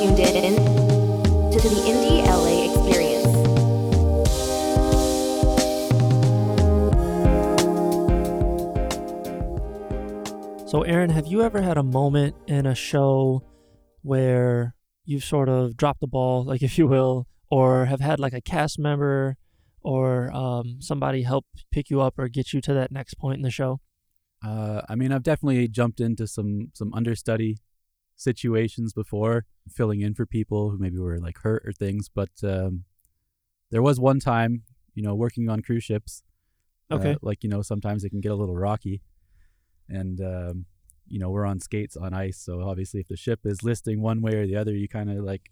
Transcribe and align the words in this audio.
tuned 0.00 0.18
in 0.18 0.56
to 1.52 1.60
the 1.60 1.68
Indie 1.84 2.24
LA 2.24 2.72
experience. 2.72 3.20
So, 10.70 10.80
Aaron, 10.82 11.10
have 11.10 11.26
you 11.26 11.42
ever 11.42 11.60
had 11.60 11.76
a 11.76 11.82
moment 11.82 12.34
in 12.46 12.64
a 12.64 12.74
show 12.74 13.42
where 14.00 14.74
you've 15.04 15.24
sort 15.24 15.50
of 15.50 15.76
dropped 15.76 16.00
the 16.00 16.06
ball, 16.06 16.44
like 16.44 16.62
if 16.68 16.78
you 16.78 16.86
will, 16.86 17.26
or 17.50 17.84
have 17.84 18.00
had 18.00 18.18
like 18.18 18.32
a 18.32 18.40
cast 18.40 18.78
member 18.78 19.36
or 19.82 20.34
um, 20.34 20.78
somebody 20.80 21.24
help 21.24 21.44
pick 21.70 21.90
you 21.90 22.00
up 22.00 22.18
or 22.18 22.28
get 22.28 22.54
you 22.54 22.62
to 22.62 22.72
that 22.72 22.90
next 22.90 23.18
point 23.18 23.36
in 23.36 23.42
the 23.42 23.50
show? 23.50 23.80
Uh, 24.42 24.80
I 24.88 24.94
mean, 24.94 25.12
I've 25.12 25.22
definitely 25.22 25.68
jumped 25.68 26.00
into 26.00 26.26
some 26.26 26.70
some 26.72 26.94
understudy 26.94 27.58
situations 28.20 28.92
before, 28.92 29.46
filling 29.68 30.00
in 30.02 30.14
for 30.14 30.26
people 30.26 30.70
who 30.70 30.78
maybe 30.78 30.98
were 30.98 31.18
like 31.18 31.38
hurt 31.38 31.62
or 31.66 31.72
things. 31.72 32.08
But 32.14 32.30
um, 32.44 32.84
there 33.70 33.82
was 33.82 33.98
one 33.98 34.20
time, 34.20 34.62
you 34.94 35.02
know, 35.02 35.14
working 35.14 35.48
on 35.48 35.62
cruise 35.62 35.84
ships. 35.84 36.22
uh, 36.90 36.96
Okay. 36.96 37.16
like 37.22 37.42
you 37.44 37.48
know, 37.48 37.62
sometimes 37.62 38.04
it 38.04 38.10
can 38.10 38.20
get 38.20 38.32
a 38.32 38.34
little 38.42 38.56
rocky, 38.56 39.00
and 39.88 40.20
um, 40.20 40.66
you 41.06 41.18
know, 41.18 41.30
we're 41.30 41.46
on 41.46 41.60
skates 41.60 41.96
on 41.96 42.12
ice. 42.12 42.38
So 42.38 42.60
obviously, 42.62 43.00
if 43.00 43.08
the 43.08 43.16
ship 43.16 43.40
is 43.44 43.62
listing 43.62 44.02
one 44.02 44.20
way 44.22 44.34
or 44.34 44.46
the 44.46 44.56
other, 44.56 44.74
you 44.74 44.88
kind 44.88 45.10
of 45.10 45.24
like 45.24 45.50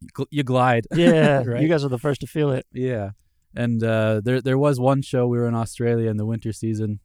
you, 0.00 0.08
gl- 0.16 0.26
you 0.30 0.42
glide. 0.44 0.86
Yeah, 0.94 1.42
Right. 1.44 1.60
you 1.62 1.68
guys 1.68 1.84
are 1.84 1.88
the 1.96 1.98
first 1.98 2.20
to 2.22 2.26
feel 2.26 2.50
it. 2.52 2.64
Yeah, 2.72 3.10
and 3.54 3.82
uh, 3.82 4.20
there 4.24 4.40
there 4.40 4.58
was 4.58 4.78
one 4.80 5.02
show 5.02 5.26
we 5.26 5.36
were 5.38 5.48
in 5.48 5.54
Australia 5.54 6.08
in 6.10 6.16
the 6.16 6.26
winter 6.26 6.52
season. 6.52 7.00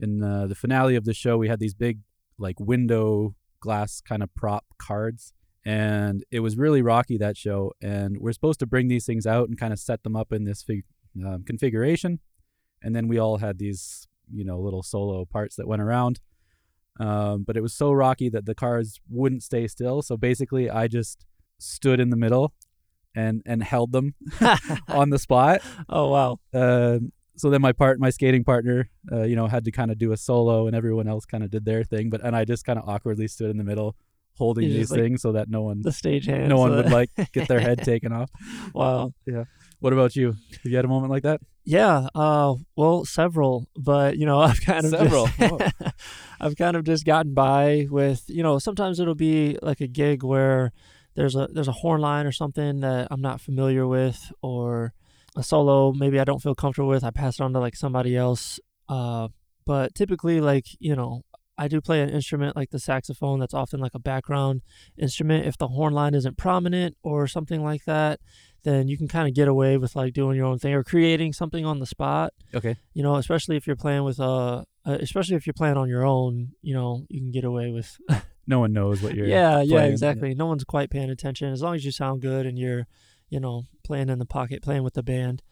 In 0.00 0.22
uh, 0.22 0.46
the 0.48 0.54
finale 0.56 0.96
of 0.96 1.04
the 1.04 1.14
show, 1.14 1.36
we 1.38 1.48
had 1.48 1.60
these 1.60 1.74
big 1.74 2.00
like 2.38 2.58
window 2.58 3.34
glass 3.62 4.02
kind 4.02 4.22
of 4.22 4.34
prop 4.34 4.66
cards, 4.78 5.32
and 5.64 6.22
it 6.30 6.40
was 6.40 6.58
really 6.58 6.82
rocky 6.82 7.16
that 7.16 7.36
show. 7.38 7.72
And 7.80 8.18
we're 8.18 8.32
supposed 8.32 8.60
to 8.60 8.66
bring 8.66 8.88
these 8.88 9.06
things 9.06 9.26
out 9.26 9.48
and 9.48 9.58
kind 9.58 9.72
of 9.72 9.78
set 9.78 10.02
them 10.02 10.16
up 10.16 10.32
in 10.32 10.44
this 10.44 10.62
fig- 10.62 10.84
um, 11.24 11.44
configuration, 11.46 12.20
and 12.82 12.94
then 12.94 13.08
we 13.08 13.18
all 13.18 13.38
had 13.38 13.58
these 13.58 14.06
you 14.30 14.44
know 14.44 14.58
little 14.58 14.82
solo 14.82 15.24
parts 15.24 15.56
that 15.56 15.66
went 15.66 15.82
around. 15.82 16.20
Um, 17.00 17.44
but 17.46 17.56
it 17.56 17.62
was 17.62 17.74
so 17.74 17.90
rocky 17.92 18.28
that 18.28 18.44
the 18.44 18.54
cards 18.54 19.00
wouldn't 19.08 19.42
stay 19.42 19.66
still. 19.66 20.02
So 20.02 20.18
basically, 20.18 20.68
I 20.68 20.88
just 20.88 21.24
stood 21.58 22.00
in 22.00 22.10
the 22.10 22.16
middle 22.16 22.52
and 23.14 23.42
and 23.46 23.62
held 23.62 23.92
them 23.92 24.14
on 24.88 25.10
the 25.10 25.18
spot. 25.18 25.62
oh, 25.88 26.08
wow. 26.08 26.38
Uh, 26.52 26.98
so 27.36 27.50
then 27.50 27.60
my 27.60 27.72
part, 27.72 27.98
my 28.00 28.10
skating 28.10 28.44
partner, 28.44 28.88
uh, 29.10 29.22
you 29.22 29.36
know, 29.36 29.46
had 29.46 29.64
to 29.64 29.70
kind 29.72 29.90
of 29.90 29.98
do 29.98 30.12
a 30.12 30.16
solo, 30.16 30.66
and 30.66 30.76
everyone 30.76 31.08
else 31.08 31.24
kind 31.24 31.42
of 31.44 31.50
did 31.50 31.64
their 31.64 31.84
thing. 31.84 32.10
But 32.10 32.22
and 32.24 32.36
I 32.36 32.44
just 32.44 32.64
kind 32.64 32.78
of 32.78 32.88
awkwardly 32.88 33.28
stood 33.28 33.50
in 33.50 33.56
the 33.56 33.64
middle, 33.64 33.96
holding 34.36 34.68
these 34.68 34.90
like, 34.90 35.00
things 35.00 35.22
so 35.22 35.32
that 35.32 35.48
no 35.48 35.62
one, 35.62 35.82
The 35.82 35.92
stage 35.92 36.26
hands. 36.26 36.48
no 36.48 36.58
one 36.58 36.72
uh, 36.72 36.76
would 36.76 36.90
like 36.90 37.10
get 37.32 37.48
their 37.48 37.60
head 37.60 37.78
taken 37.84 38.12
off. 38.12 38.30
wow. 38.74 39.12
Yeah 39.26 39.44
what 39.82 39.92
about 39.92 40.14
you? 40.14 40.28
Have 40.62 40.70
you 40.70 40.76
had 40.76 40.84
a 40.84 40.88
moment 40.88 41.10
like 41.10 41.24
that? 41.24 41.40
Yeah, 41.64 42.06
uh, 42.14 42.54
well, 42.76 43.04
several, 43.04 43.66
but 43.76 44.16
you 44.16 44.26
know, 44.26 44.38
I've 44.48 44.60
kind 44.60 44.84
of 44.84 44.92
Several. 44.92 45.26
Just, 45.26 45.74
I've 46.40 46.56
kind 46.56 46.76
of 46.76 46.84
just 46.84 47.04
gotten 47.04 47.34
by 47.34 47.88
with, 47.90 48.22
you 48.28 48.44
know, 48.44 48.60
sometimes 48.60 49.00
it'll 49.00 49.16
be 49.16 49.58
like 49.60 49.80
a 49.80 49.88
gig 49.88 50.22
where 50.22 50.72
there's 51.16 51.34
a 51.34 51.48
there's 51.52 51.68
a 51.68 51.72
horn 51.72 52.00
line 52.00 52.26
or 52.26 52.32
something 52.32 52.80
that 52.80 53.08
I'm 53.10 53.20
not 53.20 53.40
familiar 53.40 53.86
with, 53.86 54.32
or 54.40 54.92
a 55.36 55.42
solo 55.42 55.92
maybe 55.92 56.20
I 56.20 56.24
don't 56.24 56.42
feel 56.42 56.54
comfortable 56.54 56.88
with. 56.88 57.04
I 57.04 57.10
pass 57.10 57.36
it 57.36 57.42
on 57.42 57.52
to 57.52 57.60
like 57.60 57.76
somebody 57.76 58.16
else. 58.16 58.60
Uh, 58.88 59.28
but 59.64 59.94
typically, 59.94 60.40
like 60.40 60.66
you 60.78 60.94
know, 60.94 61.22
I 61.58 61.68
do 61.68 61.80
play 61.80 62.00
an 62.02 62.10
instrument 62.10 62.56
like 62.56 62.70
the 62.70 62.78
saxophone. 62.78 63.40
That's 63.40 63.54
often 63.54 63.80
like 63.80 63.94
a 63.94 63.98
background 63.98 64.62
instrument. 64.98 65.46
If 65.46 65.58
the 65.58 65.68
horn 65.68 65.92
line 65.92 66.14
isn't 66.14 66.36
prominent 66.36 66.96
or 67.02 67.26
something 67.26 67.62
like 67.62 67.84
that, 67.84 68.20
then 68.64 68.88
you 68.88 68.96
can 68.96 69.08
kind 69.08 69.28
of 69.28 69.34
get 69.34 69.48
away 69.48 69.76
with 69.76 69.94
like 69.94 70.12
doing 70.12 70.36
your 70.36 70.46
own 70.46 70.58
thing 70.58 70.74
or 70.74 70.84
creating 70.84 71.32
something 71.32 71.64
on 71.64 71.78
the 71.78 71.86
spot. 71.86 72.32
Okay. 72.54 72.76
You 72.94 73.02
know, 73.02 73.16
especially 73.16 73.56
if 73.56 73.66
you're 73.66 73.76
playing 73.76 74.04
with 74.04 74.20
uh, 74.20 74.64
uh 74.84 74.98
especially 75.00 75.36
if 75.36 75.46
you're 75.46 75.54
playing 75.54 75.76
on 75.76 75.88
your 75.88 76.04
own. 76.04 76.52
You 76.62 76.74
know, 76.74 77.06
you 77.08 77.20
can 77.20 77.30
get 77.30 77.44
away 77.44 77.70
with. 77.70 77.96
No 78.44 78.58
one 78.58 78.72
knows 78.72 79.00
what 79.00 79.14
you're. 79.14 79.26
yeah, 79.28 79.60
yeah, 79.60 79.76
playing. 79.76 79.92
exactly. 79.92 80.34
No 80.34 80.46
one's 80.46 80.64
quite 80.64 80.90
paying 80.90 81.10
attention 81.10 81.52
as 81.52 81.62
long 81.62 81.76
as 81.76 81.84
you 81.84 81.92
sound 81.92 82.22
good 82.22 82.44
and 82.44 82.58
you're, 82.58 82.88
you 83.32 83.40
know, 83.40 83.56
playing 83.82 84.08
in 84.10 84.18
the 84.18 84.26
pocket, 84.38 84.62
playing 84.62 84.82
with 84.84 84.94
the 84.94 85.02
band. 85.02 85.42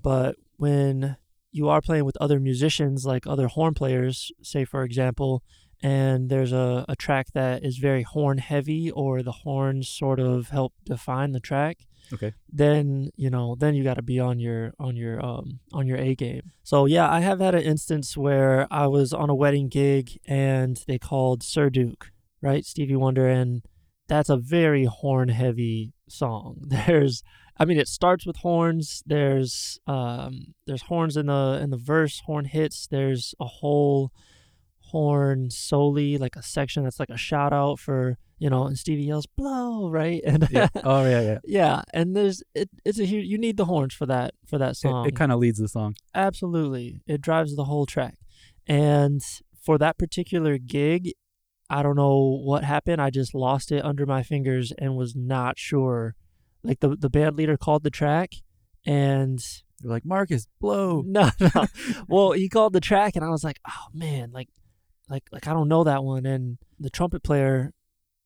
But 0.00 0.36
when 0.56 1.16
you 1.50 1.68
are 1.68 1.80
playing 1.80 2.04
with 2.04 2.16
other 2.20 2.38
musicians, 2.40 3.04
like 3.04 3.26
other 3.26 3.48
horn 3.48 3.74
players, 3.74 4.30
say 4.42 4.64
for 4.64 4.82
example, 4.84 5.42
and 5.82 6.30
there's 6.30 6.52
a, 6.52 6.84
a 6.88 6.96
track 6.96 7.26
that 7.34 7.64
is 7.64 7.78
very 7.78 8.02
horn 8.02 8.38
heavy 8.38 8.90
or 8.90 9.22
the 9.22 9.32
horns 9.44 9.88
sort 9.88 10.20
of 10.20 10.48
help 10.48 10.72
define 10.84 11.32
the 11.32 11.40
track 11.40 11.78
Okay. 12.12 12.32
then 12.52 13.08
you 13.16 13.30
know 13.30 13.54
then 13.58 13.74
you 13.74 13.82
got 13.82 13.94
to 13.94 14.02
be 14.02 14.20
on 14.20 14.38
your 14.38 14.74
on 14.78 14.94
your 14.94 15.24
um 15.24 15.60
on 15.72 15.86
your 15.86 15.96
a 15.96 16.14
game 16.14 16.52
so 16.62 16.84
yeah 16.84 17.10
i 17.10 17.20
have 17.20 17.40
had 17.40 17.54
an 17.54 17.62
instance 17.62 18.14
where 18.14 18.66
i 18.70 18.86
was 18.86 19.14
on 19.14 19.30
a 19.30 19.34
wedding 19.34 19.68
gig 19.70 20.20
and 20.26 20.84
they 20.86 20.98
called 20.98 21.42
sir 21.42 21.70
duke 21.70 22.10
right 22.42 22.66
stevie 22.66 22.94
wonder 22.94 23.26
and 23.26 23.62
that's 24.06 24.28
a 24.28 24.36
very 24.36 24.84
horn 24.84 25.30
heavy 25.30 25.93
song 26.14 26.56
there's 26.62 27.22
i 27.58 27.64
mean 27.64 27.78
it 27.78 27.88
starts 27.88 28.26
with 28.26 28.36
horns 28.38 29.02
there's 29.06 29.78
um 29.86 30.54
there's 30.66 30.82
horns 30.82 31.16
in 31.16 31.26
the 31.26 31.58
in 31.62 31.70
the 31.70 31.76
verse 31.76 32.20
horn 32.26 32.44
hits 32.44 32.86
there's 32.90 33.34
a 33.40 33.44
whole 33.46 34.10
horn 34.78 35.50
soli 35.50 36.16
like 36.18 36.36
a 36.36 36.42
section 36.42 36.84
that's 36.84 37.00
like 37.00 37.10
a 37.10 37.16
shout 37.16 37.52
out 37.52 37.78
for 37.78 38.16
you 38.38 38.48
know 38.50 38.64
and 38.66 38.78
stevie 38.78 39.04
yells 39.04 39.26
blow 39.26 39.88
right 39.90 40.22
and 40.26 40.46
Yeah. 40.50 40.68
Oh 40.84 41.04
yeah, 41.04 41.20
yeah. 41.20 41.38
yeah, 41.44 41.82
and 41.92 42.14
there's 42.16 42.42
it, 42.54 42.68
it's 42.84 42.98
a 42.98 43.04
huge. 43.04 43.26
You 43.26 43.38
need 43.38 43.56
the 43.56 43.64
horns 43.64 43.94
for 43.94 44.06
that 44.06 44.34
for 44.46 44.58
that 44.58 44.76
song. 44.76 45.06
It, 45.06 45.10
it 45.10 45.16
kind 45.16 45.32
of 45.32 45.38
leads 45.38 45.58
the 45.58 45.68
song. 45.68 45.94
Absolutely, 46.14 47.00
it 47.06 47.20
drives 47.20 47.56
the 47.56 47.64
whole 47.64 47.86
track. 47.86 48.16
And 48.66 49.22
for 49.64 49.78
that 49.78 49.96
particular 49.98 50.58
gig, 50.58 51.12
I 51.74 51.82
don't 51.82 51.96
know 51.96 52.38
what 52.40 52.62
happened. 52.62 53.02
I 53.02 53.10
just 53.10 53.34
lost 53.34 53.72
it 53.72 53.84
under 53.84 54.06
my 54.06 54.22
fingers 54.22 54.72
and 54.78 54.96
was 54.96 55.16
not 55.16 55.58
sure. 55.58 56.14
Like 56.62 56.78
the 56.78 56.94
the 56.94 57.10
band 57.10 57.34
leader 57.34 57.56
called 57.56 57.82
the 57.82 57.90
track, 57.90 58.30
and 58.86 59.40
They're 59.80 59.90
like 59.90 60.04
Marcus, 60.04 60.46
blow. 60.60 61.02
no, 61.06 61.30
no. 61.40 61.66
well, 62.06 62.30
he 62.30 62.48
called 62.48 62.74
the 62.74 62.80
track, 62.80 63.16
and 63.16 63.24
I 63.24 63.28
was 63.28 63.42
like, 63.42 63.58
oh 63.68 63.86
man, 63.92 64.30
like, 64.32 64.50
like, 65.10 65.24
like 65.32 65.48
I 65.48 65.52
don't 65.52 65.66
know 65.66 65.82
that 65.82 66.04
one. 66.04 66.24
And 66.26 66.58
the 66.78 66.90
trumpet 66.90 67.24
player, 67.24 67.72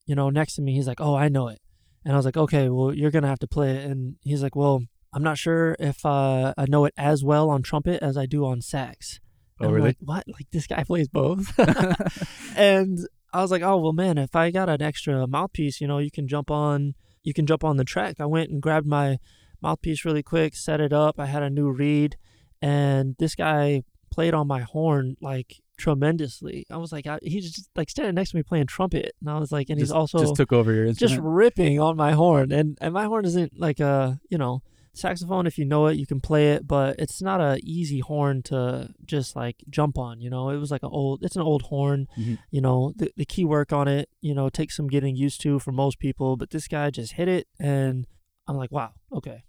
you 0.05 0.15
know, 0.15 0.29
next 0.29 0.57
to 0.57 0.63
me, 0.63 0.75
he's 0.75 0.87
like, 0.87 1.01
oh, 1.01 1.15
I 1.15 1.29
know 1.29 1.49
it. 1.49 1.61
And 2.05 2.13
I 2.13 2.17
was 2.17 2.27
like, 2.27 2.37
okay, 2.37 2.69
well, 2.69 2.93
you're 2.93 3.11
gonna 3.11 3.29
have 3.29 3.41
to 3.41 3.49
play 3.49 3.77
it. 3.77 3.91
And 3.91 4.17
he's 4.21 4.43
like, 4.43 4.57
well, 4.57 4.83
I'm 5.15 5.23
not 5.23 5.39
sure 5.39 5.75
if 5.79 6.05
uh, 6.05 6.53
I 6.59 6.67
know 6.69 6.85
it 6.85 6.93
as 6.99 7.25
well 7.25 7.49
on 7.49 7.63
trumpet 7.63 8.03
as 8.03 8.19
I 8.19 8.27
do 8.27 8.45
on 8.45 8.61
sax. 8.61 9.21
Oh, 9.59 9.65
And 9.65 9.69
I'm 9.69 9.75
really? 9.75 9.89
Like, 9.89 9.97
what? 10.01 10.25
Like 10.29 10.51
this 10.53 10.67
guy 10.67 10.85
plays 10.87 11.09
both? 11.09 11.59
and 12.57 12.99
I 13.33 13.43
was 13.43 13.51
like, 13.51 13.63
oh 13.63 13.79
well, 13.79 13.93
man, 13.93 14.19
if 14.19 14.35
I 14.35 14.51
got 14.51 14.69
an 14.69 14.83
extra 14.83 15.27
mouthpiece, 15.27 15.81
you 15.81 15.87
know, 15.87 15.99
you 15.99 16.11
can 16.11 16.29
jump 16.29 16.51
on, 16.51 16.95
you 17.23 17.35
can 17.35 17.47
jump 17.47 17.65
on 17.65 17.77
the 17.77 17.85
track. 17.85 18.17
I 18.21 18.27
went 18.27 18.51
and 18.51 18.63
grabbed 18.63 18.87
my 18.87 19.19
mouthpiece 19.61 20.05
really 20.05 20.23
quick, 20.23 20.55
set 20.55 20.81
it 20.81 20.93
up. 20.93 21.19
I 21.19 21.27
had 21.27 21.43
a 21.43 21.51
new 21.51 21.71
reed, 21.71 22.17
and 22.63 23.17
this 23.19 23.35
guy 23.35 23.83
played 24.11 24.35
on 24.35 24.47
my 24.47 24.61
horn 24.61 25.17
like 25.21 25.61
tremendously. 25.77 26.67
I 26.71 26.77
was 26.77 26.93
like, 26.93 27.07
I, 27.07 27.19
he's 27.23 27.55
just 27.55 27.71
like 27.77 27.91
standing 27.91 28.15
next 28.15 28.31
to 28.31 28.37
me 28.37 28.43
playing 28.43 28.67
trumpet, 28.67 29.15
and 29.21 29.31
I 29.31 29.39
was 29.39 29.53
like, 29.53 29.71
and 29.71 29.79
he's 29.79 29.93
also 29.93 30.19
just 30.19 30.37
took 30.37 30.53
over 30.53 30.73
your 30.73 30.87
instrument. 30.87 31.11
just 31.11 31.23
ripping 31.23 31.81
on 31.81 31.97
my 31.97 32.13
horn 32.13 32.53
and 32.53 32.77
and 32.81 32.93
my 32.93 33.05
horn 33.05 33.25
isn't 33.25 33.59
like 33.59 33.81
a 33.81 34.21
you 34.29 34.39
know 34.39 34.63
saxophone 34.99 35.47
if 35.47 35.57
you 35.59 35.65
know 35.65 35.87
it 35.87 35.97
you 35.97 36.07
can 36.07 36.21
play 36.21 36.53
it 36.53 36.67
but 36.67 36.97
it's 36.99 37.23
not 37.23 37.41
a 37.41 37.59
easy 37.63 38.01
horn 38.01 38.43
to 38.43 38.91
just 39.05 39.35
like 39.37 39.57
jump 39.71 39.97
on 39.99 40.21
you 40.21 40.29
know? 40.31 40.51
It 40.51 40.59
was 40.59 40.71
like 40.71 40.83
an 40.83 40.91
old 40.93 41.23
it's 41.23 41.37
an 41.37 41.43
old 41.43 41.63
horn 41.63 42.07
Mhm. 42.19 42.39
you 42.51 42.61
know? 42.61 42.93
The, 42.97 43.11
the 43.17 43.25
key 43.25 43.45
work 43.45 43.73
on 43.73 43.87
it 43.89 44.09
you 44.21 44.35
know 44.35 44.49
takes 44.49 44.77
some 44.77 44.89
getting 44.89 45.15
used 45.17 45.41
to 45.43 45.59
for 45.59 45.73
most 45.73 45.99
people 45.99 46.37
but 46.37 46.51
this 46.51 46.69
guy 46.69 46.91
just 46.91 47.13
hit 47.13 47.29
it 47.29 47.47
and 47.59 48.07
i'm 48.47 48.57
like 48.57 48.73
wow 48.73 48.93
okay. 49.13 49.45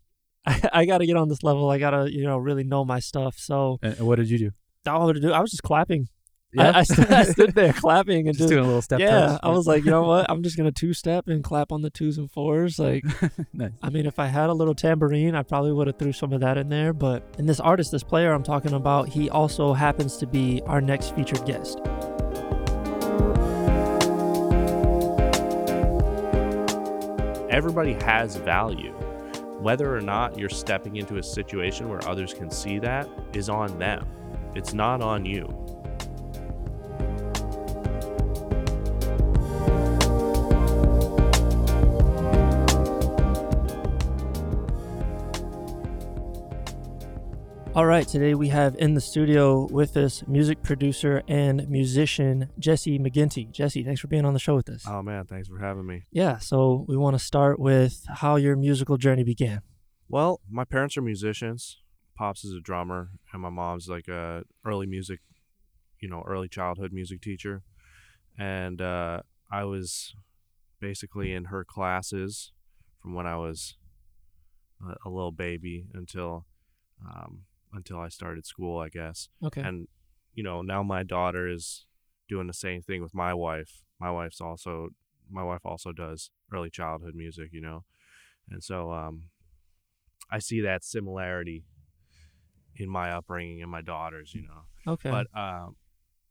I, 0.46 0.62
I 0.74 0.86
gotta 0.86 1.06
get 1.06 1.18
on 1.18 1.28
this 1.30 1.44
level. 1.44 1.70
I 1.70 1.78
gotta 1.80 2.12
you 2.12 2.24
know 2.24 2.38
really 2.38 2.64
know 2.64 2.86
my 2.86 3.00
stuff 3.00 3.36
so 3.38 3.78
And, 3.82 4.00
what 4.08 4.16
did 4.18 4.30
you 4.30 4.38
do? 4.38 4.52
all 4.88 5.02
I, 5.04 5.06
would 5.06 5.22
do, 5.22 5.32
I 5.32 5.40
was 5.42 5.52
just 5.52 5.64
clapping 5.64 6.08
I, 6.58 6.80
I, 6.80 6.84
stood, 6.84 7.12
I 7.12 7.24
stood 7.32 7.54
there 7.54 7.74
clapping 7.74 8.28
and 8.28 8.36
just, 8.36 8.40
just 8.40 8.50
doing 8.50 8.64
a 8.64 8.68
little 8.68 8.82
step. 8.82 9.00
yeah, 9.00 9.28
touch. 9.28 9.40
I 9.44 9.50
was 9.50 9.68
like, 9.68 9.86
you 9.86 9.92
know 9.92 10.04
what? 10.04 10.26
I'm 10.30 10.42
just 10.42 10.58
gonna 10.58 10.72
two 10.72 10.94
step 10.94 11.28
and 11.28 11.44
clap 11.44 11.72
on 11.72 11.82
the 11.82 11.90
twos 11.90 12.18
and 12.18 12.32
fours. 12.32 12.80
Like, 12.80 13.04
nice. 13.54 13.72
I 13.84 13.90
mean, 13.90 14.06
if 14.06 14.18
I 14.18 14.28
had 14.28 14.50
a 14.50 14.54
little 14.54 14.74
tambourine, 14.74 15.36
I 15.36 15.44
probably 15.44 15.72
would 15.72 15.88
have 15.88 15.98
threw 15.98 16.12
some 16.12 16.34
of 16.34 16.42
that 16.42 16.58
in 16.58 16.70
there. 16.70 16.94
But 16.94 17.24
in 17.38 17.46
this 17.46 17.60
artist, 17.60 17.92
this 17.92 18.04
player 18.04 18.34
I'm 18.34 18.44
talking 18.44 18.74
about, 18.74 19.10
he 19.10 19.30
also 19.30 19.74
happens 19.74 20.18
to 20.18 20.28
be 20.28 20.62
our 20.66 20.82
next 20.82 21.16
featured 21.16 21.46
guest. 21.46 21.80
everybody 27.60 27.92
has 28.06 28.38
value. 28.38 28.94
Whether 29.60 29.94
or 29.94 30.00
not 30.00 30.38
you're 30.40 30.48
stepping 30.48 30.96
into 30.96 31.18
a 31.18 31.24
situation 31.24 31.90
where 31.90 32.00
others 32.08 32.34
can 32.34 32.50
see 32.50 32.80
that 32.80 33.10
is 33.34 33.50
on 33.50 33.78
them. 33.78 34.08
It's 34.56 34.74
not 34.74 35.02
on 35.02 35.26
you. 35.26 35.69
All 47.76 47.86
right, 47.86 48.06
today 48.06 48.34
we 48.34 48.48
have 48.48 48.76
in 48.78 48.96
the 48.96 49.00
studio 49.00 49.68
with 49.72 49.96
us 49.96 50.24
music 50.28 50.64
producer 50.64 51.22
and 51.28 51.70
musician 51.70 52.50
Jesse 52.58 52.98
McGinty. 52.98 53.50
Jesse, 53.52 53.84
thanks 53.84 54.02
for 54.02 54.08
being 54.08 54.26
on 54.26 54.34
the 54.34 54.40
show 54.40 54.56
with 54.56 54.70
us. 54.70 54.84
Oh 54.88 55.04
man, 55.04 55.26
thanks 55.26 55.48
for 55.48 55.60
having 55.60 55.86
me. 55.86 56.04
Yeah, 56.12 56.40
so 56.40 56.84
we 56.88 56.98
want 56.98 57.18
to 57.18 57.24
start 57.24 57.60
with 57.60 58.04
how 58.08 58.38
your 58.38 58.56
musical 58.56 58.98
journey 58.98 59.24
began. 59.24 59.62
Well, 60.10 60.42
my 60.50 60.66
parents 60.66 60.98
are 60.98 61.04
musicians. 61.04 61.78
Pops 62.18 62.44
is 62.44 62.54
a 62.54 62.60
drummer, 62.60 63.12
and 63.32 63.42
my 63.42 63.52
mom's 63.52 63.88
like 63.88 64.08
a 64.08 64.44
early 64.66 64.88
music, 64.88 65.20
you 66.00 66.10
know, 66.10 66.24
early 66.28 66.50
childhood 66.50 66.92
music 66.92 67.22
teacher. 67.22 67.62
And 68.38 68.82
uh, 68.82 69.22
I 69.52 69.64
was 69.66 70.16
basically 70.82 71.34
in 71.34 71.46
her 71.46 71.64
classes 71.64 72.52
from 73.02 73.14
when 73.14 73.28
I 73.28 73.38
was 73.38 73.78
a, 74.82 75.08
a 75.08 75.10
little 75.10 75.32
baby 75.32 75.86
until 75.94 76.48
um, 77.08 77.44
until 77.74 78.00
I 78.00 78.10
started 78.10 78.46
school, 78.46 78.80
I 78.80 78.90
guess. 78.90 79.30
Okay. 79.44 79.62
And 79.62 79.88
you 80.34 80.44
know, 80.44 80.62
now 80.62 80.84
my 80.84 81.04
daughter 81.04 81.48
is 81.48 81.86
doing 82.28 82.48
the 82.48 82.54
same 82.54 82.82
thing 82.82 83.02
with 83.02 83.14
my 83.14 83.34
wife. 83.34 83.82
My 84.00 84.12
wife's 84.12 84.42
also 84.42 84.90
my 85.30 85.44
wife 85.44 85.62
also 85.66 85.92
does 85.92 86.32
early 86.54 86.70
childhood 86.70 87.14
music, 87.16 87.50
you 87.52 87.62
know. 87.62 87.84
And 88.50 88.64
so 88.64 88.92
um 88.92 89.24
I 90.32 90.40
see 90.40 90.62
that 90.62 90.84
similarity 90.84 91.64
in 92.76 92.90
my 92.90 93.12
upbringing 93.12 93.62
and 93.62 93.72
my 93.72 93.82
daughters, 93.82 94.34
you 94.34 94.44
know. 94.44 94.94
okay. 94.94 95.10
But 95.10 95.28
um 95.38 95.76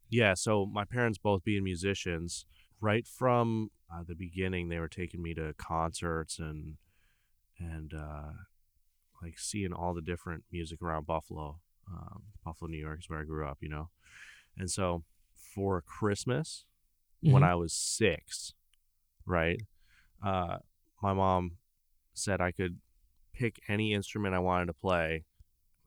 yeah, 0.09 0.33
so 0.33 0.65
my 0.65 0.85
parents 0.85 1.19
both 1.19 1.43
being 1.43 1.63
musicians, 1.63 2.45
right 2.81 3.05
from 3.05 3.69
uh, 3.93 4.03
the 4.07 4.15
beginning 4.15 4.69
they 4.69 4.79
were 4.79 4.87
taking 4.87 5.21
me 5.21 5.33
to 5.35 5.53
concerts 5.57 6.39
and 6.39 6.77
and 7.59 7.93
uh 7.93 8.31
like 9.21 9.37
seeing 9.37 9.73
all 9.73 9.93
the 9.93 10.01
different 10.01 10.43
music 10.51 10.81
around 10.81 11.05
Buffalo. 11.05 11.59
Um, 11.91 12.23
Buffalo, 12.43 12.69
New 12.69 12.77
York 12.77 12.99
is 12.99 13.09
where 13.09 13.19
I 13.19 13.23
grew 13.23 13.47
up, 13.47 13.57
you 13.61 13.69
know. 13.69 13.89
And 14.57 14.69
so 14.69 15.03
for 15.33 15.81
Christmas, 15.81 16.65
when 17.21 17.43
Mhm. 17.43 17.47
I 17.47 17.55
was 17.55 17.73
six, 17.73 18.53
right, 19.25 19.61
uh, 20.23 20.59
my 21.01 21.13
mom 21.13 21.57
said 22.13 22.41
I 22.41 22.51
could 22.51 22.79
pick 23.33 23.61
any 23.67 23.93
instrument 23.93 24.35
I 24.35 24.39
wanted 24.39 24.67
to 24.67 24.73
play, 24.73 25.25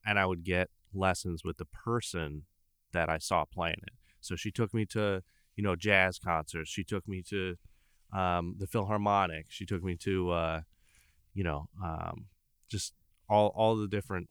and 0.05 0.19
I 0.19 0.27
would 0.27 0.45
get 0.45 0.71
lessons 0.93 1.45
with 1.45 1.57
the 1.57 1.65
person 1.67 2.47
that 2.93 3.09
I 3.09 3.19
saw 3.19 3.45
playing 3.45 3.81
it. 3.83 3.95
So 4.21 4.37
she 4.37 4.51
took 4.51 4.75
me 4.75 4.85
to, 4.87 5.23
you 5.57 5.63
know, 5.63 5.77
jazz 5.77 6.19
concerts. 6.19 6.71
She 6.71 6.85
took 6.85 7.07
me 7.09 7.23
to 7.29 7.57
um, 8.13 8.57
the 8.59 8.67
Philharmonic. 8.67 9.47
She 9.49 9.65
took 9.65 9.83
me 9.83 9.97
to, 9.97 10.31
uh, 10.31 10.61
you 11.35 11.45
know, 11.45 11.69
um, 11.83 12.27
just 12.69 12.95
all 13.33 13.49
all 13.57 13.77
the 13.77 13.89
different 13.89 14.29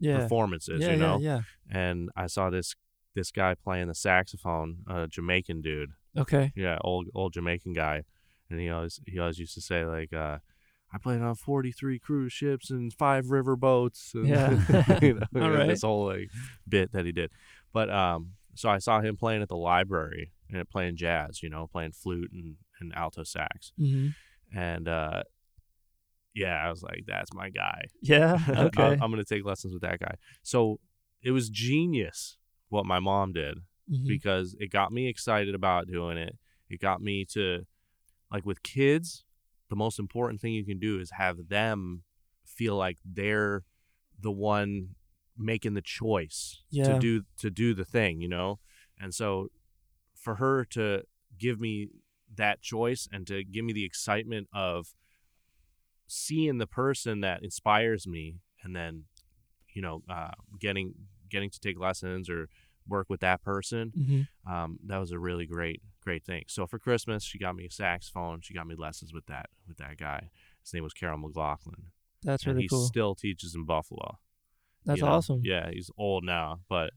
yeah. 0.00 0.20
performances, 0.20 0.80
yeah, 0.80 0.90
you 0.90 0.96
know. 0.96 1.18
yeah, 1.20 1.42
And 1.70 2.10
I 2.16 2.26
saw 2.26 2.50
this 2.50 2.74
this 3.14 3.30
guy 3.30 3.54
playing 3.54 3.88
the 3.88 3.94
saxophone, 3.94 4.78
a 4.88 5.06
Jamaican 5.06 5.60
dude. 5.62 5.90
Okay. 6.16 6.52
Yeah, 6.56 6.78
old 6.80 7.08
old 7.14 7.32
Jamaican 7.32 7.72
guy, 7.74 8.02
and 8.50 8.58
he 8.60 8.70
always 8.70 9.00
he 9.06 9.18
always 9.18 9.38
used 9.38 9.54
to 9.54 9.60
say 9.60 9.84
like, 9.84 10.12
uh, 10.12 10.38
"I 10.92 10.98
played 10.98 11.20
on 11.20 11.34
forty 11.34 11.72
three 11.72 11.98
cruise 11.98 12.32
ships 12.32 12.70
and 12.70 12.92
five 12.92 13.30
river 13.30 13.56
boats." 13.56 14.12
And, 14.14 14.28
Yeah. 14.28 14.50
you 15.02 15.14
know, 15.14 15.26
All 15.42 15.50
right. 15.50 15.68
this 15.68 15.82
whole 15.82 16.06
like 16.06 16.30
bit 16.68 16.92
that 16.92 17.04
he 17.06 17.12
did. 17.12 17.30
But 17.72 17.90
um, 17.90 18.32
so 18.54 18.68
I 18.68 18.78
saw 18.78 19.00
him 19.00 19.16
playing 19.16 19.42
at 19.42 19.48
the 19.48 19.56
library 19.56 20.32
and 20.52 20.68
playing 20.68 20.96
jazz, 20.96 21.42
you 21.42 21.50
know, 21.50 21.66
playing 21.66 21.92
flute 21.92 22.30
and, 22.32 22.56
and 22.80 22.94
alto 22.94 23.24
sax, 23.24 23.72
hmm 23.78 24.08
and 24.54 24.86
uh, 24.88 25.22
yeah, 26.34 26.54
I 26.64 26.70
was 26.70 26.82
like, 26.82 27.04
"That's 27.06 27.32
my 27.32 27.50
guy." 27.50 27.82
Yeah. 28.02 28.38
Okay. 28.48 28.98
I'm 29.00 29.10
gonna 29.10 29.24
take 29.24 29.44
lessons 29.44 29.72
with 29.72 29.82
that 29.82 30.00
guy. 30.00 30.14
So 30.42 30.80
it 31.22 31.30
was 31.30 31.48
genius 31.48 32.36
what 32.68 32.84
my 32.86 32.98
mom 33.00 33.32
did 33.32 33.58
Mhm. 33.90 34.06
because 34.08 34.54
it 34.58 34.70
got 34.70 34.92
me 34.92 35.08
excited 35.08 35.54
about 35.54 35.86
doing 35.86 36.18
it. 36.18 36.36
It 36.68 36.80
got 36.80 37.00
me 37.00 37.24
to 37.32 37.66
like 38.32 38.44
with 38.44 38.62
kids, 38.62 39.24
the 39.68 39.76
most 39.76 39.98
important 39.98 40.40
thing 40.40 40.52
you 40.54 40.64
can 40.64 40.78
do 40.78 40.98
is 40.98 41.12
have 41.12 41.48
them 41.48 42.02
feel 42.44 42.76
like 42.76 42.98
they're 43.04 43.64
the 44.18 44.30
one 44.32 44.94
making 45.36 45.74
the 45.74 45.82
choice 45.82 46.62
Yeah. 46.70 46.84
to 46.94 46.98
do 46.98 47.22
to 47.38 47.50
do 47.50 47.74
the 47.74 47.84
thing, 47.84 48.20
you 48.20 48.28
know? 48.28 48.58
And 48.98 49.14
so 49.14 49.48
for 50.14 50.36
her 50.36 50.64
to 50.66 51.04
give 51.38 51.60
me 51.60 51.88
that 52.34 52.62
choice 52.62 53.06
and 53.12 53.26
to 53.26 53.44
give 53.44 53.64
me 53.64 53.72
the 53.72 53.84
excitement 53.84 54.48
of 54.52 54.94
seeing 56.06 56.58
the 56.58 56.66
person 56.66 57.20
that 57.20 57.42
inspires 57.42 58.06
me 58.06 58.36
and 58.62 58.74
then 58.74 59.04
you 59.74 59.82
know 59.82 60.02
uh, 60.08 60.30
getting 60.60 60.94
getting 61.28 61.50
to 61.50 61.60
take 61.60 61.78
lessons 61.78 62.28
or 62.30 62.48
work 62.86 63.08
with 63.08 63.20
that 63.20 63.42
person 63.42 63.92
Mhm. 63.96 64.26
um, 64.46 64.78
that 64.86 64.98
was 64.98 65.10
a 65.10 65.18
really 65.18 65.46
great 65.46 65.80
great 66.02 66.24
thing 66.24 66.44
so 66.48 66.66
for 66.66 66.78
christmas 66.78 67.24
she 67.24 67.38
got 67.38 67.56
me 67.56 67.64
a 67.66 67.70
saxophone 67.70 68.40
she 68.42 68.52
got 68.54 68.66
me 68.66 68.74
lessons 68.74 69.12
with 69.12 69.24
that 69.26 69.46
with 69.66 69.78
that 69.78 69.96
guy 69.96 70.28
his 70.62 70.74
name 70.74 70.82
was 70.84 70.92
carol 70.92 71.16
mclaughlin 71.18 71.86
That's 72.22 72.44
and 72.44 72.52
really 72.54 72.62
he 72.62 72.68
cool. 72.68 72.86
still 72.86 73.14
teaches 73.14 73.54
in 73.54 73.64
buffalo 73.64 74.18
That's 74.84 74.98
you 74.98 75.04
know? 75.04 75.12
awesome. 75.12 75.40
yeah 75.42 75.70
he's 75.72 75.90
old 75.96 76.24
now 76.24 76.60
but 76.68 76.90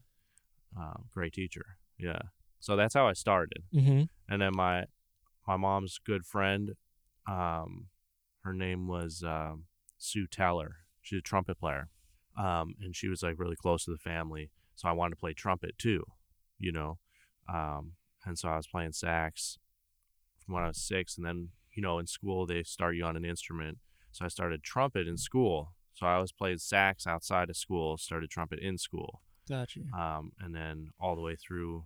um, 0.76 1.06
great 1.10 1.32
teacher 1.32 1.64
yeah 1.98 2.18
so 2.60 2.76
that's 2.76 2.92
how 2.94 3.08
i 3.08 3.14
started 3.14 3.62
hmm 3.72 4.02
and 4.28 4.42
then 4.42 4.52
my 4.54 4.84
my 5.46 5.56
mom's 5.56 5.98
good 6.04 6.26
friend 6.26 6.72
um 7.26 7.86
her 8.48 8.54
name 8.54 8.86
was 8.86 9.22
um, 9.22 9.64
sue 9.98 10.26
teller. 10.26 10.76
She's 11.02 11.20
a 11.20 11.22
trumpet 11.22 11.58
player 11.58 11.88
um 12.38 12.74
and 12.80 12.94
she 12.94 13.08
was 13.08 13.22
like 13.22 13.38
really 13.38 13.56
close 13.56 13.84
to 13.84 13.90
the 13.90 13.98
family 13.98 14.50
so 14.76 14.88
i 14.88 14.92
wanted 14.92 15.10
to 15.10 15.20
play 15.20 15.32
trumpet 15.32 15.76
too 15.76 16.04
you 16.58 16.72
know? 16.72 16.98
Um 17.52 17.92
and 18.24 18.38
so 18.38 18.48
i 18.48 18.56
was 18.56 18.66
playing 18.66 18.92
sax 18.92 19.58
from 20.44 20.54
when 20.54 20.64
i 20.64 20.68
was 20.68 20.80
six 20.80 21.16
and 21.16 21.26
then 21.26 21.48
you 21.74 21.82
know 21.82 21.98
in 21.98 22.06
school 22.06 22.46
they 22.46 22.62
start 22.62 22.96
you 22.96 23.04
on 23.04 23.16
an 23.16 23.24
instrument. 23.24 23.78
So 24.12 24.24
i 24.24 24.28
started 24.28 24.62
trumpet 24.62 25.06
in 25.08 25.16
school. 25.16 25.72
So 25.94 26.06
i 26.06 26.14
always 26.14 26.32
played 26.32 26.60
sax 26.60 27.06
outside 27.06 27.50
of 27.50 27.56
school 27.56 27.96
started 27.98 28.30
trumpet 28.30 28.60
in 28.60 28.78
school. 28.78 29.22
Gotcha. 29.48 29.80
um, 29.98 30.32
and 30.40 30.54
then 30.54 30.90
all 31.00 31.16
the 31.16 31.22
way 31.22 31.36
through 31.36 31.84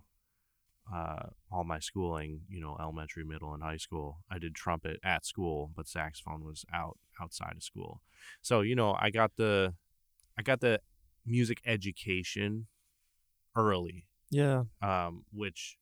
uh, 0.91 1.27
all 1.51 1.63
my 1.63 1.79
schooling, 1.79 2.41
you 2.49 2.59
know, 2.59 2.75
elementary, 2.79 3.23
middle, 3.23 3.53
and 3.53 3.63
high 3.63 3.77
school, 3.77 4.17
I 4.29 4.37
did 4.39 4.55
trumpet 4.55 4.99
at 5.03 5.25
school, 5.25 5.71
but 5.75 5.87
saxophone 5.87 6.43
was 6.43 6.65
out 6.73 6.97
outside 7.21 7.53
of 7.55 7.63
school. 7.63 8.01
So 8.41 8.61
you 8.61 8.75
know, 8.75 8.95
I 8.99 9.09
got 9.09 9.31
the, 9.37 9.75
I 10.37 10.41
got 10.41 10.59
the 10.59 10.79
music 11.25 11.59
education 11.65 12.67
early, 13.55 14.07
Yeah. 14.29 14.63
um, 14.81 15.23
which 15.31 15.77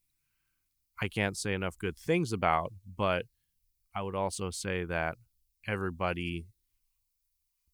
I 1.00 1.08
can't 1.08 1.36
say 1.36 1.52
enough 1.54 1.76
good 1.78 1.96
things 1.98 2.32
about, 2.32 2.72
but 2.96 3.24
I 3.94 4.02
would 4.02 4.14
also 4.14 4.50
say 4.50 4.84
that 4.84 5.16
everybody 5.66 6.46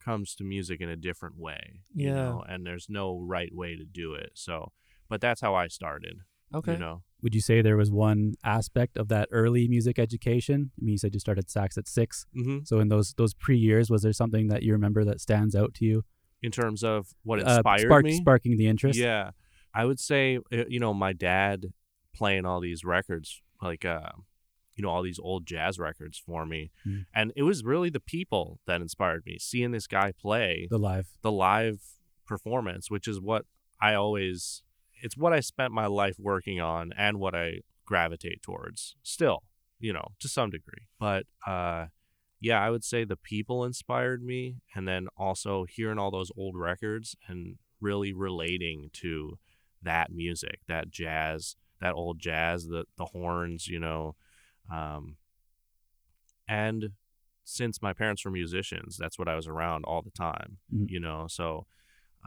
comes 0.02 0.34
to 0.36 0.44
music 0.44 0.80
in 0.80 0.88
a 0.88 0.96
different 0.96 1.36
way, 1.36 1.80
you 1.94 2.06
Yeah. 2.08 2.14
know, 2.14 2.44
and 2.48 2.64
there's 2.64 2.86
no 2.88 3.18
right 3.20 3.54
way 3.54 3.76
to 3.76 3.84
do 3.84 4.14
it. 4.14 4.30
So, 4.34 4.72
but 5.08 5.20
that's 5.20 5.40
how 5.40 5.54
I 5.54 5.68
started, 5.68 6.20
Okay. 6.54 6.72
you 6.72 6.78
know. 6.78 7.02
Would 7.22 7.34
you 7.34 7.40
say 7.40 7.62
there 7.62 7.76
was 7.76 7.90
one 7.90 8.34
aspect 8.44 8.96
of 8.96 9.08
that 9.08 9.28
early 9.32 9.66
music 9.68 9.98
education? 9.98 10.70
I 10.80 10.84
mean, 10.84 10.92
you 10.92 10.98
said 10.98 11.14
you 11.14 11.20
started 11.20 11.50
sax 11.50 11.76
at 11.76 11.88
six. 11.88 12.26
Mm-hmm. 12.36 12.58
So 12.64 12.78
in 12.78 12.88
those 12.88 13.14
those 13.14 13.34
pre 13.34 13.56
years, 13.58 13.90
was 13.90 14.02
there 14.02 14.12
something 14.12 14.48
that 14.48 14.62
you 14.62 14.72
remember 14.72 15.04
that 15.04 15.20
stands 15.20 15.54
out 15.56 15.74
to 15.74 15.84
you? 15.84 16.04
In 16.42 16.52
terms 16.52 16.84
of 16.84 17.08
what 17.24 17.40
Uh, 17.40 17.56
inspired 17.56 17.80
spark- 17.80 18.04
me, 18.04 18.16
sparking 18.16 18.56
the 18.56 18.68
interest. 18.68 18.98
Yeah, 18.98 19.32
I 19.74 19.84
would 19.84 19.98
say 19.98 20.38
uh, 20.52 20.64
you 20.68 20.78
know 20.78 20.94
my 20.94 21.12
dad 21.12 21.72
playing 22.14 22.46
all 22.46 22.60
these 22.60 22.84
records, 22.84 23.42
like 23.60 23.84
uh, 23.84 24.10
you 24.76 24.82
know 24.84 24.88
all 24.90 25.02
these 25.02 25.18
old 25.18 25.44
jazz 25.46 25.80
records 25.80 26.16
for 26.18 26.46
me, 26.46 26.70
Mm. 26.86 27.06
and 27.12 27.32
it 27.34 27.42
was 27.42 27.64
really 27.64 27.90
the 27.90 27.98
people 28.00 28.60
that 28.68 28.80
inspired 28.80 29.24
me. 29.26 29.38
Seeing 29.40 29.72
this 29.72 29.88
guy 29.88 30.12
play 30.12 30.68
The 30.70 30.78
live. 30.78 31.08
the 31.22 31.32
live 31.32 31.80
performance, 32.26 32.88
which 32.90 33.08
is 33.08 33.20
what 33.20 33.44
I 33.80 33.94
always 33.94 34.62
it's 35.02 35.16
what 35.16 35.32
I 35.32 35.40
spent 35.40 35.72
my 35.72 35.86
life 35.86 36.16
working 36.18 36.60
on 36.60 36.92
and 36.96 37.18
what 37.18 37.34
I 37.34 37.60
gravitate 37.84 38.42
towards 38.42 38.96
still, 39.02 39.42
you 39.80 39.92
know, 39.92 40.08
to 40.20 40.28
some 40.28 40.50
degree. 40.50 40.86
But 40.98 41.26
uh 41.46 41.86
yeah, 42.40 42.60
I 42.62 42.70
would 42.70 42.84
say 42.84 43.04
the 43.04 43.16
people 43.16 43.64
inspired 43.64 44.22
me 44.22 44.56
and 44.74 44.86
then 44.86 45.08
also 45.16 45.64
hearing 45.64 45.98
all 45.98 46.10
those 46.12 46.30
old 46.36 46.56
records 46.56 47.16
and 47.26 47.56
really 47.80 48.12
relating 48.12 48.90
to 48.92 49.38
that 49.82 50.12
music, 50.12 50.60
that 50.68 50.90
jazz, 50.90 51.56
that 51.80 51.94
old 51.94 52.18
jazz, 52.18 52.66
the 52.66 52.84
the 52.96 53.06
horns, 53.06 53.66
you 53.68 53.80
know, 53.80 54.14
um 54.72 55.16
and 56.46 56.90
since 57.44 57.80
my 57.80 57.92
parents 57.92 58.24
were 58.24 58.30
musicians, 58.30 58.96
that's 58.96 59.18
what 59.18 59.28
I 59.28 59.34
was 59.34 59.46
around 59.46 59.84
all 59.84 60.02
the 60.02 60.10
time, 60.10 60.58
Mhm. 60.74 60.90
you 60.90 61.00
know. 61.00 61.26
So 61.28 61.66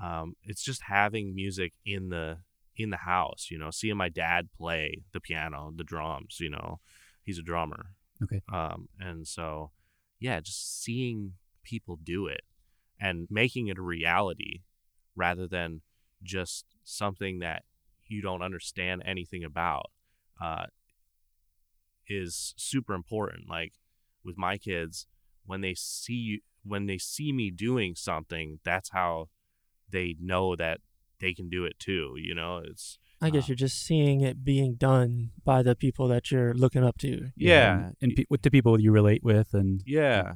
um, 0.01 0.35
it's 0.43 0.63
just 0.63 0.83
having 0.83 1.35
music 1.35 1.73
in 1.85 2.09
the 2.09 2.39
in 2.81 2.89
the 2.89 2.97
house, 2.97 3.47
you 3.50 3.57
know, 3.57 3.71
seeing 3.71 3.97
my 3.97 4.09
dad 4.09 4.50
play 4.57 5.03
the 5.13 5.19
piano, 5.19 5.71
the 5.75 5.83
drums, 5.83 6.38
you 6.39 6.50
know, 6.50 6.79
he's 7.23 7.39
a 7.39 7.43
drummer. 7.43 7.93
Okay. 8.23 8.41
Um, 8.51 8.89
and 9.00 9.27
so, 9.27 9.71
yeah, 10.19 10.39
just 10.39 10.83
seeing 10.83 11.33
people 11.63 11.97
do 12.01 12.27
it 12.27 12.41
and 13.00 13.27
making 13.29 13.67
it 13.67 13.77
a 13.77 13.81
reality 13.81 14.61
rather 15.15 15.47
than 15.47 15.81
just 16.23 16.65
something 16.83 17.39
that 17.39 17.63
you 18.07 18.21
don't 18.21 18.43
understand 18.43 19.01
anything 19.05 19.43
about 19.43 19.89
uh, 20.41 20.65
is 22.07 22.53
super 22.57 22.93
important. 22.93 23.50
Like 23.50 23.73
with 24.23 24.38
my 24.38 24.57
kids, 24.57 25.07
when 25.45 25.61
they 25.61 25.73
see 25.73 26.13
you, 26.13 26.39
when 26.63 26.85
they 26.85 26.97
see 26.97 27.31
me 27.31 27.50
doing 27.50 27.95
something, 27.95 28.59
that's 28.63 28.91
how 28.91 29.29
they 29.89 30.15
know 30.19 30.55
that 30.55 30.79
they 31.21 31.33
can 31.33 31.47
do 31.49 31.63
it 31.65 31.79
too. 31.79 32.15
You 32.17 32.35
know, 32.35 32.57
it's 32.65 32.97
I 33.21 33.29
guess 33.29 33.43
uh, 33.43 33.47
you're 33.49 33.55
just 33.55 33.81
seeing 33.85 34.21
it 34.21 34.43
being 34.43 34.75
done 34.75 35.31
by 35.45 35.61
the 35.63 35.75
people 35.75 36.07
that 36.09 36.31
you're 36.31 36.53
looking 36.53 36.83
up 36.83 36.97
to. 36.99 37.29
yeah, 37.37 37.85
and, 37.85 37.95
and 38.01 38.15
pe- 38.15 38.25
with 38.29 38.41
the 38.41 38.51
people 38.51 38.79
you 38.79 38.91
relate 38.91 39.23
with, 39.23 39.53
and 39.53 39.81
yeah, 39.85 40.33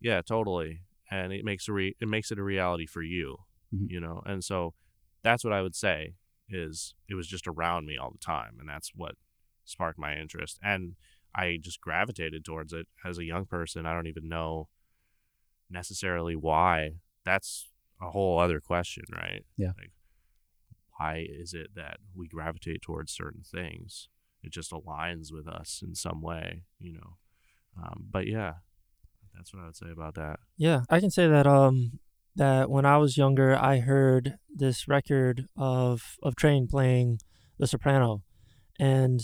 yeah, 0.00 0.22
totally. 0.22 0.80
And 1.10 1.32
it 1.32 1.44
makes 1.44 1.68
a 1.68 1.72
re- 1.72 1.96
it 2.00 2.08
makes 2.08 2.30
it 2.30 2.38
a 2.38 2.42
reality 2.42 2.86
for 2.86 3.02
you, 3.02 3.38
Mhm. 3.74 3.90
you 3.90 4.00
know. 4.00 4.22
And 4.24 4.42
so 4.42 4.74
that's 5.22 5.44
what 5.44 5.52
I 5.52 5.60
would 5.62 5.74
say 5.74 6.14
is 6.48 6.94
it 7.08 7.14
was 7.14 7.26
just 7.26 7.46
around 7.46 7.86
me 7.86 7.96
all 7.96 8.10
the 8.10 8.18
time, 8.18 8.56
and 8.60 8.68
that's 8.68 8.92
what 8.94 9.16
sparked 9.64 9.98
my 9.98 10.16
interest. 10.16 10.58
And 10.62 10.94
I 11.34 11.58
just 11.60 11.80
gravitated 11.80 12.44
towards 12.44 12.72
it 12.72 12.86
as 13.04 13.18
a 13.18 13.24
young 13.24 13.46
person. 13.46 13.86
I 13.86 13.94
don't 13.94 14.06
even 14.06 14.28
know 14.28 14.68
necessarily 15.70 16.36
why. 16.36 16.96
That's 17.24 17.68
a 18.00 18.10
whole 18.10 18.38
other 18.38 18.60
question, 18.60 19.04
right? 19.12 19.44
Yeah. 19.56 19.72
Like, 19.78 19.92
why 21.02 21.26
is 21.28 21.54
it 21.54 21.68
that 21.74 21.98
we 22.14 22.28
gravitate 22.28 22.82
towards 22.82 23.12
certain 23.12 23.42
things? 23.42 24.08
It 24.42 24.52
just 24.52 24.72
aligns 24.72 25.32
with 25.32 25.46
us 25.48 25.82
in 25.86 25.94
some 25.94 26.20
way, 26.20 26.64
you 26.80 26.92
know. 26.94 27.16
Um, 27.82 28.04
but 28.10 28.26
yeah, 28.26 28.54
that's 29.34 29.52
what 29.54 29.62
I 29.62 29.66
would 29.66 29.76
say 29.76 29.90
about 29.90 30.14
that. 30.14 30.40
Yeah, 30.56 30.82
I 30.90 31.00
can 31.00 31.10
say 31.10 31.26
that 31.28 31.46
um 31.46 31.98
that 32.36 32.70
when 32.70 32.84
I 32.86 32.96
was 32.98 33.16
younger, 33.16 33.56
I 33.56 33.78
heard 33.78 34.36
this 34.54 34.88
record 34.88 35.46
of 35.56 36.16
of 36.22 36.34
Trane 36.34 36.68
playing 36.68 37.18
the 37.58 37.66
soprano, 37.66 38.22
and 38.78 39.20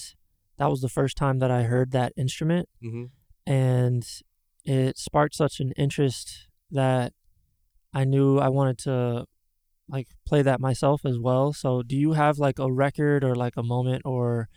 that 0.59 0.71
was 0.71 0.81
the 0.81 0.89
first 0.89 1.17
time 1.17 1.39
that 1.41 1.51
I 1.51 1.63
heard 1.65 1.91
that 1.93 2.13
instrument, 2.17 2.69
Mm-hmm. 2.83 3.05
and 3.47 4.05
it 4.65 4.99
sparked 4.99 5.35
such 5.35 5.61
an 5.61 5.73
interest 5.77 6.47
that 6.71 7.13
I 7.93 8.05
knew 8.05 8.39
I 8.39 8.49
wanted 8.51 8.79
to 8.79 9.25
like 9.89 10.09
play 10.27 10.43
that 10.43 10.61
myself 10.61 11.05
as 11.05 11.19
well. 11.19 11.53
So, 11.53 11.83
do 11.83 11.97
you 11.97 12.13
have 12.13 12.39
like 12.39 12.59
a 12.59 12.71
record 12.71 13.25
or 13.25 13.35
like 13.35 13.57
a 13.57 13.63
moment 13.63 14.03
or 14.05 14.49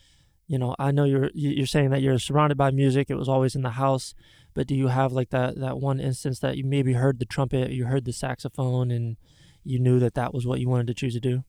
you 0.48 0.58
know, 0.60 0.76
I 0.78 0.92
know 0.92 1.06
you're 1.06 1.30
you- 1.34 1.52
you're 1.52 1.66
saying 1.66 1.92
that 1.92 2.02
you're 2.02 2.20
surrounded 2.20 2.58
by 2.58 2.72
music. 2.72 3.10
It 3.10 3.16
was 3.16 3.30
always 3.30 3.56
in 3.56 3.62
the 3.62 3.72
house, 3.72 4.14
but 4.54 4.68
do 4.68 4.76
you 4.76 4.88
have 4.88 5.14
like 5.14 5.30
that 5.30 5.58
that 5.60 5.78
one 5.80 6.00
instance 6.02 6.40
that 6.40 6.58
you 6.58 6.66
maybe 6.66 6.94
heard 6.94 7.20
the 7.20 7.26
trumpet, 7.26 7.72
you 7.72 7.86
heard 7.86 8.04
the 8.04 8.12
saxophone, 8.12 8.92
and 8.92 9.16
you 9.64 9.80
knew 9.80 9.98
that 10.00 10.14
that 10.16 10.34
was 10.34 10.46
what 10.46 10.60
you 10.60 10.68
wanted 10.68 10.88
to 10.88 10.94
choose 10.94 11.14
to 11.14 11.22
do? 11.22 11.46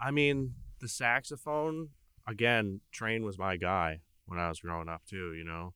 I 0.00 0.10
mean, 0.10 0.54
the 0.80 0.88
saxophone 0.88 1.90
again. 2.26 2.80
Trane 2.92 3.22
was 3.22 3.38
my 3.38 3.56
guy 3.56 4.00
when 4.26 4.38
I 4.40 4.48
was 4.48 4.58
growing 4.60 4.88
up 4.88 5.02
too. 5.08 5.32
You 5.34 5.44
know, 5.44 5.74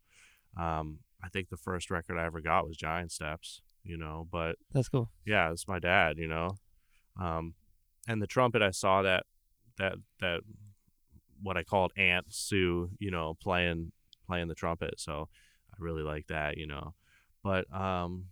um, 0.61 0.99
I 1.23 1.29
think 1.29 1.51
the 1.51 1.57
first 1.57 1.89
record 1.91 2.19
I 2.19 2.25
ever 2.27 2.41
got 2.41 2.67
was 2.67 2.77
Giant 2.77 3.13
Steps. 3.13 3.61
You 3.85 3.97
know, 3.97 4.27
but 4.31 4.57
That's 4.73 4.89
cool. 4.89 5.11
yeah, 5.25 5.53
it's 5.53 5.69
my 5.69 5.79
dad. 5.79 6.19
You 6.19 6.27
know, 6.29 6.59
um, 7.19 7.55
and 8.07 8.23
the 8.23 8.27
trumpet. 8.27 8.63
I 8.63 8.71
saw 8.71 9.03
that 9.03 9.25
that 9.79 9.95
that 10.21 10.41
what 11.43 11.57
I 11.57 11.63
called 11.63 11.93
Aunt 11.97 12.27
Sue. 12.29 12.91
You 12.99 13.11
know, 13.11 13.35
playing 13.41 13.93
playing 14.27 14.49
the 14.49 14.55
trumpet. 14.55 14.95
So 14.99 15.29
I 15.73 15.77
really 15.79 16.03
like 16.03 16.27
that. 16.29 16.57
You 16.57 16.67
know, 16.67 16.95
but 17.43 17.73
um, 17.75 18.27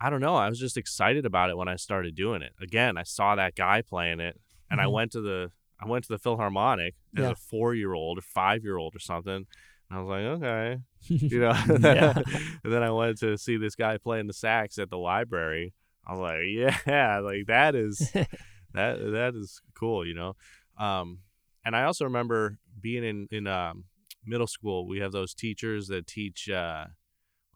I 0.00 0.10
don't 0.10 0.20
know. 0.20 0.36
I 0.36 0.48
was 0.48 0.58
just 0.58 0.76
excited 0.76 1.24
about 1.26 1.50
it 1.50 1.56
when 1.56 1.68
I 1.68 1.76
started 1.76 2.14
doing 2.14 2.42
it. 2.42 2.52
Again, 2.60 2.96
I 2.96 3.02
saw 3.04 3.34
that 3.36 3.54
guy 3.54 3.82
playing 3.82 4.20
it, 4.20 4.40
and 4.70 4.80
I 4.80 4.84
Mhm. 4.84 4.92
went 4.92 5.12
to 5.12 5.20
the 5.20 5.50
I 5.80 5.86
went 5.88 6.04
to 6.04 6.12
the 6.12 6.18
Philharmonic 6.18 6.94
as 7.16 7.24
Yeah. 7.24 7.30
a 7.32 7.34
four 7.34 7.74
year 7.74 7.92
old 7.94 8.18
or 8.18 8.22
five 8.22 8.62
year 8.64 8.76
old 8.76 8.94
or 8.94 9.00
something. 9.00 9.46
And 9.90 9.98
I 9.98 10.00
was 10.00 10.08
like, 10.08 10.24
okay, 10.42 10.78
you 11.08 11.40
know. 11.40 11.52
And 12.64 12.72
then 12.72 12.82
I 12.82 12.90
went 12.90 13.18
to 13.18 13.36
see 13.36 13.56
this 13.58 13.74
guy 13.74 13.98
playing 13.98 14.26
the 14.28 14.32
sax 14.32 14.78
at 14.78 14.88
the 14.88 14.96
library. 14.96 15.74
I 16.06 16.12
was 16.12 16.20
like, 16.20 16.40
yeah, 16.86 17.18
like 17.24 17.46
that 17.46 17.74
is 17.74 17.98
that 18.12 18.28
that 18.74 19.32
is 19.34 19.60
cool, 19.74 20.06
you 20.06 20.14
know. 20.14 20.36
Um, 20.78 21.18
and 21.64 21.74
I 21.74 21.84
also 21.84 22.04
remember 22.04 22.58
being 22.80 23.04
in 23.04 23.28
in 23.30 23.46
um, 23.46 23.84
middle 24.24 24.46
school. 24.46 24.86
We 24.86 25.00
have 25.00 25.12
those 25.12 25.34
teachers 25.34 25.88
that 25.88 26.06
teach 26.06 26.48
uh, 26.50 26.86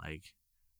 like 0.02 0.22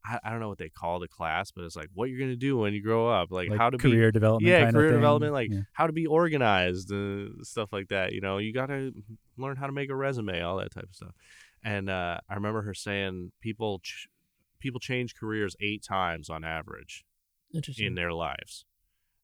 I, 0.04 0.18
I 0.24 0.30
don't 0.30 0.40
know 0.40 0.48
what 0.48 0.58
they 0.58 0.70
call 0.70 1.00
the 1.00 1.08
class, 1.08 1.50
but 1.50 1.64
it's 1.64 1.76
like 1.76 1.90
what 1.92 2.08
you're 2.08 2.20
gonna 2.20 2.36
do 2.36 2.56
when 2.56 2.72
you 2.72 2.82
grow 2.82 3.08
up, 3.08 3.30
like, 3.30 3.50
like 3.50 3.58
how 3.58 3.68
to 3.68 3.76
career 3.76 4.08
be 4.10 4.12
development. 4.12 4.50
yeah 4.50 4.62
kind 4.62 4.74
career 4.74 4.86
of 4.86 4.92
thing. 4.92 5.00
development, 5.00 5.32
like 5.32 5.50
Yeah. 5.50 5.60
how 5.72 5.86
to 5.86 5.92
be 5.92 6.06
organized, 6.06 6.90
uh, 6.92 7.42
stuff 7.42 7.72
like 7.72 7.88
that. 7.88 8.12
You 8.12 8.20
know, 8.20 8.38
you 8.38 8.52
gotta 8.54 8.92
learn 9.36 9.56
how 9.56 9.66
to 9.66 9.72
make 9.72 9.90
a 9.90 9.96
resume, 9.96 10.40
all 10.40 10.56
that 10.58 10.72
type 10.72 10.84
of 10.84 10.94
stuff. 10.94 11.14
And 11.64 11.90
uh, 11.90 12.18
I 12.30 12.34
remember 12.34 12.62
her 12.62 12.72
saying 12.74 13.32
people 13.40 13.80
ch- 13.80 14.08
people 14.60 14.80
change 14.80 15.14
careers 15.16 15.56
eight 15.60 15.82
times 15.82 16.30
on 16.30 16.44
average. 16.44 17.04
In 17.78 17.94
their 17.94 18.12
lives. 18.12 18.64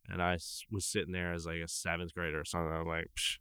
And 0.08 0.22
I 0.22 0.38
was 0.70 0.84
sitting 0.84 1.12
there 1.12 1.32
as 1.32 1.46
like 1.46 1.60
a 1.64 1.68
seventh 1.68 2.14
grader 2.14 2.40
or 2.40 2.44
something. 2.44 2.72
I'm 2.72 2.86
like, 2.86 3.10
Psh, 3.16 3.38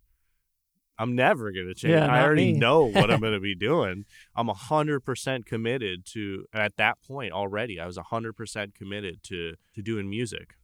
I'm 0.98 1.16
never 1.16 1.52
gonna 1.52 1.74
change. 1.74 1.94
Yeah, 1.94 2.08
I 2.08 2.24
already 2.24 2.54
me." 2.54 2.60
know 2.60 2.86
what 2.86 3.12
I'm 3.12 3.20
gonna 3.22 3.40
be 3.40 3.56
doing. 3.56 4.06
I'm 4.36 4.50
a 4.50 4.54
hundred 4.54 5.02
percent 5.02 5.46
committed 5.46 6.06
to. 6.14 6.46
At 6.54 6.78
that 6.78 6.98
point 7.06 7.34
already, 7.34 7.80
I 7.80 7.86
was 7.86 7.98
a 7.98 8.04
hundred 8.04 8.34
percent 8.34 8.76
committed 8.76 9.24
to 9.24 9.56
to 9.76 9.82
doing 9.82 10.10
music 10.10 10.56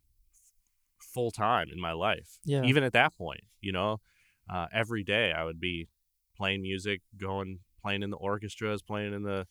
full 1.00 1.32
time 1.32 1.68
in 1.72 1.80
my 1.80 1.92
life. 1.92 2.40
Yeah. 2.46 2.64
Even 2.64 2.84
at 2.84 2.94
that 2.94 3.18
point, 3.18 3.42
you 3.62 3.72
know, 3.72 3.98
uh, 4.50 4.68
every 4.74 5.04
day 5.04 5.34
I 5.36 5.44
would 5.44 5.60
be 5.60 5.88
playing 6.38 6.62
music, 6.62 7.02
going 7.20 7.60
playing 7.82 8.04
in 8.04 8.10
the 8.10 8.18
orchestras, 8.18 8.82
playing 8.82 9.14
in 9.14 9.24
the 9.24 9.48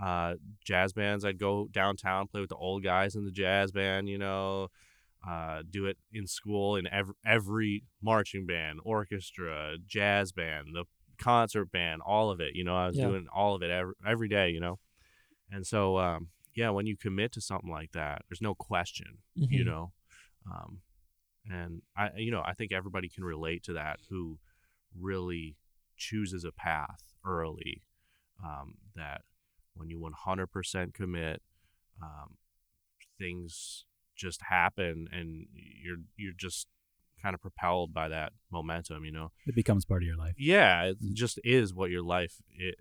uh, 0.00 0.34
jazz 0.64 0.92
bands. 0.92 1.24
I'd 1.24 1.38
go 1.38 1.68
downtown, 1.70 2.28
play 2.28 2.40
with 2.40 2.50
the 2.50 2.56
old 2.56 2.82
guys 2.82 3.14
in 3.14 3.24
the 3.24 3.30
jazz 3.30 3.72
band, 3.72 4.08
you 4.08 4.18
know, 4.18 4.68
uh, 5.26 5.62
do 5.68 5.86
it 5.86 5.98
in 6.12 6.26
school 6.26 6.76
in 6.76 6.86
every, 6.88 7.14
every 7.24 7.84
marching 8.02 8.46
band, 8.46 8.80
orchestra, 8.84 9.76
jazz 9.86 10.32
band, 10.32 10.68
the 10.74 10.84
concert 11.18 11.70
band, 11.70 12.02
all 12.04 12.30
of 12.30 12.40
it. 12.40 12.54
You 12.54 12.64
know, 12.64 12.76
I 12.76 12.86
was 12.88 12.96
Yeah. 12.96 13.08
doing 13.08 13.26
all 13.32 13.54
of 13.54 13.62
it 13.62 13.70
every, 13.70 13.94
every 14.06 14.28
day, 14.28 14.50
you 14.50 14.60
know. 14.60 14.78
And 15.50 15.66
so, 15.66 15.98
um, 15.98 16.28
yeah, 16.54 16.70
when 16.70 16.86
you 16.86 16.96
commit 16.96 17.32
to 17.32 17.40
something 17.40 17.70
like 17.70 17.92
that, 17.92 18.22
there's 18.28 18.42
no 18.42 18.54
question, 18.54 19.18
you 19.36 19.62
Mhm. 19.62 19.66
know. 19.66 19.92
Um, 20.50 20.80
and 21.48 21.82
I, 21.96 22.10
you 22.16 22.30
know, 22.30 22.42
I 22.44 22.54
think 22.54 22.72
everybody 22.72 23.08
can 23.08 23.24
relate 23.24 23.62
to 23.64 23.72
that 23.74 24.00
who 24.08 24.38
really 24.98 25.56
chooses 25.96 26.44
a 26.44 26.52
path 26.52 27.12
early. 27.24 27.82
Um, 28.44 28.74
that 28.96 29.22
when 29.74 29.88
you 29.88 29.98
100% 29.98 30.94
commit, 30.94 31.42
um, 32.02 32.36
things 33.18 33.84
just 34.16 34.40
happen, 34.48 35.08
and 35.12 35.46
you're 35.54 35.96
you're 36.16 36.34
just 36.36 36.66
kind 37.22 37.34
of 37.34 37.40
propelled 37.40 37.94
by 37.94 38.08
that 38.08 38.32
momentum. 38.50 39.04
You 39.04 39.12
know, 39.12 39.32
It 39.46 39.54
becomes 39.54 39.84
part 39.84 40.02
of 40.02 40.06
your 40.06 40.16
life. 40.16 40.34
yeah, 40.38 40.84
it 40.84 41.00
Mm. 41.02 41.14
just 41.14 41.38
is 41.44 41.72
what 41.74 41.90
your 41.90 42.02
life 42.02 42.36
it 42.50 42.76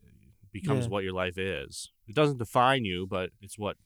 becomes. 0.52 0.86
Yeah. 0.86 0.90
What 0.92 1.04
your 1.04 1.14
life 1.14 1.38
is. 1.38 1.90
It 2.08 2.16
doesn't 2.16 2.38
define 2.40 2.84
you, 2.86 3.08
but 3.08 3.30
it's 3.42 3.58
what 3.58 3.78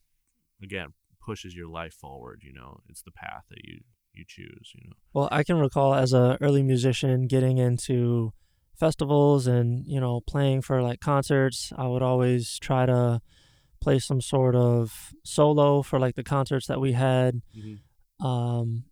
again 0.62 0.94
pushes 1.24 1.56
your 1.56 1.68
life 1.70 1.94
forward. 1.94 2.42
You 2.44 2.54
know, 2.54 2.82
it's 2.90 3.02
the 3.04 3.12
path 3.12 3.44
that 3.50 3.64
you 3.64 3.82
you 4.14 4.24
choose. 4.28 4.72
You 4.74 4.90
know. 4.90 4.96
Well, 5.14 5.30
I 5.32 5.44
can 5.44 5.58
recall 5.58 5.94
as 5.94 6.14
a 6.14 6.38
early 6.42 6.64
musician 6.64 7.28
getting 7.28 7.58
into 7.58 8.34
festivals 8.78 9.48
and 9.48 9.86
you 9.88 10.00
know 10.00 10.22
playing 10.22 10.62
for 10.62 10.82
like 10.82 11.00
concerts. 11.00 11.72
I 11.78 11.88
would 11.88 12.02
always 12.02 12.58
try 12.60 12.86
to 12.86 13.22
play 13.82 14.00
some 14.00 14.22
sort 14.22 14.56
of 14.56 15.14
solo 15.24 15.82
for 15.82 16.00
like 16.00 16.16
the 16.16 16.24
concerts 16.24 16.68
that 16.68 16.82
we 16.82 16.94
had. 16.94 17.42
Um, 18.20 18.86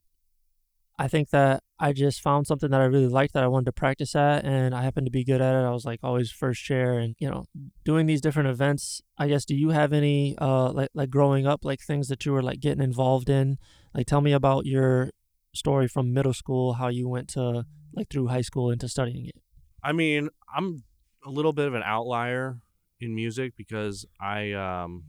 I 1.00 1.08
think 1.08 1.32
that 1.32 1.64
I 1.80 1.92
just 1.92 2.22
found 2.22 2.46
something 2.46 2.70
that 2.70 2.80
I 2.80 2.86
really 2.86 3.08
liked 3.08 3.34
that 3.34 3.44
I 3.44 3.48
wanted 3.48 3.66
to 3.66 3.72
practice 3.72 4.16
at, 4.16 4.46
and 4.46 4.76
I 4.76 4.84
happened 4.84 5.08
to 5.08 5.12
be 5.12 5.24
good 5.24 5.42
at 5.42 5.56
it. 5.56 5.66
I 5.66 5.72
was 5.72 5.86
like 5.86 6.00
always 6.04 6.30
first 6.32 6.64
chair, 6.64 7.00
and 7.00 7.16
you 7.20 7.30
know, 7.30 7.46
doing 7.84 8.06
these 8.06 8.22
different 8.22 8.50
events. 8.50 9.02
I 9.18 9.28
guess, 9.28 9.44
do 9.46 9.56
you 9.56 9.70
have 9.70 9.92
any 9.92 10.38
uh 10.40 10.72
like 10.72 10.90
like 10.94 11.10
growing 11.10 11.48
up 11.48 11.66
like 11.66 11.82
things 11.82 12.08
that 12.10 12.26
you 12.26 12.32
were 12.32 12.44
like 12.44 12.60
getting 12.60 12.84
involved 12.84 13.30
in? 13.30 13.58
Like, 13.94 14.06
tell 14.06 14.22
me 14.22 14.34
about 14.34 14.66
your 14.66 15.10
story 15.56 15.88
from 15.88 16.14
middle 16.14 16.34
school, 16.34 16.74
how 16.74 16.90
you 16.90 17.08
went 17.10 17.28
to 17.30 17.66
like 17.96 18.10
through 18.10 18.28
high 18.28 18.42
school 18.42 18.72
into 18.72 18.88
studying 18.88 19.26
it. 19.26 19.36
I 19.84 19.92
mean, 19.92 20.30
I'm 20.56 20.84
a 21.26 21.30
little 21.30 21.54
bit 21.54 21.68
of 21.68 21.74
an 21.74 21.84
outlier 21.84 22.60
in 23.00 23.16
music 23.16 23.54
because 23.58 24.06
I 24.20 24.54
um 24.54 25.04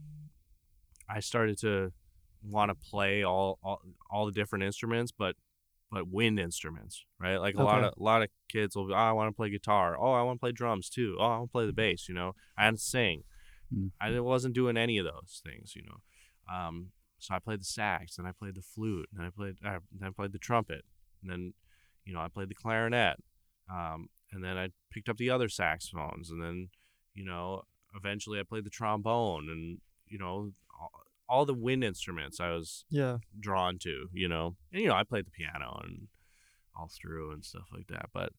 I 1.09 1.19
started 1.19 1.57
to 1.59 1.91
want 2.43 2.69
to 2.69 2.75
play 2.75 3.23
all, 3.23 3.59
all 3.63 3.81
all 4.09 4.25
the 4.25 4.31
different 4.31 4.63
instruments, 4.63 5.11
but 5.11 5.35
but 5.91 6.07
wind 6.07 6.39
instruments, 6.39 7.05
right? 7.19 7.37
Like 7.37 7.55
a 7.55 7.63
lot 7.63 7.83
of 7.83 7.93
a 7.97 8.03
lot 8.03 8.21
of 8.21 8.29
kids 8.49 8.75
will 8.75 8.87
be, 8.87 8.93
oh, 8.93 8.97
I 8.97 9.11
want 9.11 9.29
to 9.29 9.35
play 9.35 9.49
guitar. 9.49 9.97
Oh, 9.99 10.11
I 10.11 10.23
want 10.23 10.37
to 10.37 10.39
play 10.39 10.51
drums 10.51 10.89
too. 10.89 11.15
Oh, 11.19 11.23
I 11.23 11.37
want 11.37 11.49
to 11.49 11.51
play 11.51 11.65
the 11.65 11.73
bass. 11.73 12.07
You 12.09 12.15
know, 12.15 12.33
I 12.57 12.65
had 12.65 12.75
to 12.75 12.81
sing. 12.81 13.23
Mm. 13.73 13.91
I 14.01 14.19
wasn't 14.19 14.55
doing 14.55 14.77
any 14.77 14.97
of 14.97 15.05
those 15.05 15.41
things. 15.45 15.75
You 15.75 15.83
know, 15.83 16.53
um, 16.53 16.87
so 17.19 17.33
I 17.33 17.39
played 17.39 17.61
the 17.61 17.65
sax, 17.65 18.17
and 18.17 18.27
I 18.27 18.31
played 18.31 18.55
the 18.55 18.61
flute, 18.61 19.07
and 19.15 19.25
I 19.25 19.29
played 19.29 19.55
uh, 19.65 19.79
then 19.97 20.09
I 20.09 20.11
played 20.11 20.31
the 20.31 20.39
trumpet, 20.39 20.83
and 21.21 21.31
then 21.31 21.53
you 22.03 22.13
know 22.13 22.19
I 22.19 22.27
played 22.27 22.49
the 22.49 22.55
clarinet, 22.55 23.17
um, 23.71 24.09
and 24.35 24.43
then 24.43 24.57
I 24.57 24.67
picked 24.91 25.09
up 25.09 25.17
the 25.17 25.31
other 25.31 25.49
saxophones, 25.49 26.29
and 26.29 26.43
then 26.43 26.69
you 27.15 27.25
know 27.25 27.63
eventually 27.95 28.39
I 28.39 28.43
played 28.43 28.65
the 28.65 28.69
trombone, 28.69 29.49
and 29.49 29.79
you 30.07 30.19
know 30.19 30.51
all, 30.79 30.91
all 31.27 31.45
the 31.45 31.53
wind 31.55 31.83
instruments 31.83 32.39
I 32.39 32.51
was 32.51 32.85
Yeah. 32.89 33.17
drawn 33.39 33.79
to, 33.79 34.09
you 34.13 34.27
know, 34.27 34.55
and 34.71 34.81
you 34.83 34.87
know 34.89 34.95
I 34.95 35.03
played 35.03 35.25
the 35.25 35.31
piano 35.31 35.79
and 35.83 36.07
all 36.77 36.91
through 37.01 37.31
and 37.31 37.43
stuff 37.43 37.67
like 37.73 37.87
that, 37.87 38.09
but. 38.13 38.31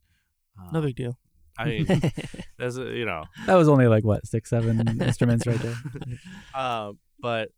Uh, 0.58 0.70
No 0.72 0.80
big 0.82 0.96
deal. 0.96 1.18
I 1.58 1.64
mean, 1.68 1.86
that's 2.58 2.76
a, 2.76 2.84
you 2.94 3.04
know, 3.06 3.24
That 3.46 3.54
was 3.54 3.68
only 3.68 3.86
like 3.88 4.04
what 4.04 4.26
six, 4.26 4.50
seven 4.50 5.00
instruments 5.02 5.46
right 5.46 5.58
there. 5.60 5.76
uh, 6.54 6.92
but 7.20 7.50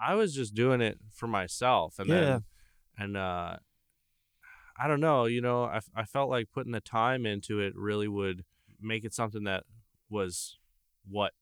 I 0.00 0.14
was 0.14 0.34
just 0.34 0.54
doing 0.54 0.80
it 0.82 0.98
for 1.14 1.26
myself, 1.26 1.98
and 1.98 2.08
Yeah. 2.08 2.20
then, 2.20 2.44
and 2.98 3.16
uh, 3.16 3.56
I 4.80 4.86
don't 4.88 5.00
know, 5.00 5.24
you 5.26 5.40
know, 5.40 5.64
I, 5.64 5.80
I 5.94 6.04
felt 6.04 6.30
like 6.30 6.50
putting 6.52 6.72
the 6.72 6.80
time 6.80 7.26
into 7.26 7.60
it 7.60 7.74
really 7.76 8.08
would 8.08 8.44
make 8.80 9.04
it 9.04 9.12
something 9.12 9.44
that 9.44 9.64
was 10.08 10.58
what 11.08 11.32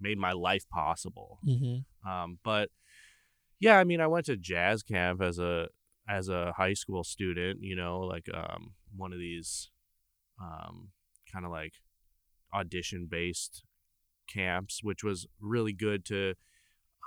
made 0.00 0.18
my 0.18 0.32
life 0.32 0.68
possible. 0.68 1.38
mm-hmm. 1.46 2.08
Um, 2.08 2.38
but 2.44 2.70
yeah, 3.58 3.78
I 3.78 3.84
mean, 3.84 4.00
I 4.00 4.06
went 4.06 4.26
to 4.26 4.36
jazz 4.36 4.82
camp 4.82 5.22
as 5.22 5.38
a 5.38 5.68
as 6.08 6.28
a 6.28 6.52
high 6.56 6.74
school 6.74 7.02
student. 7.02 7.60
You 7.62 7.76
know, 7.76 8.00
like 8.00 8.26
um, 8.32 8.74
one 8.94 9.12
of 9.12 9.18
these 9.18 9.70
um, 10.40 10.90
kind 11.32 11.44
of 11.44 11.50
like 11.50 11.72
audition 12.52 13.08
based 13.10 13.64
camps, 14.28 14.80
which 14.82 15.02
was 15.02 15.26
really 15.40 15.72
good 15.72 16.04
to 16.06 16.34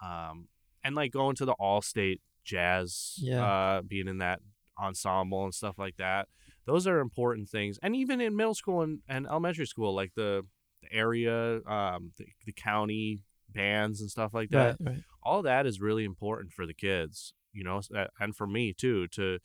um, 0.03 0.47
and 0.83 0.95
like 0.95 1.11
going 1.11 1.35
to 1.35 1.45
the 1.45 1.53
all 1.53 1.81
state 1.81 2.21
jazz, 2.43 3.15
Yeah. 3.17 3.45
uh, 3.45 3.81
being 3.81 4.07
in 4.07 4.17
that 4.19 4.39
ensemble 4.79 5.43
and 5.43 5.53
stuff 5.53 5.77
like 5.77 5.97
that. 5.97 6.27
Those 6.65 6.85
are 6.87 6.99
important 6.99 7.49
things, 7.49 7.79
and 7.81 7.95
even 7.95 8.19
in 8.21 8.35
middle 8.35 8.53
school 8.55 8.81
and, 8.81 8.99
and 9.07 9.25
elementary 9.27 9.65
school, 9.67 9.95
like 9.95 10.13
the, 10.15 10.43
the 10.81 10.93
area, 10.93 11.61
um, 11.65 12.11
the, 12.17 12.25
the 12.45 12.51
county 12.51 13.23
bands 13.49 14.01
and 14.01 14.09
stuff 14.11 14.33
like 14.33 14.49
that 14.49 14.77
Right. 14.81 14.91
Right. 14.91 15.03
all 15.23 15.41
that 15.43 15.65
is 15.65 15.79
really 15.79 16.03
important 16.03 16.51
for 16.51 16.65
the 16.65 16.73
kids, 16.73 17.33
you 17.53 17.63
know, 17.63 17.81
and 18.19 18.35
for 18.35 18.45
me 18.45 18.73
too, 18.73 19.07
to 19.09 19.39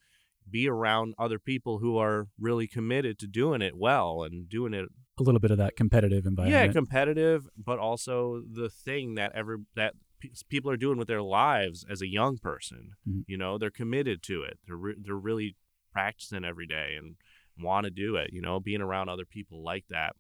be 0.51 0.69
around 0.69 1.15
other 1.19 1.39
people 1.39 1.79
who 1.79 1.97
are 1.97 2.27
really 2.41 2.67
committed 2.67 3.17
to 3.21 3.29
doing 3.29 3.63
it 3.63 3.77
well 3.77 4.25
and 4.25 4.49
doing 4.49 4.75
it, 4.75 4.89
A 5.21 5.23
little 5.23 5.39
bit 5.39 5.53
of 5.53 5.59
that 5.59 5.77
competitive 5.77 6.27
environment. 6.27 6.67
yeah, 6.67 6.73
competitive, 6.73 7.47
but 7.57 7.79
also 7.79 8.43
the 8.53 8.69
thing 8.69 9.15
that 9.15 9.31
every 9.37 9.59
that 9.77 9.95
pe- 10.23 10.31
people 10.49 10.71
are 10.71 10.77
doing 10.77 10.99
with 10.99 11.09
their 11.09 11.23
lives 11.23 11.85
as 11.91 12.01
a 12.01 12.07
young 12.07 12.39
person. 12.39 12.93
Mhm. 13.09 13.25
You 13.27 13.37
know, 13.37 13.59
they're 13.59 13.71
committed 13.71 14.23
to 14.25 14.43
it. 14.43 14.59
They're 14.67 14.77
re- 14.77 14.97
they're 14.99 15.15
really 15.17 15.57
practicing 15.93 16.45
every 16.45 16.67
day 16.67 16.95
and 16.97 17.17
want 17.59 17.85
to 17.85 17.91
do 17.91 18.17
it. 18.17 18.33
You 18.33 18.41
know, 18.41 18.61
being 18.61 18.81
around 18.81 19.09
other 19.09 19.27
people 19.27 19.63
like 19.63 19.87
that 19.89 20.17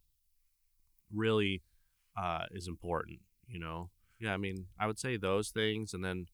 really 1.12 1.62
uh, 2.16 2.46
is 2.50 2.68
important. 2.68 3.20
You 3.46 3.60
know, 3.60 3.90
yeah. 4.18 4.34
I 4.34 4.36
mean, 4.36 4.66
I 4.78 4.86
would 4.86 4.98
say 4.98 5.16
those 5.16 5.50
things, 5.50 5.94
and 5.94 6.04
then 6.04 6.26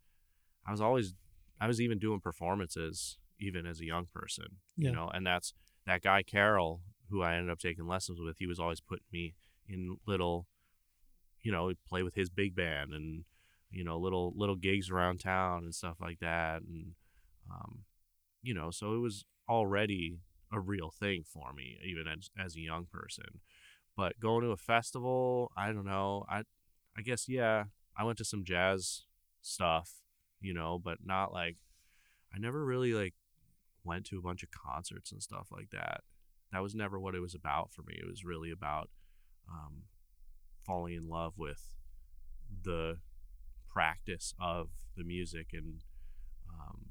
I 0.67 0.71
was 0.71 0.81
always, 0.81 1.15
I 1.61 1.67
was 1.67 1.81
even 1.81 1.99
doing 1.99 2.21
performances 2.21 3.19
even 3.41 3.67
as 3.67 3.81
a 3.81 3.85
young 3.85 4.07
person. 4.13 4.59
Yeah. 4.77 4.91
You 4.91 4.95
know, 4.97 5.11
and 5.13 5.27
that's 5.27 5.55
that 5.87 6.03
guy 6.03 6.23
Carol 6.23 6.83
who 7.11 7.23
I 7.23 7.35
ended 7.37 7.51
up 7.51 7.59
taking 7.59 7.87
lessons 7.87 8.21
with. 8.21 8.39
He 8.39 8.47
was 8.47 8.59
always 8.59 8.81
putting 8.81 9.07
me 9.13 9.35
in 9.69 9.97
little, 10.07 10.47
you 11.43 11.53
know, 11.53 11.73
play 11.87 12.03
with 12.03 12.15
his 12.15 12.29
big 12.29 12.55
band 12.55 12.93
and 12.93 13.25
you 13.71 13.85
know 13.85 13.99
little 13.99 14.33
little 14.37 14.57
gigs 14.57 14.91
around 14.91 15.19
town 15.21 15.65
and 15.65 15.75
stuff 15.75 15.97
like 16.01 16.21
that, 16.21 16.63
and 16.63 16.93
um, 17.51 17.81
you 18.43 18.55
know, 18.55 18.71
so 18.71 18.95
it 18.95 18.99
was 18.99 19.25
already 19.49 20.19
a 20.53 20.61
real 20.61 20.91
thing 20.91 21.23
for 21.27 21.53
me 21.53 21.77
even 21.85 22.07
as 22.09 22.31
as 22.39 22.57
a 22.57 22.61
young 22.61 22.87
person. 22.91 23.41
But 23.97 24.21
going 24.21 24.43
to 24.45 24.53
a 24.53 24.57
festival, 24.57 25.51
I 25.57 25.73
don't 25.73 25.85
know. 25.85 26.25
I 26.29 26.43
I 26.97 27.03
guess 27.03 27.29
yeah, 27.29 27.65
I 27.97 28.05
went 28.05 28.19
to 28.19 28.25
some 28.25 28.45
jazz 28.45 29.05
stuff, 29.43 29.91
you 30.41 30.55
know, 30.55 30.81
but 30.83 30.99
not 31.05 31.33
like 31.33 31.57
I 32.35 32.39
never 32.39 32.65
really 32.65 32.93
like 32.93 33.15
went 33.85 34.07
to 34.07 34.19
a 34.19 34.23
bunch 34.23 34.43
of 34.43 34.51
concerts 34.51 35.13
and 35.13 35.23
stuff 35.23 35.49
like 35.51 35.71
that. 35.71 36.03
That 36.53 36.63
was 36.63 36.75
never 36.75 36.99
what 36.99 37.15
it 37.15 37.21
was 37.21 37.35
about 37.35 37.73
for 37.73 37.83
me. 37.83 37.95
It 37.99 38.09
was 38.09 38.25
really 38.25 38.51
about 38.51 38.89
um, 39.51 39.83
falling 40.65 40.95
in 40.95 41.09
love 41.09 41.35
with 41.37 41.75
the 42.63 42.97
practice 43.73 44.35
of 44.41 44.69
the 44.97 45.05
music 45.05 45.49
and 45.53 45.85
um, 46.49 46.87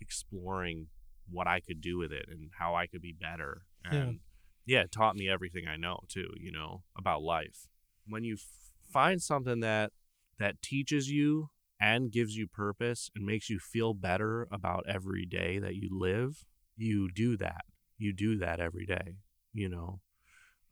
exploring 0.00 0.86
what 1.30 1.46
I 1.46 1.60
could 1.60 1.80
do 1.80 1.98
with 1.98 2.12
it 2.12 2.26
and 2.28 2.50
how 2.58 2.74
I 2.74 2.86
could 2.86 3.02
be 3.02 3.12
better. 3.18 3.62
Yeah. 3.84 3.98
And 3.98 4.20
yeah, 4.66 4.80
it 4.82 4.92
taught 4.92 5.16
me 5.16 5.28
everything 5.28 5.66
I 5.68 5.76
know 5.76 6.00
too, 6.08 6.30
you 6.38 6.52
know, 6.52 6.82
about 6.96 7.22
life. 7.22 7.68
When 8.06 8.24
you 8.24 8.34
f- 8.34 8.40
find 8.92 9.22
something 9.22 9.60
that 9.60 9.92
that 10.38 10.62
teaches 10.62 11.10
you 11.10 11.50
and 11.80 12.12
gives 12.12 12.36
you 12.36 12.46
purpose 12.46 13.10
and 13.14 13.24
makes 13.24 13.48
you 13.48 13.58
feel 13.58 13.94
better 13.94 14.48
about 14.50 14.84
every 14.88 15.26
day 15.26 15.58
that 15.58 15.74
you 15.74 15.88
live, 15.92 16.44
you 16.76 17.10
do 17.10 17.36
that. 17.36 17.64
You 17.98 18.12
do 18.12 18.38
that 18.38 18.60
every 18.60 18.86
day, 18.86 19.16
you 19.52 19.68
know. 19.68 20.00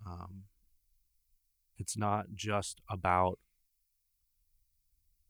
Um, 0.06 0.44
it's 1.78 1.96
not 1.96 2.26
just 2.34 2.80
about 2.90 3.38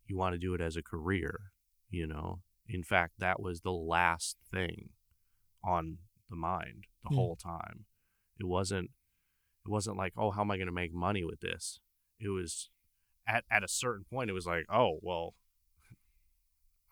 you 0.09 0.17
want 0.17 0.35
to 0.35 0.39
do 0.39 0.55
it 0.55 0.61
as 0.61 0.77
a 0.77 0.83
career, 0.83 1.53
you 1.91 2.07
know. 2.07 2.41
In 2.69 2.83
fact, 2.83 3.15
that 3.19 3.41
was 3.41 3.61
the 3.61 3.73
last 3.73 4.37
thing 4.53 4.91
on 5.65 5.99
the 6.29 6.37
mind 6.37 6.85
the 7.03 7.11
Hmm. 7.11 7.15
whole 7.17 7.37
time. 7.37 7.87
It 8.39 8.47
wasn't 8.47 8.91
it 9.67 9.71
wasn't 9.71 9.97
like, 9.97 10.13
"Oh, 10.17 10.31
how 10.31 10.43
am 10.43 10.51
I 10.51 10.57
going 10.57 10.67
to 10.67 10.73
make 10.73 10.93
money 10.95 11.25
with 11.25 11.41
this?" 11.41 11.81
It 12.21 12.29
was 12.29 12.71
at 13.27 13.45
at 13.51 13.63
a 13.65 13.69
certain 13.69 14.05
point 14.05 14.31
it 14.31 14.35
was 14.35 14.47
like, 14.47 14.67
"Oh, 14.69 14.99
well 15.03 15.35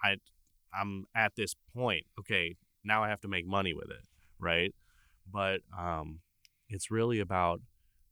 I 0.03 0.17
I'm 0.79 1.07
at 1.15 1.37
this 1.37 1.55
point. 1.75 2.07
Okay, 2.19 2.57
now 2.85 3.03
I 3.03 3.09
have 3.09 3.21
to 3.23 3.29
make 3.29 3.47
money 3.47 3.73
with 3.75 3.91
it, 3.91 4.05
right?" 4.39 4.75
But 5.31 5.61
um 5.77 6.21
it's 6.69 6.91
really 6.91 7.21
about 7.21 7.61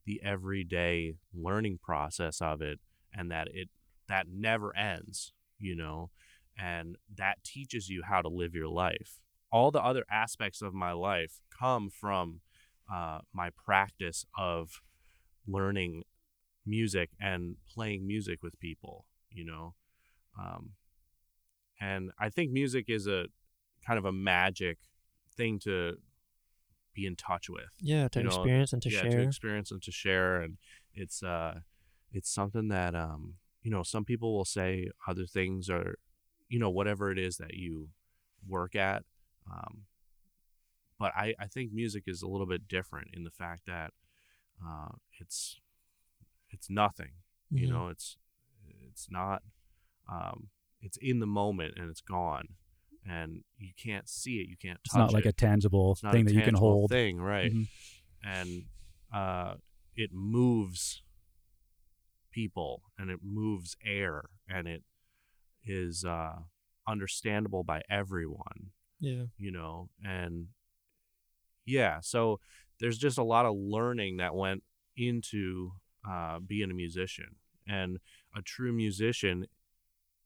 the 0.05 0.21
everyday 0.23 1.15
learning 1.33 1.79
process 1.83 2.41
of 2.41 2.61
it 2.61 2.79
and 3.13 3.29
that 3.31 3.47
it 3.53 3.69
that 4.07 4.27
never 4.29 4.75
ends, 4.75 5.33
you 5.59 5.75
know, 5.75 6.11
and 6.57 6.97
that 7.17 7.43
teaches 7.43 7.89
you 7.89 8.03
how 8.03 8.21
to 8.21 8.29
live 8.29 8.53
your 8.53 8.67
life. 8.67 9.19
All 9.51 9.71
the 9.71 9.81
other 9.83 10.03
aspects 10.09 10.61
of 10.61 10.73
my 10.73 10.91
life 10.91 11.39
come 11.57 11.89
from 11.89 12.41
uh, 12.91 13.19
my 13.33 13.49
practice 13.49 14.25
of 14.37 14.81
learning 15.47 16.03
music 16.65 17.09
and 17.19 17.55
playing 17.67 18.05
music 18.07 18.41
with 18.43 18.59
people, 18.59 19.05
you 19.29 19.45
know. 19.45 19.75
Um, 20.39 20.71
and 21.79 22.11
I 22.19 22.29
think 22.29 22.51
music 22.51 22.85
is 22.87 23.07
a 23.07 23.25
kind 23.85 23.97
of 23.97 24.05
a 24.05 24.11
magic 24.11 24.77
thing 25.35 25.59
to 25.59 25.97
be 26.93 27.05
in 27.05 27.15
touch 27.15 27.49
with 27.49 27.69
Yeah. 27.79 28.07
To 28.09 28.19
you 28.19 28.23
know, 28.25 28.29
experience 28.31 28.73
and 28.73 28.81
to 28.83 28.89
yeah, 28.89 29.01
share. 29.01 29.11
to 29.11 29.21
experience 29.21 29.71
and 29.71 29.81
to 29.83 29.91
share 29.91 30.41
and 30.41 30.57
it's 30.93 31.21
uh 31.21 31.59
it's 32.11 32.33
something 32.33 32.69
that 32.69 32.95
um 32.95 33.35
you 33.65 33.71
know 33.71 33.81
some 33.83 34.05
people 34.05 34.33
will 34.37 34.45
say 34.45 34.87
other 35.07 35.25
things 35.25 35.69
are 35.69 35.95
you 36.47 36.59
know 36.59 36.69
whatever 36.69 37.11
it 37.11 37.17
is 37.17 37.37
that 37.37 37.55
you 37.55 37.89
work 38.47 38.75
at 38.75 39.03
um 39.51 39.81
but 40.99 41.11
i 41.15 41.33
i 41.39 41.47
think 41.47 41.73
music 41.73 42.03
is 42.05 42.21
a 42.21 42.27
little 42.27 42.45
bit 42.45 42.67
different 42.67 43.07
in 43.13 43.23
the 43.23 43.31
fact 43.31 43.63
that 43.65 43.91
uh 44.65 44.89
it's 45.19 45.59
it's 46.51 46.69
nothing 46.69 47.13
you 47.51 47.67
Mhm. 47.67 47.71
know 47.71 47.87
it's 47.89 48.17
it's 48.91 49.07
not 49.09 49.41
um 50.11 50.49
it's 50.81 50.97
in 51.01 51.19
the 51.19 51.25
moment 51.25 51.73
and 51.75 51.89
it's 51.89 52.01
gone 52.01 52.47
and 53.07 53.43
you 53.57 53.71
can't 53.83 54.07
see 54.07 54.35
it 54.41 54.47
you 54.47 54.57
can't 54.61 54.77
touch 54.83 54.85
It's 54.85 54.95
not 54.95 55.13
like 55.13 55.25
it 55.25 55.29
a 55.29 55.33
tangible 55.33 55.95
thing 55.95 56.21
a 56.21 56.23
that 56.25 56.33
you 56.35 56.43
can 56.43 56.53
hold. 56.55 56.91
thing 56.91 57.19
right 57.19 57.51
Mhm. 57.51 57.67
and 58.23 58.65
uh, 59.13 59.55
it 59.95 60.11
moves 60.13 61.01
people 62.35 62.81
and 62.99 63.09
it 63.09 63.19
moves 63.23 63.77
air 63.85 64.25
and 64.49 64.67
it 64.67 64.83
is 65.65 66.03
uh, 66.03 66.33
understandable 66.85 67.63
by 67.63 67.81
everyone 67.89 68.71
Yeah. 68.99 69.23
you 69.37 69.51
know 69.51 69.89
and 70.03 70.47
yeah 71.65 71.99
so 72.01 72.39
there's 72.79 72.97
just 72.97 73.17
a 73.17 73.23
lot 73.23 73.45
of 73.45 73.55
learning 73.57 74.17
that 74.17 74.35
went 74.35 74.63
into 74.97 75.71
uh, 76.09 76.39
being 76.45 76.69
a 76.69 76.73
musician 76.73 77.37
and 77.67 77.97
a 78.35 78.41
true 78.41 78.73
musician 78.73 79.45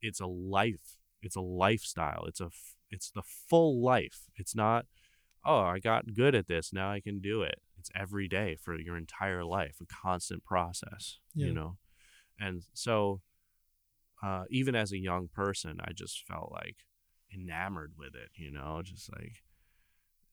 it's 0.01 0.19
a 0.19 0.25
life 0.25 0.97
it's 1.21 1.35
a 1.35 1.41
lifestyle 1.41 2.25
it's 2.27 2.41
a 2.41 2.45
f- 2.45 2.75
it's 2.89 3.11
the 3.11 3.21
full 3.23 3.81
life 3.83 4.21
it's 4.35 4.55
not 4.55 4.85
oh 5.45 5.59
i 5.61 5.79
got 5.79 6.13
good 6.13 6.33
at 6.35 6.47
this 6.47 6.73
now 6.73 6.91
i 6.91 6.99
can 6.99 7.19
do 7.19 7.41
it 7.43 7.59
it's 7.77 7.91
every 7.95 8.27
day 8.27 8.55
for 8.61 8.77
your 8.77 8.97
entire 8.97 9.45
life 9.45 9.77
a 9.81 9.85
constant 9.85 10.43
process 10.43 11.19
Yeah. 11.35 11.47
you 11.47 11.53
know 11.53 11.77
and 12.39 12.63
so 12.73 13.21
uh, 14.23 14.43
even 14.49 14.75
as 14.75 14.91
a 14.91 14.97
young 14.97 15.29
person, 15.33 15.77
I 15.81 15.91
just 15.93 16.25
felt 16.27 16.51
like 16.51 16.77
enamored 17.33 17.93
with 17.97 18.15
it. 18.15 18.29
You 18.35 18.51
know, 18.51 18.81
just 18.83 19.09
like 19.13 19.43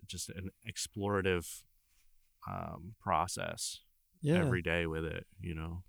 just 0.07 0.29
an 0.31 0.51
explorative 0.69 1.63
um, 2.51 2.95
process 3.01 3.81
Yeah. 4.21 4.41
every 4.41 4.63
day 4.63 4.87
with 4.87 5.05
it. 5.05 5.27
You 5.41 5.55
know. 5.55 5.83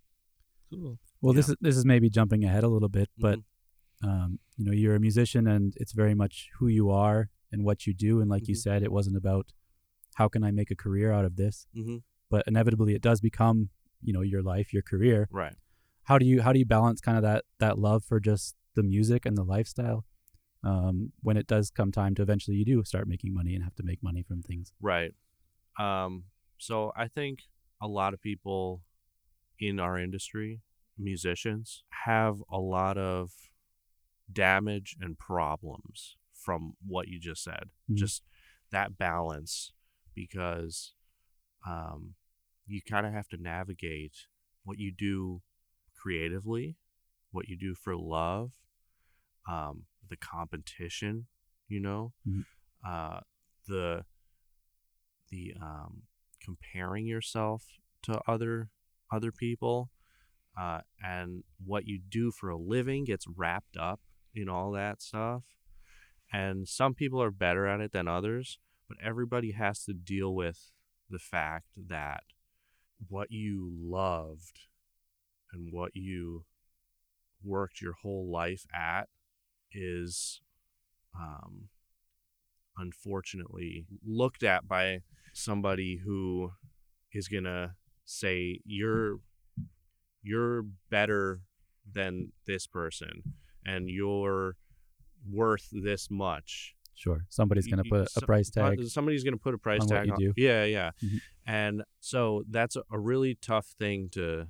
cool. 0.69 0.99
Well, 1.21 1.34
this 1.34 1.49
is 1.49 1.56
this 1.62 1.75
is 1.77 1.86
maybe 1.86 2.10
jumping 2.10 2.43
ahead 2.43 2.63
a 2.63 2.67
little 2.67 2.89
bit, 2.89 3.10
but 3.17 3.39
Mhm. 3.39 3.43
um, 4.08 4.39
you 4.58 4.65
know, 4.65 4.71
you're 4.71 4.95
a 4.95 4.99
musician, 4.99 5.47
and 5.47 5.73
it's 5.77 5.91
very 5.93 6.13
much 6.13 6.49
who 6.60 6.67
you 6.67 6.91
are 6.91 7.30
and 7.51 7.63
what 7.63 7.88
you 7.88 7.93
do. 7.93 8.21
And 8.21 8.30
like 8.30 8.47
you 8.47 8.53
Mhm. 8.56 8.60
said, 8.62 8.84
it 8.84 8.91
wasn't 8.91 9.17
about 9.17 9.51
how 10.15 10.27
can 10.27 10.43
I 10.43 10.51
make 10.51 10.69
a 10.71 10.75
career 10.75 11.12
out 11.12 11.25
of 11.25 11.36
this, 11.36 11.65
Mhm. 11.75 12.03
but 12.30 12.43
inevitably 12.47 12.93
it 12.93 13.01
does 13.01 13.21
become 13.21 13.69
you 14.03 14.13
know 14.13 14.21
your 14.21 14.43
life, 14.43 14.71
your 14.73 14.84
career. 14.84 15.27
right. 15.32 15.56
How 16.08 16.17
do 16.17 16.26
you 16.26 16.41
how 16.41 16.54
do 16.54 16.60
you 16.60 16.65
balance 16.65 17.02
kind 17.02 17.17
of 17.17 17.24
that 17.24 17.43
that 17.60 17.78
love 17.78 18.04
for 18.04 18.20
just 18.20 18.56
the 18.76 18.84
music 18.84 19.26
and 19.26 19.38
the 19.38 19.43
lifestyle 19.43 20.06
um, 20.63 21.12
when 21.22 21.36
it 21.36 21.48
does 21.48 21.70
come 21.70 21.91
time 21.91 22.15
to 22.15 22.22
eventually 22.22 22.56
you 22.56 22.65
do 22.65 22.82
start 22.84 23.08
making 23.08 23.34
money 23.34 23.54
and 23.56 23.63
have 23.63 23.76
to 23.76 23.84
make 23.84 24.02
money 24.02 24.24
from 24.24 24.41
things? 24.41 24.72
Right. 24.82 25.13
Um, 25.78 26.24
so 26.58 26.93
I 26.96 27.08
think 27.10 27.39
a 27.82 27.88
lot 27.88 28.13
of 28.13 28.22
people 28.22 28.82
in 29.60 29.80
our 29.80 29.98
industry, 30.00 30.62
musicians, 30.98 31.84
have 32.06 32.38
a 32.50 32.58
lot 32.58 32.98
of 32.98 33.32
damage 34.32 34.96
and 35.02 35.20
problems 35.20 36.15
from 36.34 36.74
what 36.86 37.10
you 37.10 37.20
just 37.20 37.43
said. 37.43 37.70
Mhm. 37.91 37.96
Just 37.96 38.24
that 38.72 38.98
balance 38.98 39.74
because 40.15 40.93
um, 41.65 42.15
you 42.65 42.82
kind 42.82 43.06
of 43.06 43.12
have 43.13 43.28
to 43.30 43.38
navigate 43.38 44.28
what 44.63 44.78
you 44.80 44.91
do 44.91 45.41
creatively, 46.08 46.78
what 47.32 47.50
you 47.50 47.58
do 47.58 47.76
for 47.76 47.96
love, 47.98 48.52
um, 49.50 49.84
the 50.10 50.15
competition, 50.15 51.28
you 51.67 51.82
know, 51.82 52.13
Mhm. 52.26 52.46
uh, 52.86 53.20
the 53.67 54.06
the 55.30 55.54
um, 55.62 56.04
comparing 56.39 57.06
yourself 57.06 57.65
to 58.04 58.22
other 58.26 58.70
other 59.12 59.32
people, 59.34 59.89
uh, 60.58 60.82
and 61.02 61.43
what 61.63 61.86
you 61.86 62.00
do 62.00 62.32
for 62.32 62.50
a 62.50 62.58
living 62.58 63.04
gets 63.04 63.26
wrapped 63.28 63.76
up 63.76 64.00
in 64.34 64.48
all 64.48 64.72
that 64.72 65.02
stuff. 65.02 65.43
And 66.32 66.67
some 66.67 66.93
people 66.93 67.22
are 67.22 67.32
better 67.32 67.67
at 67.67 67.82
it 67.82 67.91
than 67.91 68.08
others, 68.08 68.60
but 68.88 68.98
everybody 69.04 69.52
has 69.52 69.84
to 69.86 69.93
deal 69.93 70.34
with 70.34 70.72
the 71.10 71.20
fact 71.20 71.67
that 71.76 72.24
what 73.10 73.32
you 73.32 73.70
loved 73.74 74.67
and 75.53 75.69
what 75.71 75.91
you 75.95 76.43
worked 77.43 77.81
your 77.81 77.93
whole 78.01 78.29
life 78.31 78.65
at 78.73 79.07
is 79.71 80.41
um, 81.17 81.69
unfortunately 82.77 83.86
looked 84.05 84.43
at 84.43 84.67
by 84.67 84.99
somebody 85.33 86.01
who 86.05 86.51
is 87.13 87.27
gonna 87.27 87.75
say 88.05 88.60
you're 88.65 89.17
you're 90.23 90.63
better 90.89 91.41
than 91.91 92.31
this 92.45 92.67
person 92.67 93.23
and 93.65 93.89
you're 93.89 94.55
worth 95.29 95.69
this 95.71 96.10
much 96.10 96.73
Sure, 96.97 97.25
somebody's 97.29 97.67
gonna 97.67 97.83
put 97.83 98.07
a 98.17 98.21
price 98.25 98.49
uh, 98.57 98.69
tag. 98.69 98.83
somebody's 98.88 99.23
going 99.23 99.36
to 99.36 99.39
put 99.39 99.53
a 99.53 99.57
price 99.60 99.81
on 99.81 99.88
tag 99.88 100.10
on. 100.10 100.33
Yeah, 100.36 100.63
yeah. 100.63 100.91
Mhm. 101.03 101.21
And 101.45 101.83
so 101.99 102.43
that's 102.49 102.75
a 102.75 102.99
really 102.99 103.36
tough 103.36 103.67
thing 103.77 104.10
to 104.13 104.47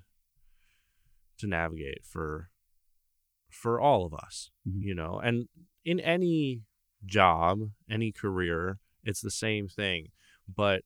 to 1.37 1.47
navigate 1.47 2.05
for 2.05 2.49
for 3.49 3.79
all 3.79 4.05
of 4.05 4.13
us, 4.13 4.51
Mhm. 4.67 4.81
you 4.83 4.93
know. 4.93 5.19
And 5.19 5.47
in 5.85 5.99
any 6.01 6.63
job, 7.05 7.71
any 7.89 8.11
career, 8.11 8.79
it's 9.03 9.21
the 9.21 9.31
same 9.31 9.67
thing, 9.69 10.11
but 10.53 10.83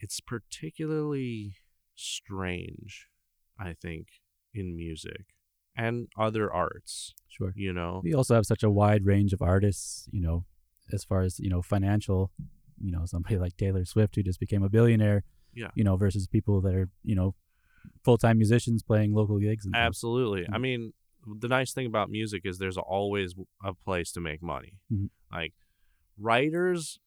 it's 0.00 0.20
particularly 0.20 1.54
strange, 1.94 3.08
I 3.58 3.74
think, 3.74 4.08
in 4.52 4.74
music 4.76 5.26
and 5.76 6.08
other 6.16 6.52
arts, 6.52 7.14
Sure. 7.28 7.52
you 7.54 7.72
know. 7.72 8.00
We 8.02 8.12
also 8.14 8.34
have 8.34 8.46
such 8.46 8.62
a 8.62 8.70
wide 8.70 9.04
range 9.04 9.32
of 9.32 9.40
artists, 9.40 10.08
you 10.12 10.20
know, 10.20 10.46
as 10.92 11.04
far 11.04 11.22
as, 11.22 11.38
you 11.38 11.48
know, 11.48 11.62
financial, 11.62 12.32
you 12.80 12.90
know, 12.90 13.04
somebody 13.06 13.38
like 13.38 13.56
Taylor 13.56 13.84
Swift 13.84 14.16
who 14.16 14.22
just 14.22 14.40
became 14.40 14.62
a 14.62 14.68
billionaire, 14.68 15.24
Yeah. 15.54 15.70
you 15.74 15.84
know, 15.84 15.96
versus 15.96 16.26
people 16.26 16.60
that 16.62 16.74
are, 16.74 16.90
you 17.04 17.14
know, 17.14 17.34
full-time 18.04 18.38
musicians 18.38 18.82
playing 18.82 19.12
local 19.14 19.38
gigs 19.38 19.64
and. 19.66 19.74
Absolutely. 19.76 20.46
I 20.48 20.56
Mhm. 20.56 20.60
mean, 20.60 20.92
the 21.26 21.48
nice 21.48 21.72
thing 21.72 21.86
about 21.86 22.10
music 22.10 22.42
is 22.44 22.58
there's 22.58 22.76
always 22.78 23.34
a 23.62 23.74
place 23.74 24.12
to 24.12 24.20
make 24.20 24.42
money. 24.42 24.78
Mhm. 24.90 25.10
Like 25.30 25.54
writers 26.16 27.00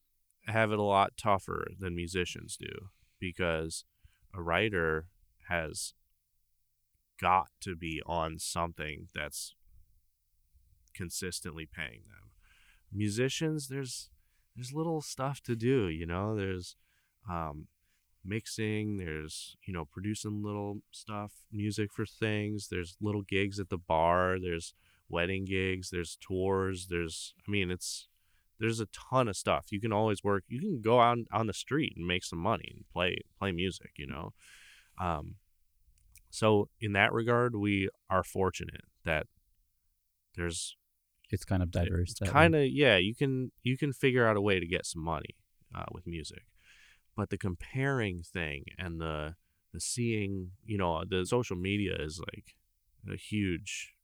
have 0.46 0.72
it 0.72 0.78
a 0.78 0.82
lot 0.82 1.16
tougher 1.16 1.68
than 1.78 1.94
musicians 1.94 2.56
do 2.56 2.90
because 3.18 3.84
a 4.34 4.42
writer 4.42 5.08
has 5.48 5.94
got 7.20 7.48
to 7.60 7.76
be 7.76 8.02
on 8.06 8.38
something 8.38 9.08
that's 9.14 9.54
consistently 10.94 11.66
paying 11.66 12.02
them. 12.08 12.30
Musicians, 12.90 13.68
there's 13.68 14.10
there's 14.54 14.72
little 14.72 15.00
stuff 15.00 15.40
to 15.42 15.56
do, 15.56 15.88
you 15.88 16.04
know. 16.04 16.36
There's 16.36 16.76
um, 17.28 17.68
mixing 18.24 18.98
there's 18.98 19.56
you 19.66 19.72
know 19.72 19.84
producing 19.84 20.42
little 20.42 20.80
stuff 20.90 21.32
music 21.50 21.92
for 21.92 22.06
things 22.06 22.68
there's 22.68 22.96
little 23.00 23.22
gigs 23.22 23.58
at 23.58 23.68
the 23.68 23.78
bar 23.78 24.38
there's 24.40 24.74
wedding 25.08 25.44
gigs 25.44 25.90
there's 25.90 26.16
tours 26.20 26.86
there's 26.88 27.34
i 27.46 27.50
mean 27.50 27.70
it's 27.70 28.08
there's 28.60 28.78
a 28.78 28.86
ton 28.86 29.26
of 29.26 29.36
stuff. 29.36 29.72
You 29.72 29.80
can 29.80 29.92
always 29.92 30.22
work 30.22 30.44
you 30.46 30.60
can 30.60 30.80
go 30.80 31.00
out 31.00 31.18
on 31.32 31.48
the 31.48 31.52
street 31.52 31.94
and 31.96 32.06
make 32.06 32.22
some 32.22 32.38
money 32.38 32.70
and 32.72 32.84
play 32.92 33.16
play 33.36 33.50
music 33.50 33.90
you 33.96 34.06
know? 34.06 34.32
Um 35.00 35.34
so 36.30 36.68
in 36.80 36.92
that 36.92 37.12
regard 37.12 37.56
we 37.56 37.88
are 38.08 38.22
fortunate 38.22 38.84
that 39.04 39.26
there's 40.36 40.76
It's 41.30 41.44
kind 41.44 41.60
of 41.62 41.72
diverse. 41.72 42.14
kind 42.32 42.54
of 42.54 42.66
yeah 42.66 42.96
you 42.98 43.16
can 43.16 43.50
you 43.64 43.76
can 43.76 43.92
figure 43.92 44.26
out 44.28 44.36
a 44.36 44.40
way 44.40 44.60
to 44.60 44.66
get 44.66 44.86
some 44.86 45.02
money 45.02 45.34
uh, 45.74 45.86
with 45.90 46.06
music 46.06 46.44
but 47.16 47.30
the 47.30 47.38
comparing 47.38 48.22
thing 48.22 48.64
and 48.78 49.00
the 49.00 49.34
the 49.72 49.80
seeing 49.80 50.50
you 50.64 50.78
know 50.78 51.02
the 51.08 51.24
social 51.24 51.56
media 51.56 51.94
is 51.98 52.20
like 52.34 52.54
a 53.12 53.16
huge 53.16 53.94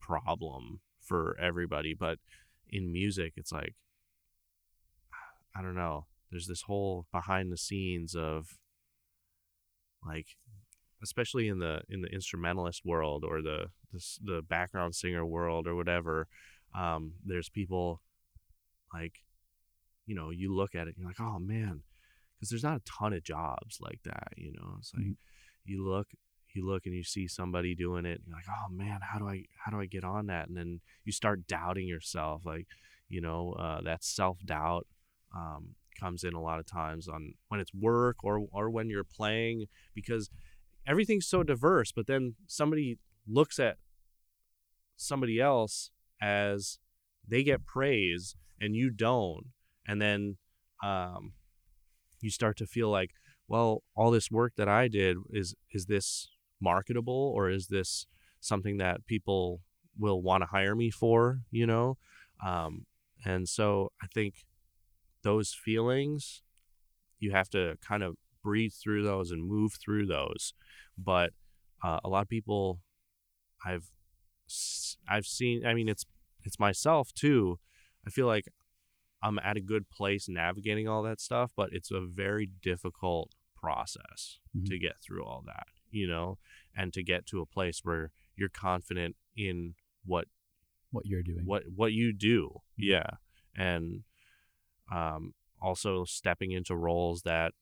problem 0.00 0.80
for 1.00 1.36
everybody 1.40 1.94
but 1.94 2.18
in 2.68 2.92
music 2.92 3.34
it's 3.36 3.52
like 3.52 3.74
i 5.56 5.62
don't 5.62 5.74
know 5.74 6.06
there's 6.30 6.46
this 6.46 6.62
whole 6.62 7.06
behind 7.12 7.52
the 7.52 7.56
scenes 7.56 8.14
of 8.14 8.58
like 10.06 10.26
especially 11.02 11.48
in 11.48 11.58
the 11.58 11.80
in 11.88 12.02
the 12.02 12.08
instrumentalist 12.08 12.82
world 12.84 13.24
or 13.24 13.42
the 13.42 13.66
the, 13.92 14.00
the 14.22 14.42
background 14.42 14.94
singer 14.94 15.24
world 15.24 15.66
or 15.66 15.74
whatever 15.74 16.26
um, 16.74 17.12
there's 17.24 17.48
people 17.48 18.02
like 18.92 19.14
you 20.06 20.14
know 20.14 20.30
you 20.30 20.54
look 20.54 20.74
at 20.74 20.86
it 20.86 20.94
and 20.94 20.98
you're 20.98 21.08
like 21.08 21.20
oh 21.20 21.38
man 21.38 21.82
because 22.38 22.50
there's 22.50 22.62
not 22.64 22.76
a 22.76 22.84
ton 22.84 23.12
of 23.12 23.22
jobs 23.22 23.78
like 23.80 24.00
that 24.04 24.28
you 24.36 24.52
know 24.52 24.76
it's 24.78 24.92
like 24.94 25.04
Mhm. 25.06 25.16
you 25.64 25.84
look 25.86 26.08
you 26.54 26.66
look 26.66 26.86
and 26.86 26.94
you 26.94 27.04
see 27.04 27.28
somebody 27.28 27.74
doing 27.74 28.04
it 28.06 28.18
and 28.20 28.26
you're 28.28 28.36
like 28.36 28.48
oh 28.48 28.68
man 28.70 29.00
how 29.02 29.18
do 29.18 29.28
i 29.28 29.44
how 29.64 29.70
do 29.70 29.80
i 29.80 29.86
get 29.86 30.04
on 30.04 30.26
that 30.26 30.48
and 30.48 30.56
then 30.56 30.80
you 31.04 31.12
start 31.12 31.46
doubting 31.46 31.86
yourself 31.86 32.44
like 32.46 32.66
you 33.08 33.20
know 33.20 33.52
uh, 33.52 33.80
that 33.82 34.02
self-doubt 34.04 34.86
um, 35.36 35.74
comes 36.00 36.24
in 36.24 36.34
a 36.34 36.40
lot 36.40 36.58
of 36.58 36.66
times 36.66 37.06
on 37.08 37.34
when 37.48 37.60
it's 37.60 37.74
work 37.74 38.16
or 38.24 38.46
or 38.52 38.70
when 38.70 38.88
you're 38.88 39.04
playing 39.04 39.66
because 39.94 40.30
everything's 40.86 41.26
so 41.26 41.42
diverse 41.42 41.92
but 41.92 42.06
then 42.06 42.34
somebody 42.46 42.98
looks 43.26 43.58
at 43.58 43.76
somebody 44.96 45.40
else 45.40 45.90
as 46.20 46.78
they 47.26 47.42
get 47.42 47.64
praise 47.64 48.36
and 48.60 48.74
you 48.74 48.90
don't 48.90 49.46
and 49.86 50.00
then 50.02 50.36
um, 50.82 51.32
you 52.20 52.30
start 52.30 52.56
to 52.56 52.66
feel 52.66 52.90
like 52.90 53.10
well 53.46 53.82
all 53.94 54.10
this 54.10 54.30
work 54.30 54.52
that 54.56 54.68
i 54.68 54.88
did 54.88 55.16
is 55.30 55.54
is 55.72 55.86
this 55.86 56.28
marketable 56.60 57.32
or 57.34 57.50
is 57.50 57.68
this 57.68 58.06
something 58.40 58.78
that 58.78 59.06
people 59.06 59.60
will 59.98 60.22
want 60.22 60.42
to 60.42 60.46
hire 60.46 60.74
me 60.76 60.90
for? 60.90 61.40
You 61.50 61.66
know? 61.66 61.96
Um, 62.44 62.86
and 63.24 63.48
so 63.48 63.90
i 64.00 64.06
think 64.14 64.46
those 65.24 65.52
feelings 65.52 66.42
you 67.18 67.32
have 67.32 67.50
to 67.50 67.76
kind 67.86 68.04
of 68.04 68.14
breathe 68.44 68.72
through 68.72 69.02
those 69.02 69.32
and 69.32 69.44
move 69.44 69.72
through 69.82 70.06
those. 70.06 70.54
But 70.96 71.32
uh, 71.82 71.98
a 72.04 72.08
lot 72.08 72.22
of 72.22 72.28
people 72.28 72.80
i've 73.66 73.90
I've 75.08 75.26
seen 75.26 75.66
i 75.66 75.74
mean 75.74 75.88
it's 75.88 76.06
it's 76.44 76.58
myself 76.58 77.12
too. 77.12 77.58
I 78.06 78.10
feel 78.10 78.26
like 78.26 78.46
i'm 79.22 79.38
at 79.40 79.56
a 79.56 79.60
good 79.60 79.88
place 79.90 80.28
navigating 80.28 80.86
all 80.88 81.02
that 81.02 81.20
stuff 81.20 81.52
but 81.56 81.70
it's 81.72 81.90
a 81.90 82.00
very 82.00 82.46
difficult 82.62 83.34
process 83.54 84.38
Mhm. 84.56 84.66
to 84.66 84.78
get 84.78 85.00
through 85.02 85.24
all 85.24 85.42
that 85.46 85.66
you 85.90 86.06
know 86.06 86.38
and 86.76 86.92
to 86.92 87.02
get 87.02 87.26
to 87.26 87.40
a 87.40 87.46
place 87.46 87.80
where 87.84 88.10
you're 88.36 88.48
confident 88.48 89.16
in 89.36 89.74
what 90.04 90.28
what 90.90 91.04
you're 91.06 91.22
doing. 91.22 91.44
what 91.44 91.64
what 91.74 91.92
you 91.92 92.12
do 92.12 92.60
Mhm. 92.78 92.84
yeah 92.84 93.10
and 93.56 94.04
um 94.92 95.34
also 95.60 96.04
stepping 96.04 96.52
into 96.52 96.76
roles 96.76 97.22
that 97.22 97.52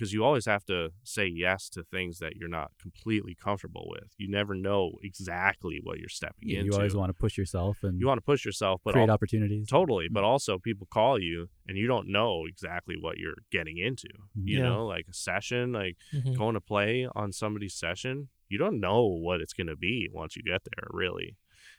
because 0.00 0.14
you 0.14 0.24
always 0.24 0.46
have 0.46 0.64
to 0.64 0.88
say 1.04 1.26
yes 1.26 1.68
to 1.68 1.84
things 1.84 2.18
that 2.20 2.34
you're 2.36 2.48
not 2.48 2.70
completely 2.80 3.34
comfortable 3.34 3.86
with 3.90 4.14
you 4.16 4.26
never 4.30 4.54
know 4.54 4.92
exactly 5.02 5.78
what 5.82 5.98
you're 5.98 6.08
stepping 6.08 6.48
Yeah, 6.48 6.60
into 6.60 6.66
you 6.70 6.74
always 6.74 6.96
want 6.96 7.10
to 7.10 7.14
push 7.14 7.36
yourself 7.36 7.82
and 7.82 8.00
you 8.00 8.06
want 8.06 8.16
to 8.18 8.22
push 8.24 8.44
yourself 8.46 8.80
but 8.82 8.92
create 8.94 9.08
al- 9.10 9.14
opportunities. 9.14 9.68
totally 9.68 10.08
but 10.10 10.24
also 10.24 10.58
people 10.58 10.86
call 10.90 11.18
you 11.20 11.48
and 11.68 11.76
you 11.76 11.86
don't 11.86 12.08
know 12.08 12.44
exactly 12.48 12.96
what 12.98 13.18
you're 13.18 13.42
getting 13.52 13.76
into 13.76 14.08
Mhm. 14.38 14.48
you 14.48 14.56
Yeah. 14.58 14.68
know 14.70 14.86
like 14.86 15.06
a 15.10 15.12
session 15.12 15.72
like 15.72 15.96
Mhm. 16.14 16.34
going 16.36 16.54
to 16.54 16.60
play 16.60 17.06
on 17.14 17.32
somebody's 17.32 17.74
session, 17.74 18.28
you 18.48 18.56
don't 18.58 18.80
know 18.80 19.04
what 19.06 19.40
it's 19.42 19.52
going 19.52 19.66
to 19.66 19.76
be 19.76 20.08
once 20.12 20.34
you 20.36 20.42
get 20.42 20.62
there, 20.64 20.86
really. 20.90 21.36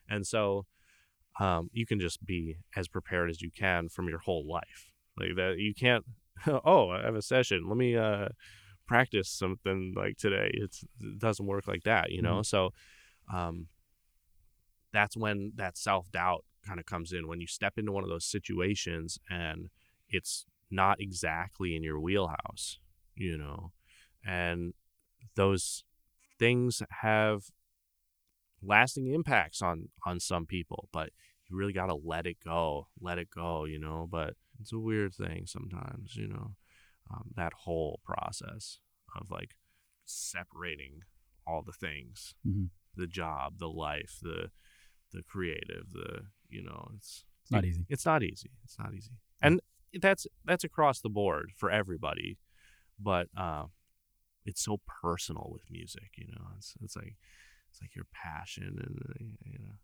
And 0.08 0.28
so 0.28 0.66
um, 1.40 1.70
you 1.74 1.86
can 1.86 2.00
just 2.00 2.24
be 2.26 2.58
as 2.76 2.88
prepared 2.88 3.30
as 3.30 3.42
you 3.42 3.50
can 3.52 3.90
from 3.90 4.08
your 4.10 4.20
whole 4.20 4.46
life. 4.48 4.92
Like 5.18 5.36
that, 5.38 5.56
you 5.58 5.74
can't, 5.74 6.06
oh, 6.66 6.90
I 6.90 7.04
have 7.04 7.16
a 7.16 7.22
session. 7.22 7.66
Let 7.68 7.78
me 7.78 7.96
uh, 7.96 8.30
practice 8.88 9.30
something 9.30 9.94
like 9.96 10.18
today. 10.18 10.52
It's, 10.54 10.84
it 11.00 11.20
doesn't 11.20 11.46
work 11.46 11.68
like 11.68 11.84
that, 11.84 12.12
you 12.12 12.22
know? 12.22 12.42
So 12.42 12.72
um, 13.34 13.68
that's 14.94 15.16
when 15.16 15.54
that 15.56 15.78
self 15.78 16.12
doubt 16.12 16.46
kind 16.66 16.80
of 16.80 16.86
comes 16.86 17.12
in 17.12 17.28
when 17.28 17.42
you 17.42 17.48
step 17.48 17.78
into 17.78 17.92
one 17.92 18.04
of 18.04 18.10
those 18.10 18.26
situations 18.26 19.20
and 19.30 19.70
it's 20.10 20.46
not 20.70 21.00
exactly 21.00 21.76
in 21.76 21.84
your 21.84 22.00
wheelhouse, 22.00 22.80
you 23.16 23.38
know? 23.38 23.72
and 24.26 24.74
those 25.36 25.84
things 26.40 26.82
have 27.02 27.44
lasting 28.64 29.12
impacts 29.12 29.62
on 29.62 29.90
on 30.06 30.20
some 30.20 30.46
people 30.46 30.88
but 30.92 31.10
you 31.50 31.58
really 31.58 31.74
got 31.74 31.88
to 31.88 31.96
let 31.96 32.28
it 32.28 32.38
go 32.44 32.88
let 33.00 33.18
it 33.18 33.28
go 33.34 33.66
you 33.66 33.80
know 33.80 34.08
but 34.10 34.36
it's 34.62 34.72
a 34.74 34.80
weird 34.80 35.14
thing 35.14 35.46
sometimes 35.46 36.16
you 36.16 36.28
know 36.28 36.52
um, 37.12 37.32
that 37.36 37.54
whole 37.64 38.00
process 38.06 38.80
of 39.20 39.30
like 39.32 39.56
separating 40.06 41.02
all 41.48 41.62
the 41.66 41.72
things 41.74 42.36
Mhm. 42.48 42.70
the 42.96 43.08
job 43.08 43.58
the 43.58 43.70
life 43.70 44.18
the 44.22 44.52
the 45.12 45.24
creative 45.24 45.92
the 45.92 46.28
you 46.50 46.62
know 46.64 46.90
it's 46.96 47.26
It's 47.44 47.52
not 47.52 47.66
easy. 47.66 47.86
it's 47.90 48.06
not 48.06 48.24
easy. 48.24 48.52
It's 48.64 48.78
not 48.80 48.94
easy, 48.94 49.12
and 49.42 49.60
that's 50.02 50.26
that's 50.46 50.64
across 50.64 51.02
the 51.02 51.10
board 51.10 51.52
for 51.56 51.70
everybody. 51.70 52.38
But 53.00 53.28
uh, 53.36 53.66
it's 54.46 54.62
so 54.64 54.80
personal 55.02 55.50
with 55.52 55.64
music, 55.70 56.12
you 56.16 56.28
know. 56.28 56.46
It's 56.58 56.76
it's 56.82 56.96
like 56.96 57.16
it's 57.70 57.82
like 57.82 57.94
your 57.96 58.06
passion, 58.14 58.78
and 59.20 59.38
you 59.44 59.60
know, 59.60 59.76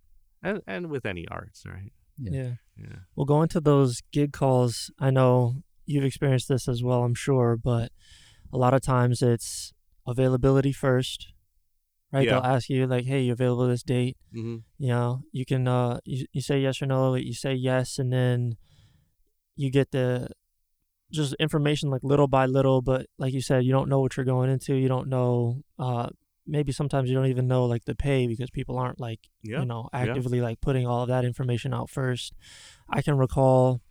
and 0.43 0.61
and 0.67 0.89
with 0.89 1.05
any 1.05 1.27
arts, 1.27 1.65
right? 1.65 1.91
Yeah. 2.17 2.31
yeah. 2.31 2.51
Yeah, 2.79 2.95
Well, 3.15 3.25
going 3.25 3.47
to 3.49 3.59
those 3.59 4.01
gig 4.11 4.33
calls, 4.33 4.91
I 4.99 5.09
know 5.09 5.63
you've 5.85 6.03
experienced 6.03 6.47
this 6.47 6.67
as 6.67 6.83
well, 6.83 7.03
I'm 7.03 7.15
sure, 7.15 7.57
but 7.57 7.91
a 8.53 8.57
lot 8.57 8.73
of 8.73 8.81
times 8.81 9.21
it's 9.21 9.73
availability 10.05 10.71
first, 10.71 11.33
right? 12.11 12.25
Yeah. 12.25 12.33
They'll 12.33 12.51
ask 12.51 12.69
you 12.69 12.85
like, 12.85 13.05
"Hey, 13.05 13.21
you 13.21 13.33
available 13.33 13.67
this 13.67 13.83
date?" 13.83 14.17
mm-hmm. 14.35 14.57
You 14.77 14.87
know, 14.87 15.21
you 15.31 15.45
can 15.45 15.67
uh, 15.67 15.99
you, 16.05 16.25
you 16.31 16.41
say 16.41 16.59
yes 16.59 16.81
or 16.81 16.85
no. 16.85 17.15
You 17.15 17.33
say 17.33 17.53
yes, 17.53 17.97
and 17.97 18.13
then 18.13 18.57
you 19.55 19.71
get 19.71 19.91
the 19.91 20.29
just 21.11 21.33
information 21.39 21.89
like 21.89 22.03
little 22.03 22.27
by 22.27 22.45
little. 22.45 22.81
But 22.81 23.07
like 23.17 23.33
you 23.33 23.41
said, 23.41 23.63
you 23.63 23.71
don't 23.71 23.89
know 23.89 23.99
what 23.99 24.17
you're 24.17 24.25
going 24.25 24.49
into. 24.49 24.75
You 24.75 24.87
don't 24.87 25.09
know. 25.09 25.63
Uh, 25.79 26.09
maybe 26.47 26.71
sometimes 26.71 27.09
you 27.09 27.15
don't 27.15 27.27
even 27.27 27.47
know 27.47 27.65
like 27.65 27.85
the 27.85 27.95
pay 27.95 28.27
because 28.27 28.49
people 28.49 28.77
aren't 28.77 28.99
like 28.99 29.19
yeah, 29.43 29.59
you 29.59 29.65
know 29.65 29.89
yeah. 29.93 29.99
actively 29.99 30.41
like 30.41 30.61
putting 30.61 30.87
all 30.87 31.01
of 31.03 31.09
that 31.09 31.25
information 31.25 31.73
out 31.73 31.89
first. 31.89 32.33
I 32.89 33.01
can 33.01 33.17
recall 33.17 33.81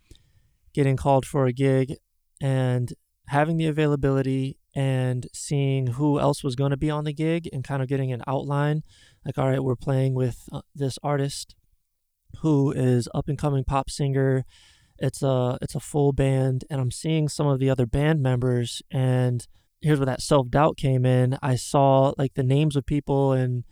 getting 0.73 0.97
called 0.97 1.25
for 1.25 1.45
a 1.45 1.53
gig 1.53 1.95
and 2.41 2.93
having 3.27 3.57
the 3.57 3.67
availability 3.67 4.57
and 4.75 5.27
seeing 5.33 5.87
who 5.87 6.19
else 6.19 6.43
was 6.43 6.55
going 6.55 6.71
to 6.71 6.77
be 6.77 6.89
on 6.89 7.03
the 7.03 7.13
gig 7.13 7.49
and 7.51 7.63
kind 7.63 7.81
of 7.81 7.87
getting 7.87 8.11
an 8.11 8.21
outline 8.27 8.83
like 9.25 9.37
all 9.37 9.49
right 9.49 9.63
we're 9.63 9.75
playing 9.75 10.13
with 10.13 10.47
uh, 10.51 10.61
this 10.75 10.99
artist 11.03 11.55
who 12.41 12.71
is 12.71 13.07
up 13.13 13.27
and 13.27 13.37
coming 13.37 13.63
pop 13.63 13.89
singer. 13.89 14.45
It's 14.99 15.21
a 15.21 15.57
it's 15.61 15.75
a 15.75 15.79
full 15.79 16.11
band 16.11 16.65
and 16.71 16.81
i'm 16.81 16.89
seeing 16.89 17.27
some 17.27 17.45
of 17.45 17.59
the 17.59 17.69
other 17.69 17.85
band 17.85 18.19
members 18.19 18.81
and 18.89 19.45
here's 19.87 19.99
where 19.99 20.05
that 20.05 20.21
self-doubt 20.21 20.77
came 20.77 21.05
in 21.05 21.37
i 21.41 21.55
saw 21.55 22.13
like 22.17 22.33
the 22.35 22.43
names 22.43 22.75
of 22.75 22.85
people 22.85 23.31
and 23.31 23.63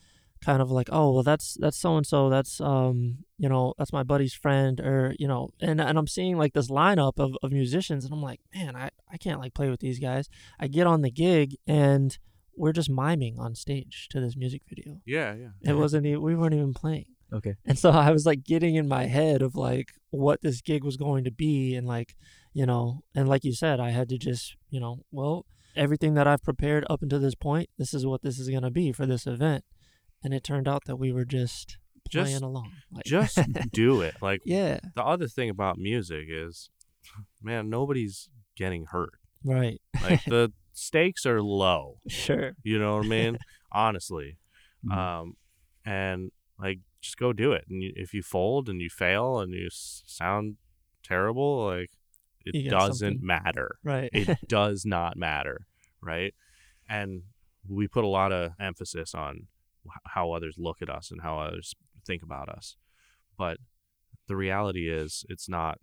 kind 0.46 0.62
of 0.62 0.70
like 0.70 0.90
oh 0.92 1.12
well 1.12 1.24
that's 1.24 1.58
that's 1.60 1.78
so 1.78 1.98
and 1.98 2.06
so 2.06 2.30
that's 2.30 2.62
um 2.62 3.18
you 3.38 3.50
know 3.50 3.74
that's 3.78 3.92
my 3.92 4.04
buddy's 4.04 4.34
friend 4.34 4.80
or 4.80 5.16
you 5.18 5.28
know 5.28 5.50
and 5.60 5.82
and 5.82 5.98
I'm 5.98 6.08
seeing 6.08 6.38
like 6.38 6.54
this 6.54 6.70
lineup 6.70 7.14
of, 7.18 7.36
of 7.42 7.52
musicians 7.52 8.06
and 8.06 8.14
I'm 8.14 8.22
like 8.22 8.42
man 8.54 8.76
I 8.76 8.90
I 9.12 9.18
can't 9.18 9.40
like 9.40 9.56
play 9.56 9.70
with 9.70 9.80
these 9.80 9.98
guys 9.98 10.30
I 10.60 10.68
get 10.68 10.86
on 10.86 11.02
the 11.02 11.10
gig 11.10 11.56
and 11.66 12.16
we're 12.56 12.74
just 12.74 12.92
miming 12.92 13.40
on 13.40 13.56
stage 13.56 14.08
to 14.12 14.20
this 14.20 14.38
music 14.38 14.62
video 14.70 15.02
yeah, 15.06 15.34
yeah. 15.34 15.72
it 15.72 15.74
wasn't 15.74 16.06
even, 16.06 16.22
we 16.22 16.36
weren't 16.36 16.54
even 16.54 16.74
playing 16.74 17.08
Okay. 17.34 17.56
and 17.66 17.78
so 17.78 17.90
I 17.90 18.12
was 18.12 18.26
like 18.26 18.44
getting 18.44 18.76
in 18.76 18.88
my 18.88 19.06
head 19.06 19.42
of 19.42 19.56
like 19.56 19.94
what 20.12 20.42
this 20.42 20.62
gig 20.62 20.84
was 20.84 20.96
going 20.96 21.24
to 21.24 21.32
be 21.32 21.76
and 21.76 21.88
like, 21.88 22.16
you 22.54 22.66
know, 22.66 23.02
and 23.16 23.28
like 23.28 23.44
you 23.44 23.54
said, 23.54 23.80
I 23.80 23.90
had 23.90 24.08
to 24.10 24.18
just, 24.18 24.56
you 24.70 24.80
know, 24.80 25.00
well, 25.12 25.46
everything 25.76 26.14
that 26.16 26.28
I've 26.28 26.42
prepared 26.44 26.86
up 26.90 27.02
until 27.02 27.20
this 27.20 27.36
point, 27.36 27.70
this 27.78 27.94
is 27.94 28.06
what 28.06 28.22
this 28.22 28.40
is 28.40 28.50
going 28.50 28.64
to 28.64 28.72
be 28.72 28.92
for 28.92 29.06
this 29.06 29.26
event. 29.28 29.64
And 30.24 30.34
it 30.34 30.44
turned 30.44 30.68
out 30.68 30.84
that 30.86 30.96
we 30.98 31.12
were 31.12 31.26
just 31.26 31.78
Just- 32.10 32.26
playing 32.32 32.44
along. 32.44 32.72
Like, 32.92 33.06
Just 33.06 33.40
do 33.72 34.02
it. 34.02 34.16
Like 34.22 34.42
yeah, 34.46 34.80
the 34.96 35.04
other 35.04 35.28
thing 35.28 35.50
about 35.50 35.78
music 35.78 36.26
is, 36.30 36.70
man, 37.42 37.70
nobody's 37.70 38.30
getting 38.56 38.86
hurt. 38.92 39.14
right. 39.44 39.80
Like 40.04 40.24
the 40.28 40.52
stakes 40.74 41.26
are 41.26 41.42
low. 41.42 42.00
Sure. 42.08 42.54
You 42.64 42.80
know 42.80 42.98
what 42.98 43.06
I 43.06 43.10
mean? 43.10 43.38
Honestly. 43.72 44.38
Mhm. 44.86 44.96
um, 44.98 45.34
and 45.86 46.32
like 46.60 46.80
just 47.02 47.18
go 47.18 47.34
do 47.34 47.52
it. 47.52 47.66
And 47.70 47.84
you, 47.84 47.92
if 47.96 48.14
you 48.14 48.24
fold 48.24 48.70
and 48.70 48.82
you 48.82 48.90
fail 48.90 49.40
and 49.40 49.52
you 49.54 49.68
s- 49.68 50.04
sound 50.08 50.56
terrible, 51.04 51.66
like 51.66 51.92
it 52.46 52.56
You 52.56 52.70
doesn't 52.70 53.14
something. 53.14 53.26
Right. 53.84 54.10
It 54.14 54.38
does 54.48 54.86
not 54.86 55.18
matter, 55.18 55.66
right? 56.02 56.34
And 56.88 57.24
we 57.68 57.88
put 57.88 58.04
a 58.04 58.08
lot 58.08 58.32
of 58.32 58.52
emphasis 58.60 59.14
on 59.16 59.48
how 60.06 60.32
others 60.32 60.56
look 60.58 60.82
at 60.82 60.90
us 60.90 61.12
and 61.12 61.22
how 61.22 61.40
others 61.40 61.74
think 62.06 62.24
about 62.24 62.50
us, 62.50 62.78
but 63.38 63.58
the 64.28 64.36
reality 64.36 64.90
is, 64.90 65.26
it's 65.30 65.48
not. 65.50 65.80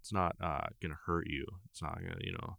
It's 0.00 0.12
not 0.12 0.34
uh, 0.42 0.66
gonna 0.80 0.98
hurt 1.06 1.26
you. 1.28 1.46
It's 1.70 1.80
not 1.80 1.96
gonna, 1.96 2.16
you 2.20 2.32
know. 2.32 2.56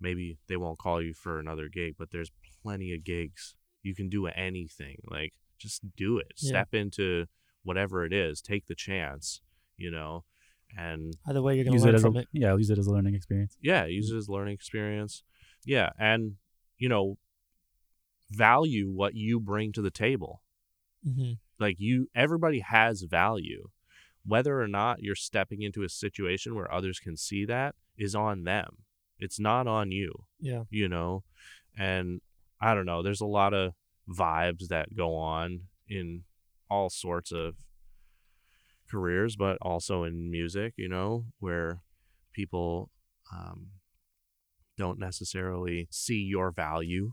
Maybe 0.00 0.38
they 0.48 0.56
won't 0.56 0.78
call 0.78 1.02
you 1.02 1.14
for 1.14 1.38
another 1.38 1.68
gig, 1.68 1.94
but 1.98 2.10
there's 2.10 2.32
plenty 2.62 2.92
of 2.94 3.04
gigs. 3.04 3.54
You 3.82 3.94
can 3.94 4.08
do 4.08 4.26
anything. 4.26 4.96
Like 5.08 5.34
just 5.58 5.82
do 5.96 6.18
it. 6.18 6.32
Yeah. 6.38 6.48
Step 6.48 6.74
into 6.74 7.26
whatever 7.62 8.04
it 8.04 8.12
is. 8.12 8.40
Take 8.40 8.66
the 8.66 8.74
chance. 8.74 9.40
You 9.76 9.90
know, 9.92 10.24
and 10.76 11.14
Either 11.26 11.40
way, 11.42 11.54
you're 11.56 11.64
going 11.64 11.72
to 11.72 11.76
use 11.76 11.84
learn 11.84 11.94
it 11.94 11.96
as 11.96 12.02
from 12.02 12.16
a 12.16 12.20
it. 12.20 12.28
yeah, 12.32 12.54
use 12.56 12.70
it 12.70 12.78
as 12.78 12.86
a 12.86 12.90
learning 12.92 13.14
experience. 13.14 13.56
yeah 13.62 13.84
use 13.86 14.10
it 14.10 14.16
as 14.16 14.28
a 14.28 14.32
learning 14.32 14.54
experience 14.54 15.22
yeah 15.64 15.90
and 15.98 16.34
you 16.78 16.88
know 16.88 17.16
value 18.30 18.90
what 18.90 19.14
you 19.14 19.40
bring 19.40 19.72
to 19.72 19.82
the 19.82 19.90
table 19.90 20.42
hmm 21.04 21.32
like 21.60 21.76
you 21.80 22.08
everybody 22.14 22.60
has 22.60 23.02
value 23.02 23.68
whether 24.24 24.60
or 24.60 24.68
not 24.68 25.02
you're 25.02 25.14
stepping 25.16 25.62
into 25.62 25.82
a 25.82 25.88
situation 25.88 26.54
where 26.54 26.72
others 26.72 27.00
can 27.00 27.16
see 27.16 27.44
that 27.44 27.74
is 27.96 28.14
on 28.14 28.44
them 28.44 28.78
it's 29.18 29.40
not 29.40 29.66
on 29.66 29.90
you 29.90 30.12
Yeah. 30.40 30.64
you 30.70 30.88
know 30.88 31.24
and 31.76 32.20
i 32.60 32.74
don't 32.74 32.86
know 32.86 33.02
there's 33.02 33.20
a 33.22 33.26
lot 33.26 33.54
of 33.54 33.72
vibes 34.08 34.68
that 34.68 34.94
go 34.94 35.16
on 35.16 35.62
in 35.88 36.24
all 36.70 36.90
sorts 36.90 37.32
of 37.32 37.54
careers 38.90 39.36
but 39.36 39.58
also 39.62 40.04
in 40.04 40.30
music 40.30 40.74
you 40.76 40.88
know 40.88 41.24
where 41.38 41.80
people 42.32 42.90
um, 43.32 43.68
don't 44.76 44.98
necessarily 44.98 45.88
see 45.90 46.18
your 46.20 46.50
value 46.50 47.12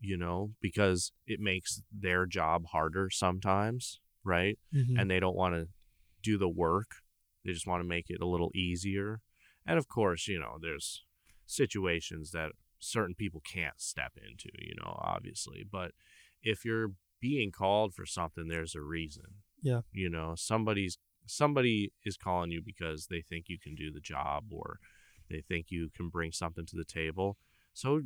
you 0.00 0.16
know 0.16 0.50
because 0.60 1.12
it 1.26 1.40
makes 1.40 1.82
their 1.92 2.26
job 2.26 2.66
harder 2.72 3.08
sometimes 3.10 4.00
right 4.24 4.58
hmm 4.72 4.98
and 4.98 5.10
they 5.10 5.20
don't 5.20 5.36
want 5.36 5.54
to 5.54 5.68
do 6.22 6.38
the 6.38 6.48
work. 6.48 6.90
They 7.44 7.52
just 7.52 7.66
want 7.66 7.82
to 7.82 7.88
make 7.88 8.06
it 8.08 8.20
a 8.20 8.26
little 8.26 8.50
easier. 8.54 9.20
And 9.66 9.78
of 9.78 9.88
course, 9.88 10.28
you 10.28 10.38
know, 10.38 10.58
there's 10.60 11.04
situations 11.46 12.30
that 12.32 12.52
certain 12.78 13.14
people 13.14 13.42
can't 13.50 13.80
step 13.80 14.12
into, 14.16 14.50
you 14.58 14.74
know, 14.80 14.98
obviously. 14.98 15.64
But 15.70 15.92
if 16.42 16.64
you're 16.64 16.92
being 17.20 17.50
called 17.50 17.94
for 17.94 18.06
something, 18.06 18.48
there's 18.48 18.74
a 18.74 18.80
reason. 18.80 19.24
Yeah. 19.62 19.80
You 19.92 20.08
know, 20.08 20.34
somebody's 20.36 20.98
somebody 21.28 21.92
is 22.04 22.16
calling 22.16 22.50
you 22.50 22.62
because 22.64 23.06
they 23.08 23.22
think 23.28 23.46
you 23.48 23.58
can 23.62 23.74
do 23.74 23.92
the 23.92 24.00
job 24.00 24.44
or 24.50 24.78
they 25.30 25.42
think 25.46 25.66
you 25.70 25.90
can 25.96 26.08
bring 26.08 26.32
something 26.32 26.66
to 26.66 26.76
the 26.76 26.84
table. 26.84 27.36
So 27.74 28.00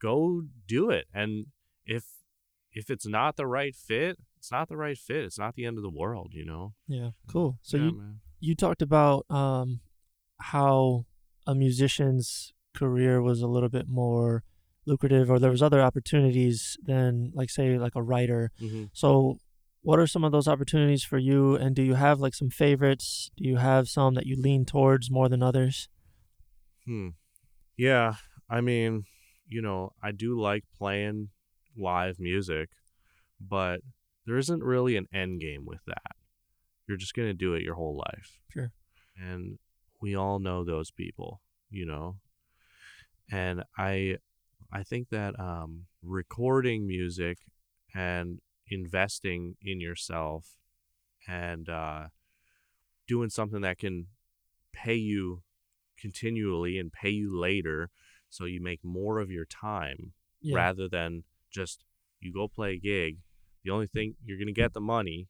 go 0.00 0.42
do 0.66 0.90
it. 0.90 1.06
And 1.14 1.46
if 1.86 2.04
if 2.72 2.90
it's 2.90 3.06
not 3.06 3.36
the 3.36 3.46
right 3.46 3.74
fit, 3.74 4.18
it's 4.36 4.52
not 4.52 4.68
the 4.68 4.76
right 4.76 4.98
fit. 4.98 5.24
It's 5.24 5.38
not 5.38 5.54
the 5.54 5.64
end 5.64 5.78
of 5.78 5.82
the 5.82 5.90
world, 5.90 6.32
you 6.34 6.44
know. 6.44 6.74
Yeah. 6.86 7.10
Cool. 7.26 7.58
So 7.62 7.76
Yeah, 7.76 7.84
you 7.84 7.92
man. 7.98 8.20
you 8.40 8.54
talked 8.54 8.82
about 8.82 9.24
um 9.30 9.80
how 10.40 11.06
a 11.46 11.54
musician's 11.54 12.52
career 12.74 13.20
was 13.22 13.40
a 13.40 13.46
little 13.48 13.68
bit 13.70 13.88
more 13.88 14.44
lucrative 14.86 15.30
or 15.30 15.38
there 15.38 15.50
was 15.50 15.62
other 15.62 15.82
opportunities 15.82 16.76
than 16.82 17.30
like 17.34 17.50
say 17.50 17.78
like 17.78 17.94
a 17.96 18.02
writer. 18.02 18.50
Mhm. 18.60 18.90
So 18.92 19.38
what 19.82 19.98
are 19.98 20.06
some 20.06 20.24
of 20.24 20.32
those 20.32 20.48
opportunities 20.48 21.04
for 21.04 21.18
you 21.18 21.54
and 21.54 21.74
do 21.74 21.82
you 21.82 21.94
have 21.94 22.20
like 22.20 22.34
some 22.34 22.50
favorites? 22.50 23.30
Do 23.36 23.44
you 23.44 23.56
have 23.56 23.88
some 23.88 24.14
that 24.14 24.26
you 24.26 24.36
lean 24.40 24.64
towards 24.64 25.10
more 25.10 25.28
than 25.28 25.42
others? 25.42 25.88
Hmm. 26.84 27.10
Yeah, 27.76 28.14
I 28.50 28.60
mean, 28.60 29.04
you 29.46 29.62
know, 29.62 29.92
I 30.02 30.12
do 30.12 30.38
like 30.40 30.64
playing 30.76 31.28
live 31.76 32.18
music, 32.18 32.70
but 33.40 33.80
there 34.26 34.36
isn't 34.36 34.62
really 34.62 34.96
an 34.96 35.06
end 35.12 35.40
game 35.40 35.64
with 35.64 35.80
that. 35.86 36.16
You're 36.86 36.96
just 36.96 37.14
going 37.14 37.28
to 37.28 37.34
do 37.34 37.54
it 37.54 37.62
your 37.62 37.74
whole 37.74 37.96
life. 37.96 38.40
Sure. 38.52 38.72
And 39.16 39.58
we 40.00 40.16
all 40.16 40.38
know 40.38 40.64
those 40.64 40.90
people, 40.90 41.40
you 41.70 41.86
know. 41.86 42.16
And 43.30 43.62
I 43.76 44.16
I 44.72 44.82
think 44.82 45.08
that 45.10 45.38
um 45.38 45.84
recording 46.02 46.86
music 46.86 47.38
and 47.94 48.40
investing 48.70 49.56
in 49.62 49.80
yourself 49.80 50.56
and 51.26 51.68
uh 51.68 52.06
doing 53.06 53.30
something 53.30 53.60
that 53.62 53.78
can 53.78 54.06
pay 54.72 54.94
you 54.94 55.42
continually 55.98 56.78
and 56.78 56.92
pay 56.92 57.10
you 57.10 57.36
later 57.38 57.90
so 58.28 58.44
you 58.44 58.60
make 58.62 58.84
more 58.84 59.18
of 59.18 59.30
your 59.30 59.44
time 59.44 60.12
Yeah. 60.40 60.56
rather 60.56 60.88
than 60.88 61.24
just 61.50 61.84
you 62.20 62.32
go 62.32 62.48
play 62.48 62.72
a 62.74 62.78
gig 62.78 63.18
the 63.64 63.70
only 63.70 63.86
thing 63.86 64.14
you're 64.24 64.38
going 64.38 64.46
to 64.46 64.52
get 64.52 64.72
the 64.74 64.80
money 64.80 65.28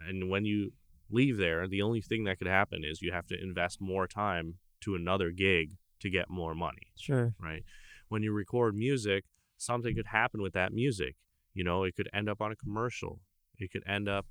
and 0.00 0.28
when 0.30 0.44
you 0.44 0.72
leave 1.10 1.36
there 1.36 1.68
the 1.68 1.82
only 1.82 2.00
thing 2.00 2.24
that 2.24 2.38
could 2.38 2.46
happen 2.46 2.82
is 2.84 3.02
you 3.02 3.12
have 3.12 3.26
to 3.26 3.36
invest 3.40 3.80
more 3.80 4.06
time 4.06 4.54
to 4.80 4.94
another 4.94 5.30
gig 5.30 5.70
to 6.00 6.10
get 6.10 6.28
more 6.30 6.54
money 6.54 6.92
Sure. 6.98 7.34
right 7.40 7.64
when 8.08 8.22
you 8.22 8.32
record 8.32 8.74
music 8.74 9.24
something 9.56 9.94
could 9.94 10.06
happen 10.06 10.40
with 10.42 10.52
that 10.52 10.72
music 10.72 11.16
you 11.56 11.64
know 11.68 11.78
it 11.88 11.94
could 11.96 12.08
end 12.18 12.28
up 12.32 12.40
on 12.44 12.50
a 12.52 12.56
commercial. 12.64 13.14
It 13.62 13.68
could 13.72 13.84
end 13.96 14.06
up 14.16 14.26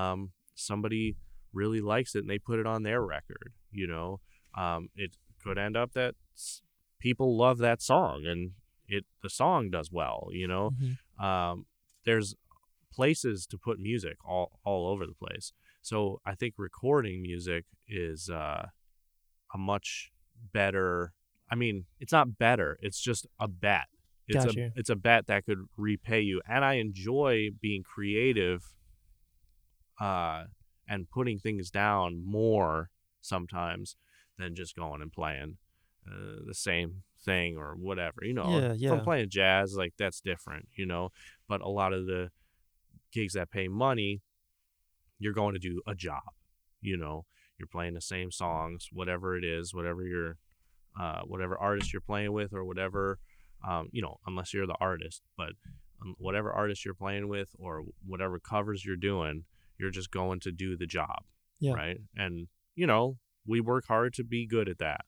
um, 0.00 0.32
somebody 0.54 1.16
really 1.60 1.80
likes 1.80 2.14
it 2.14 2.20
and 2.24 2.30
they 2.30 2.38
put 2.50 2.58
it 2.62 2.66
on 2.66 2.82
their 2.82 3.00
record 3.16 3.52
you 3.70 3.86
know? 3.86 4.20
Um, 4.56 4.80
it 5.04 5.12
could 5.42 5.58
end 5.66 5.76
up 5.76 5.92
that 5.92 6.14
people 7.06 7.36
love 7.44 7.58
that 7.58 7.80
song 7.82 8.16
and 8.26 8.40
it 8.86 9.04
the 9.22 9.30
song 9.30 9.70
does 9.70 9.90
well 9.92 10.28
you 10.40 10.48
know? 10.52 10.66
Mhm. 10.82 10.94
um, 11.28 11.66
there's 12.04 12.34
places 12.92 13.46
to 13.46 13.56
put 13.58 13.78
music 13.78 14.16
all, 14.26 14.58
all 14.64 14.82
over 14.92 15.04
the 15.06 15.14
place. 15.24 15.52
So 15.82 16.20
i 16.30 16.34
think 16.34 16.54
recording 16.58 17.22
music 17.22 17.64
is 17.86 18.28
uh, 18.28 18.66
a 19.54 19.58
much 19.58 20.10
better 20.52 21.12
i 21.50 21.54
mean 21.62 21.76
it's 22.02 22.12
not 22.18 22.38
better 22.38 22.78
it's 22.82 23.00
just 23.00 23.26
a 23.46 23.48
bet 23.48 23.88
it's 24.28 24.44
Got 24.44 24.54
a 24.54 24.58
you. 24.58 24.72
it's 24.76 24.90
a 24.90 24.96
bet 24.96 25.26
that 25.26 25.44
could 25.46 25.58
repay 25.76 26.20
you 26.20 26.40
and 26.48 26.64
i 26.64 26.74
enjoy 26.74 27.48
being 27.60 27.82
creative 27.82 28.62
uh 30.00 30.44
and 30.88 31.08
putting 31.10 31.38
things 31.38 31.70
down 31.70 32.22
more 32.24 32.90
sometimes 33.20 33.96
than 34.38 34.54
just 34.54 34.76
going 34.76 35.02
and 35.02 35.12
playing 35.12 35.56
uh, 36.06 36.36
the 36.46 36.54
same 36.54 37.02
thing 37.24 37.56
or 37.56 37.74
whatever 37.74 38.18
you 38.22 38.32
know 38.32 38.48
Yeah, 38.60 38.72
yeah. 38.76 38.92
i'm 38.92 39.00
playing 39.00 39.28
jazz 39.28 39.74
like 39.76 39.94
that's 39.98 40.20
different 40.20 40.68
you 40.76 40.86
know 40.86 41.10
but 41.48 41.60
a 41.60 41.68
lot 41.68 41.92
of 41.92 42.06
the 42.06 42.30
gigs 43.12 43.34
that 43.34 43.50
pay 43.50 43.68
money 43.68 44.20
you're 45.18 45.32
going 45.34 45.54
to 45.54 45.58
do 45.58 45.80
a 45.86 45.94
job 45.94 46.22
you 46.80 46.96
know 46.96 47.24
you're 47.58 47.66
playing 47.66 47.94
the 47.94 48.00
same 48.00 48.30
songs 48.30 48.88
whatever 48.92 49.36
it 49.36 49.44
is 49.44 49.74
whatever 49.74 50.04
you're 50.04 50.36
uh, 50.98 51.20
whatever 51.26 51.56
artist 51.58 51.92
you're 51.92 52.00
playing 52.00 52.32
with 52.32 52.52
or 52.52 52.64
whatever 52.64 53.18
um, 53.66 53.88
you 53.92 54.02
know 54.02 54.18
unless 54.26 54.52
you're 54.52 54.66
the 54.66 54.76
artist 54.80 55.22
but 55.36 55.50
whatever 56.18 56.52
artist 56.52 56.84
you're 56.84 56.94
playing 56.94 57.28
with 57.28 57.48
or 57.58 57.82
whatever 58.06 58.38
covers 58.38 58.84
you're 58.84 58.96
doing 58.96 59.44
you're 59.78 59.90
just 59.90 60.10
going 60.10 60.38
to 60.40 60.52
do 60.52 60.76
the 60.76 60.86
job 60.86 61.22
Yeah. 61.60 61.72
right 61.74 61.98
and 62.16 62.48
you 62.74 62.86
know 62.86 63.16
we 63.46 63.60
work 63.60 63.86
hard 63.88 64.12
to 64.14 64.24
be 64.24 64.46
good 64.46 64.68
at 64.68 64.78
that 64.78 65.04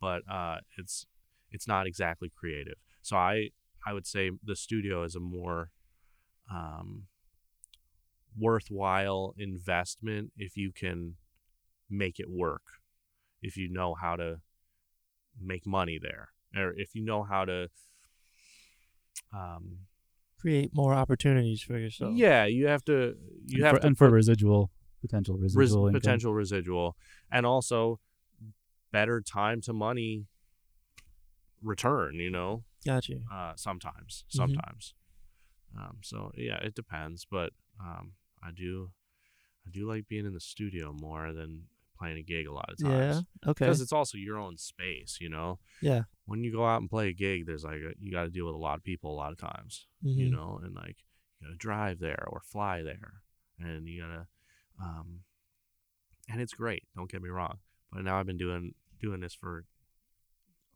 but 0.00 0.22
uh, 0.30 0.58
it's 0.76 1.06
it's 1.50 1.66
not 1.66 1.86
exactly 1.86 2.30
creative 2.38 2.74
so 3.02 3.16
i 3.16 3.50
i 3.86 3.92
would 3.94 4.06
say 4.06 4.30
the 4.44 4.56
studio 4.56 5.02
is 5.04 5.14
a 5.14 5.20
more 5.20 5.70
um, 6.52 7.04
worthwhile 8.38 9.34
investment 9.38 10.32
if 10.36 10.56
you 10.56 10.70
can 10.72 11.14
make 11.88 12.18
it 12.20 12.28
work 12.30 12.62
if 13.42 13.56
you 13.56 13.68
know 13.72 13.94
how 13.94 14.16
to 14.16 14.40
make 15.40 15.66
money 15.66 15.98
there 16.00 16.28
or 16.54 16.72
if 16.76 16.94
you 16.94 17.02
know 17.04 17.22
how 17.22 17.44
to 17.44 17.68
um 19.32 19.78
Create 20.38 20.70
more 20.74 20.92
opportunities 20.94 21.62
for 21.62 21.78
yourself. 21.78 22.12
yeah 22.14 22.44
you 22.44 22.66
have 22.66 22.84
to 22.84 23.16
you 23.46 23.56
and 23.58 23.64
have 23.64 23.76
for, 23.76 23.80
to 23.80 23.86
and 23.86 23.98
for 23.98 24.10
residual 24.10 24.70
potential 25.00 25.36
residual 25.36 25.86
income. 25.88 26.00
potential 26.00 26.34
residual 26.34 26.96
and 27.32 27.44
also 27.46 27.98
better 28.92 29.20
time 29.20 29.60
to 29.62 29.72
money 29.72 30.26
return 31.62 32.14
you 32.16 32.30
know 32.30 32.64
Got 32.84 33.08
you. 33.08 33.22
uh 33.32 33.52
sometimes 33.56 34.24
Mhm. 34.28 34.36
sometimes 34.36 34.94
um 35.76 35.98
so 36.02 36.30
yeah 36.36 36.58
it 36.58 36.74
depends 36.74 37.26
but 37.28 37.52
um 37.80 38.12
i 38.42 38.50
do 38.50 38.90
i 39.66 39.70
do 39.70 39.86
like 39.88 40.06
being 40.06 40.26
in 40.26 40.34
the 40.34 40.40
studio 40.40 40.92
more 40.92 41.32
than 41.32 41.64
playing 41.98 42.18
a 42.18 42.22
gig 42.22 42.46
a 42.46 42.52
lot 42.52 42.70
of 42.70 42.78
times. 42.78 43.24
Yeah. 43.44 43.50
Okay. 43.50 43.64
because 43.64 43.80
it's 43.80 43.92
also 43.92 44.18
your 44.18 44.38
own 44.38 44.56
space 44.56 45.18
you 45.20 45.28
know 45.28 45.58
Yeah. 45.80 46.02
when 46.24 46.42
you 46.44 46.52
go 46.52 46.64
out 46.66 46.80
and 46.80 46.90
play 46.90 47.08
a 47.08 47.12
gig 47.12 47.46
there's 47.46 47.64
like 47.64 47.80
a, 47.80 47.92
you 47.98 48.10
got 48.12 48.24
to 48.24 48.30
deal 48.30 48.46
with 48.46 48.54
a 48.54 48.58
lot 48.58 48.76
of 48.78 48.84
people 48.84 49.12
a 49.12 49.16
lot 49.22 49.32
of 49.32 49.38
times 49.38 49.86
you 50.02 50.28
Mhm. 50.28 50.32
know 50.32 50.60
and 50.62 50.74
like 50.74 50.96
you 51.40 51.46
gotta 51.46 51.56
drive 51.56 51.98
there 52.00 52.24
or 52.28 52.40
fly 52.40 52.82
there 52.82 53.22
and 53.58 53.86
you 53.88 54.02
gotta 54.02 54.26
um 54.82 55.20
and 56.28 56.40
it's 56.40 56.52
great 56.54 56.84
don't 56.96 57.10
get 57.10 57.22
me 57.22 57.28
wrong 57.28 57.58
but 57.92 58.02
now 58.02 58.18
i've 58.18 58.26
been 58.26 58.36
doing 58.38 58.74
doing 59.00 59.20
this 59.20 59.34
for 59.34 59.64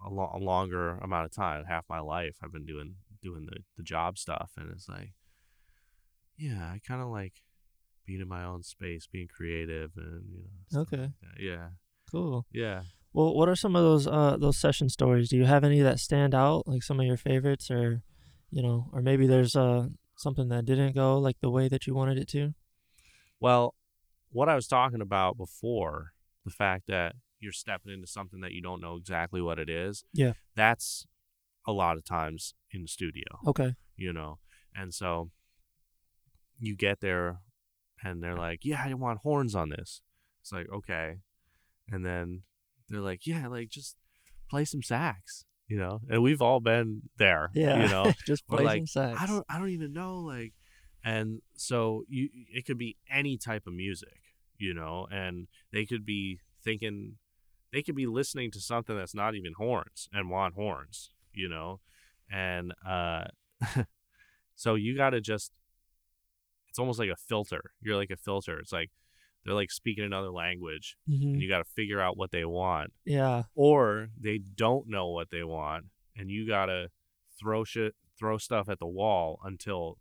a, 0.04 0.09
lo- 0.11 0.30
a 0.35 0.38
longer 0.38 0.96
amount 0.98 1.24
of 1.26 1.30
time 1.33 1.64
half 1.66 1.85
my 1.88 2.00
life 2.00 2.37
i've 2.42 2.52
been 2.52 2.64
doing 2.66 2.94
doing 3.22 3.46
the, 3.46 3.59
the 3.76 3.83
job 3.83 4.16
stuff 4.16 4.52
and 4.56 4.70
it's 4.70 4.88
like 4.88 5.12
yeah 6.38 6.70
i 6.72 6.80
kind 6.87 7.02
of 7.02 7.09
like 7.09 7.42
being 8.11 8.20
in 8.20 8.29
my 8.29 8.44
own 8.44 8.62
space 8.64 9.07
being 9.07 9.29
creative 9.29 9.90
and 9.96 10.25
you 10.35 10.42
know 10.73 10.81
Okay. 10.83 11.07
like 11.23 11.38
yeah 11.38 11.68
Cool. 12.11 12.44
yeah 12.53 12.83
Well, 13.12 13.35
what 13.38 13.49
are 13.49 13.55
some 13.64 13.77
of 13.77 13.83
those 13.85 14.07
uh 14.09 14.37
those 14.44 14.59
session 14.59 14.88
stories? 14.88 15.29
Do 15.31 15.37
you 15.37 15.44
have 15.44 15.62
any 15.64 15.81
that 15.81 15.99
stand 16.01 16.35
out, 16.35 16.66
like 16.66 16.83
some 16.83 16.99
of 17.01 17.07
your 17.07 17.16
favorites, 17.16 17.70
or 17.70 18.03
you 18.51 18.62
know, 18.62 18.88
or 18.92 19.01
maybe 19.01 19.27
there's 19.29 19.55
uh 19.55 19.83
something 20.16 20.49
that 20.49 20.64
didn't 20.64 20.94
go 20.94 21.18
like 21.27 21.38
the 21.40 21.51
way 21.51 21.68
that 21.68 21.87
you 21.87 21.94
wanted 21.94 22.18
it 22.18 22.29
to? 22.37 22.42
Well, 23.38 23.75
what 24.33 24.49
I 24.49 24.55
was 24.57 24.66
talking 24.66 25.01
about 25.01 25.37
before, 25.37 26.12
the 26.44 26.51
fact 26.51 26.85
that 26.88 27.14
you're 27.38 27.53
stepping 27.64 27.92
into 27.92 28.07
something 28.09 28.40
that 28.40 28.53
you 28.53 28.61
don't 28.62 28.81
know 28.81 28.96
exactly 28.96 29.40
what 29.40 29.59
it 29.59 29.70
is. 29.70 30.05
Yeah. 30.12 30.33
That's 30.57 31.07
a 31.66 31.73
lot 31.73 31.96
of 31.96 32.05
times 32.05 32.55
in 32.73 32.83
the 32.83 32.88
studio, 32.88 33.25
Okay. 33.46 33.75
you 33.96 34.12
know. 34.12 34.38
And 34.75 34.92
so 34.92 35.31
you 36.59 36.77
get 36.77 37.01
there 37.01 37.38
and 38.05 38.23
they're 38.23 38.37
like, 38.37 38.61
"Yeah, 38.65 38.83
I 38.85 38.95
want 38.95 39.21
horns 39.21 39.55
on 39.55 39.71
this." 39.71 40.03
It's 40.43 40.53
like, 40.53 40.69
"Okay." 40.73 41.19
And 41.91 42.05
then 42.05 42.43
they're 42.89 43.01
like, 43.01 43.27
"Yeah, 43.27 43.48
like 43.48 43.69
just 43.69 43.96
play 44.48 44.65
some 44.65 44.83
sax." 44.83 45.44
You 45.69 45.79
know, 45.79 46.01
and 46.11 46.23
we've 46.23 46.42
all 46.42 46.59
been 46.59 47.03
there. 47.17 47.51
Yeah. 47.55 47.83
you 47.83 47.88
know, 47.88 48.13
just 48.27 48.46
play 48.48 48.65
like, 48.65 48.79
some 48.81 48.87
sax. 48.87 49.21
I 49.21 49.27
don't 49.27 49.46
I 49.48 49.59
don't 49.59 49.71
even 49.71 49.92
know 49.92 50.19
like 50.19 50.53
and 51.05 51.40
so 51.55 52.05
you 52.09 52.29
it 52.53 52.67
could 52.67 52.79
be 52.79 52.96
any 53.11 53.37
type 53.37 53.67
of 53.67 53.73
music, 53.73 54.21
you 54.59 54.75
know, 54.75 55.07
and 55.11 55.48
they 55.73 55.87
could 55.87 56.05
be 56.05 56.40
thinking 56.63 57.17
they 57.73 57.83
could 57.83 57.94
be 57.94 58.07
listening 58.07 58.51
to 58.51 58.61
something 58.61 58.96
that's 58.96 59.15
not 59.15 59.35
even 59.35 59.53
horns 59.57 60.09
and 60.13 60.29
want 60.29 60.55
horns, 60.55 61.11
you 61.33 61.48
know. 61.48 61.81
And 62.31 62.75
uh 62.87 63.25
so 64.55 64.75
you 64.75 64.96
got 64.96 65.11
to 65.11 65.21
just 65.21 65.53
almost 66.81 66.98
like 66.98 67.10
a 67.10 67.16
filter. 67.16 67.72
You're 67.81 67.96
like 67.96 68.10
a 68.10 68.16
filter. 68.16 68.58
It's 68.58 68.72
like 68.72 68.90
they're 69.44 69.54
like 69.54 69.70
speaking 69.70 70.04
another 70.04 70.31
language 70.31 70.96
Mhm. 71.08 71.22
and 71.35 71.42
you 71.42 71.48
got 71.48 71.58
to 71.58 71.64
figure 71.64 72.00
out 72.00 72.16
what 72.16 72.31
they 72.31 72.44
want 72.44 72.92
Yeah. 73.04 73.44
or 73.54 74.10
they 74.20 74.38
don't 74.38 74.87
know 74.88 75.08
what 75.08 75.31
they 75.31 75.44
want 75.44 75.87
and 76.16 76.31
you 76.31 76.46
gotta 76.46 76.90
throw 77.38 77.64
shit 77.64 77.94
throw 78.18 78.37
stuff 78.37 78.68
at 78.68 78.78
the 78.81 78.87
wall 78.87 79.40
until 79.44 79.96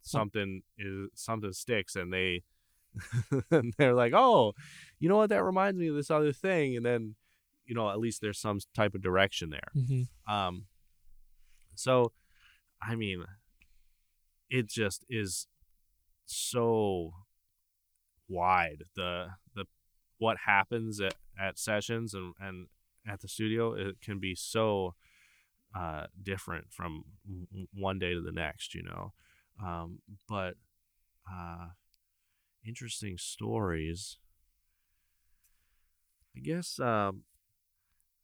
something 0.00 0.62
is 0.78 1.10
something 1.14 1.52
sticks 1.52 1.94
and 1.94 2.10
they 2.10 2.42
and 3.50 3.74
they're 3.76 3.92
like 3.94 4.14
oh 4.14 4.54
you 4.98 5.10
know 5.10 5.18
what 5.18 5.28
that 5.28 5.44
reminds 5.44 5.78
me 5.78 5.88
of 5.88 5.94
this 5.94 6.10
other 6.10 6.32
thing 6.32 6.74
and 6.74 6.86
then 6.86 7.14
you 7.66 7.74
know 7.74 7.90
at 7.90 7.98
least 8.00 8.22
there's 8.22 8.38
some 8.38 8.58
type 8.74 8.94
of 8.94 9.02
direction 9.02 9.50
there 9.50 9.68
hmm 9.74 10.02
um 10.26 10.64
so 11.74 12.12
i 12.82 12.94
mean 12.94 13.22
it 14.48 14.66
just 14.68 15.04
is 15.10 15.46
so 16.30 17.12
wide. 18.28 18.84
The 18.96 19.28
the 19.54 19.64
what 20.18 20.36
happens 20.46 21.00
at, 21.00 21.14
at 21.40 21.58
sessions 21.58 22.14
and, 22.14 22.34
and 22.40 22.66
at 23.08 23.20
the 23.20 23.28
studio 23.28 23.72
it 23.72 24.00
can 24.02 24.18
be 24.20 24.34
so 24.34 24.94
uh, 25.74 26.06
different 26.22 26.66
from 26.70 27.04
one 27.74 27.98
day 27.98 28.12
to 28.14 28.20
the 28.20 28.32
next, 28.32 28.74
you 28.74 28.82
know. 28.82 29.12
Um, 29.62 30.00
but 30.28 30.54
uh, 31.30 31.68
interesting 32.66 33.16
stories. 33.18 34.18
I 36.36 36.40
guess 36.40 36.78
um, 36.78 37.22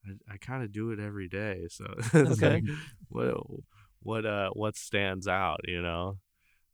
I, 0.06 0.34
I 0.34 0.36
kind 0.38 0.62
of 0.62 0.72
do 0.72 0.90
it 0.90 1.00
every 1.00 1.28
day, 1.28 1.66
so 1.68 1.86
Okay. 2.14 2.36
like, 2.42 2.64
what 3.08 3.34
what 4.00 4.26
uh 4.26 4.50
what 4.52 4.76
stands 4.76 5.26
out, 5.26 5.60
you 5.64 5.82
know? 5.82 6.18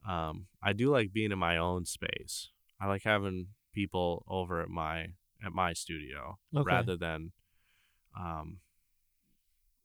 Um, 0.09 0.47
I 0.63 0.73
do 0.73 0.91
like 0.91 1.13
being 1.13 1.33
in 1.33 1.39
my 1.39 1.57
own 1.57 1.85
space. 1.85 2.51
I 2.81 2.87
like 2.89 3.03
having 3.05 3.49
people 3.75 4.25
over 4.29 4.61
at 4.61 4.69
my 4.69 5.09
at 5.45 5.53
my 5.53 5.73
studio 5.73 6.39
Okay. 6.55 6.65
rather 6.65 6.97
than 6.97 7.33
um 8.19 8.59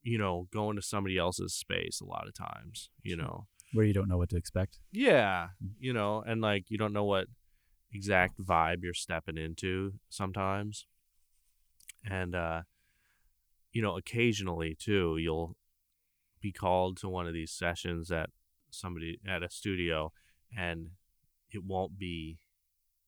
you 0.04 0.18
know 0.18 0.48
going 0.52 0.76
to 0.76 0.82
somebody 0.82 1.18
else's 1.18 1.54
space 1.54 2.00
a 2.02 2.06
lot 2.06 2.28
of 2.28 2.34
times 2.34 2.90
you 3.02 3.16
Sure. 3.16 3.24
know 3.26 3.48
Where 3.74 3.86
you 3.86 3.94
don't 3.94 4.08
know 4.10 4.18
what 4.18 4.30
to 4.30 4.38
expect. 4.38 4.80
yeah 4.92 5.50
you 5.80 5.94
know 5.94 6.22
and 6.26 6.42
like 6.42 6.66
you 6.70 6.78
don't 6.78 6.94
know 6.94 7.06
what 7.06 7.28
exact 7.94 8.40
vibe 8.42 8.84
you're 8.84 8.94
stepping 8.94 9.38
into 9.38 9.94
sometimes 10.10 10.86
and 12.06 12.36
uh 12.36 12.62
you 13.72 13.82
know 13.82 13.98
occasionally 13.98 14.76
too 14.78 15.18
you'll 15.18 15.56
be 16.42 16.52
called 16.52 16.98
to 16.98 17.10
one 17.10 17.26
of 17.28 17.34
these 17.34 17.52
sessions 17.52 18.12
at 18.12 18.30
somebody 18.72 19.20
at 19.28 19.44
a 19.44 19.50
studio 19.50 20.12
and 20.58 20.90
it 21.52 21.64
won't 21.64 21.98
be 21.98 22.38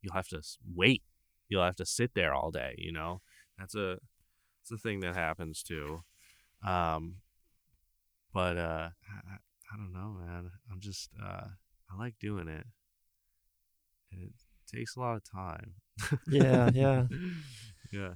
you'll 0.02 0.14
have 0.14 0.28
to 0.30 0.42
wait. 0.76 1.04
You'll 1.50 1.64
have 1.64 1.76
to 1.78 1.86
sit 1.86 2.12
there 2.16 2.34
all 2.34 2.52
day 2.52 2.76
you 2.78 2.92
know? 2.92 3.22
That's 3.58 3.76
a 3.76 3.98
it's 4.62 4.72
a 4.72 4.78
thing 4.78 5.00
that 5.02 5.16
happens 5.16 5.64
too. 5.64 6.02
Um 6.66 7.16
but 8.34 8.58
uh 8.58 8.90
I, 9.08 9.34
I- 9.34 9.38
I 9.72 9.78
don't 9.78 9.94
know 9.94 10.18
man. 10.26 10.50
I'm 10.72 10.80
just 10.80 11.12
uh 11.24 11.46
i 11.92 11.98
like 11.98 12.16
doing 12.20 12.48
it. 12.48 12.66
It 14.12 14.32
takes 14.74 14.96
a 14.96 15.00
lot 15.00 15.16
of 15.16 15.24
time. 15.24 15.74
Yeah, 16.28 16.70
yeah. 16.74 17.06
yeah. 17.92 18.14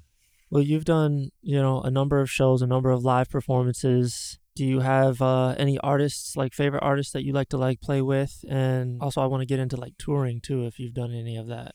Well, 0.49 0.63
you've 0.63 0.85
done, 0.85 1.29
you 1.41 1.61
know, 1.61 1.81
a 1.81 1.91
number 1.91 2.19
of 2.19 2.29
shows, 2.31 2.61
a 2.63 2.67
number 2.67 2.89
of 2.91 3.03
live 3.03 3.29
performances. 3.29 4.39
Do 4.55 4.65
you 4.65 4.81
have 4.81 5.21
uh, 5.21 5.55
any 5.57 5.79
artists, 5.79 6.35
like 6.37 6.53
favorite 6.53 6.83
artists 6.83 7.11
that 7.13 7.23
you 7.25 7.33
like 7.33 7.49
to 7.49 7.57
like 7.57 7.81
play 7.81 8.01
with? 8.01 8.45
And 8.47 9.01
also, 9.01 9.21
I 9.21 9.25
want 9.25 9.41
to 9.41 9.47
get 9.47 9.59
into 9.59 9.77
like 9.77 9.93
touring 9.97 10.41
too, 10.41 10.65
if 10.65 10.79
you've 10.79 10.93
done 10.93 11.11
any 11.11 11.37
of 11.37 11.47
that. 11.47 11.73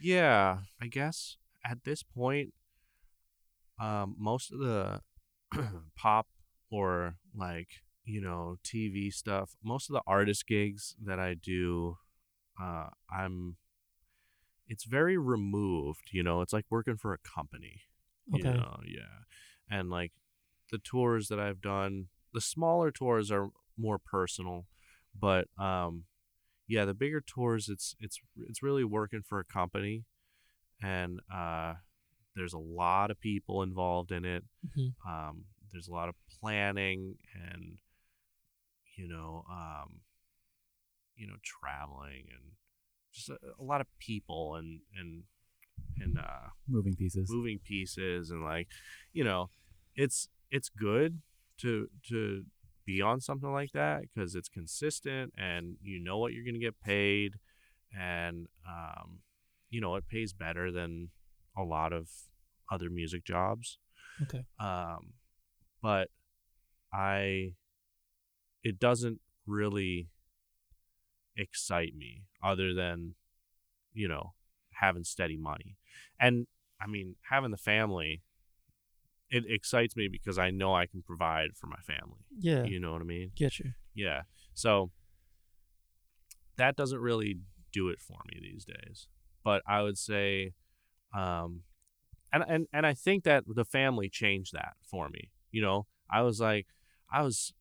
Yeah, 0.00 0.58
I 0.80 0.86
guess 0.86 1.36
at 1.64 1.84
this 1.84 2.02
point, 2.04 2.52
um, 3.80 4.14
most 4.18 4.52
of 4.52 4.58
the 4.60 5.00
pop 5.96 6.26
or 6.70 7.16
like 7.34 7.68
you 8.04 8.20
know 8.20 8.56
TV 8.64 9.12
stuff, 9.12 9.56
most 9.64 9.90
of 9.90 9.94
the 9.94 10.02
artist 10.06 10.46
gigs 10.46 10.94
that 11.04 11.18
I 11.18 11.34
do, 11.34 11.96
uh, 12.60 12.88
I'm. 13.10 13.56
It's 14.68 14.84
very 14.84 15.16
removed, 15.16 16.10
you 16.12 16.22
know. 16.22 16.40
It's 16.40 16.52
like 16.52 16.66
working 16.70 16.96
for 16.96 17.12
a 17.12 17.18
company, 17.18 17.82
Okay. 18.34 18.48
you 18.48 18.54
know. 18.54 18.80
Yeah, 18.86 19.24
and 19.70 19.90
like 19.90 20.12
the 20.70 20.78
tours 20.78 21.28
that 21.28 21.38
I've 21.38 21.60
done, 21.60 22.06
the 22.32 22.40
smaller 22.40 22.90
tours 22.90 23.30
are 23.30 23.48
more 23.78 23.98
personal, 23.98 24.66
but 25.18 25.48
um, 25.58 26.04
yeah, 26.68 26.84
the 26.84 26.94
bigger 26.94 27.20
tours, 27.20 27.68
it's 27.68 27.94
it's 28.00 28.20
it's 28.48 28.62
really 28.62 28.84
working 28.84 29.22
for 29.26 29.38
a 29.38 29.44
company, 29.44 30.04
and 30.82 31.20
uh, 31.32 31.74
there's 32.34 32.52
a 32.54 32.58
lot 32.58 33.10
of 33.10 33.20
people 33.20 33.62
involved 33.62 34.10
in 34.12 34.24
it. 34.24 34.44
Mhm. 34.76 34.94
Um, 35.06 35.44
there's 35.72 35.88
a 35.88 35.92
lot 35.92 36.08
of 36.08 36.14
planning 36.40 37.16
and 37.34 37.78
you 38.96 39.06
know, 39.08 39.44
um, 39.50 40.00
you 41.16 41.26
know, 41.26 41.36
traveling 41.42 42.24
and 42.30 42.52
just 43.12 43.28
a, 43.30 43.38
a 43.58 43.62
lot 43.62 43.80
of 43.80 43.86
people 43.98 44.56
and 44.56 44.80
and 44.98 45.24
and 46.00 46.18
uh, 46.18 46.48
Moving 46.68 46.94
pieces. 46.94 47.30
moving 47.30 47.58
pieces 47.58 48.30
and 48.30 48.42
like 48.44 48.68
you 49.12 49.24
know 49.24 49.50
it's 49.94 50.28
it's 50.50 50.68
good 50.68 51.20
to 51.58 51.88
to 52.08 52.44
be 52.84 53.02
on 53.02 53.20
something 53.20 53.52
like 53.52 53.72
that 53.72 54.02
because 54.02 54.34
it's 54.34 54.48
consistent 54.48 55.32
and 55.36 55.76
you 55.82 55.98
know 55.98 56.18
what 56.18 56.32
you're 56.32 56.44
gonna 56.44 56.58
get 56.58 56.80
paid 56.80 57.34
and 57.98 58.46
um 58.68 59.18
you 59.70 59.80
know 59.80 59.96
it 59.96 60.04
pays 60.08 60.32
better 60.32 60.70
than 60.70 61.10
a 61.58 61.62
lot 61.62 61.92
of 61.92 62.08
other 62.70 62.88
music 62.90 63.24
jobs 63.24 63.78
Okay. 64.22 64.44
um 64.60 65.12
but 65.82 66.08
i 66.92 67.52
it 68.62 68.78
doesn't 68.78 69.20
really 69.46 70.08
excite 71.36 71.94
me 71.94 72.22
other 72.42 72.72
than 72.72 73.14
you 73.92 74.08
know 74.08 74.32
having 74.80 75.04
steady 75.04 75.36
money 75.36 75.76
and 76.20 76.46
i 76.80 76.86
mean 76.86 77.14
having 77.30 77.50
the 77.50 77.56
family 77.56 78.22
it 79.30 79.44
excites 79.48 79.96
me 79.96 80.08
because 80.08 80.38
i 80.38 80.50
know 80.50 80.74
i 80.74 80.86
can 80.86 81.02
provide 81.02 81.48
for 81.56 81.66
my 81.66 81.80
family 81.86 82.24
Yeah. 82.38 82.64
you 82.64 82.78
know 82.80 82.92
what 82.92 83.00
i 83.00 83.04
mean 83.04 83.32
Get 83.36 83.58
you. 83.58 83.72
yeah 83.94 84.22
so 84.54 84.90
that 86.56 86.76
doesn't 86.76 87.00
really 87.00 87.38
do 87.72 87.88
it 87.88 88.00
for 88.00 88.18
me 88.32 88.38
these 88.40 88.64
days 88.64 89.08
but 89.44 89.62
i 89.66 89.82
would 89.82 89.98
say 89.98 90.52
um 91.14 91.62
and 92.32 92.44
and, 92.48 92.66
and 92.72 92.86
i 92.86 92.94
think 92.94 93.24
that 93.24 93.44
the 93.46 93.64
family 93.64 94.08
changed 94.08 94.52
that 94.54 94.74
for 94.88 95.08
me 95.08 95.30
you 95.50 95.60
know 95.60 95.86
i 96.10 96.22
was 96.22 96.40
like 96.40 96.66
i 97.12 97.22
was 97.22 97.52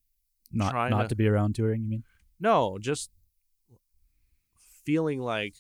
not 0.52 0.72
trying 0.72 0.92
not 0.92 1.04
to- 1.04 1.10
to 1.10 1.16
be 1.16 1.28
around 1.28 1.56
touring, 1.56 1.82
you 1.84 1.90
mean? 1.90 2.04
no 2.40 2.78
just 2.80 3.10
feeling 4.86 5.20
like 5.20 5.56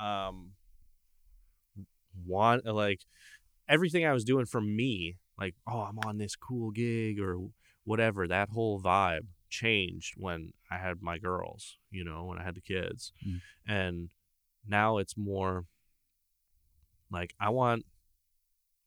um 0.00 0.52
want 2.26 2.64
like 2.66 3.00
everything 3.68 4.04
i 4.04 4.12
was 4.12 4.24
doing 4.24 4.46
for 4.46 4.60
me 4.60 5.16
like 5.38 5.54
oh 5.66 5.80
i'm 5.80 5.98
on 6.04 6.18
this 6.18 6.36
cool 6.36 6.70
gig 6.70 7.20
or 7.20 7.38
whatever 7.84 8.26
that 8.26 8.50
whole 8.50 8.80
vibe 8.80 9.26
changed 9.50 10.14
when 10.16 10.52
i 10.70 10.76
had 10.76 11.00
my 11.00 11.18
girls 11.18 11.78
you 11.90 12.04
know 12.04 12.24
when 12.24 12.38
i 12.38 12.44
had 12.44 12.54
the 12.54 12.60
kids. 12.60 13.12
Mm. 13.26 13.40
and 13.66 14.08
now 14.66 14.98
it's 14.98 15.16
more 15.16 15.64
like 17.10 17.34
i 17.40 17.48
want 17.48 17.84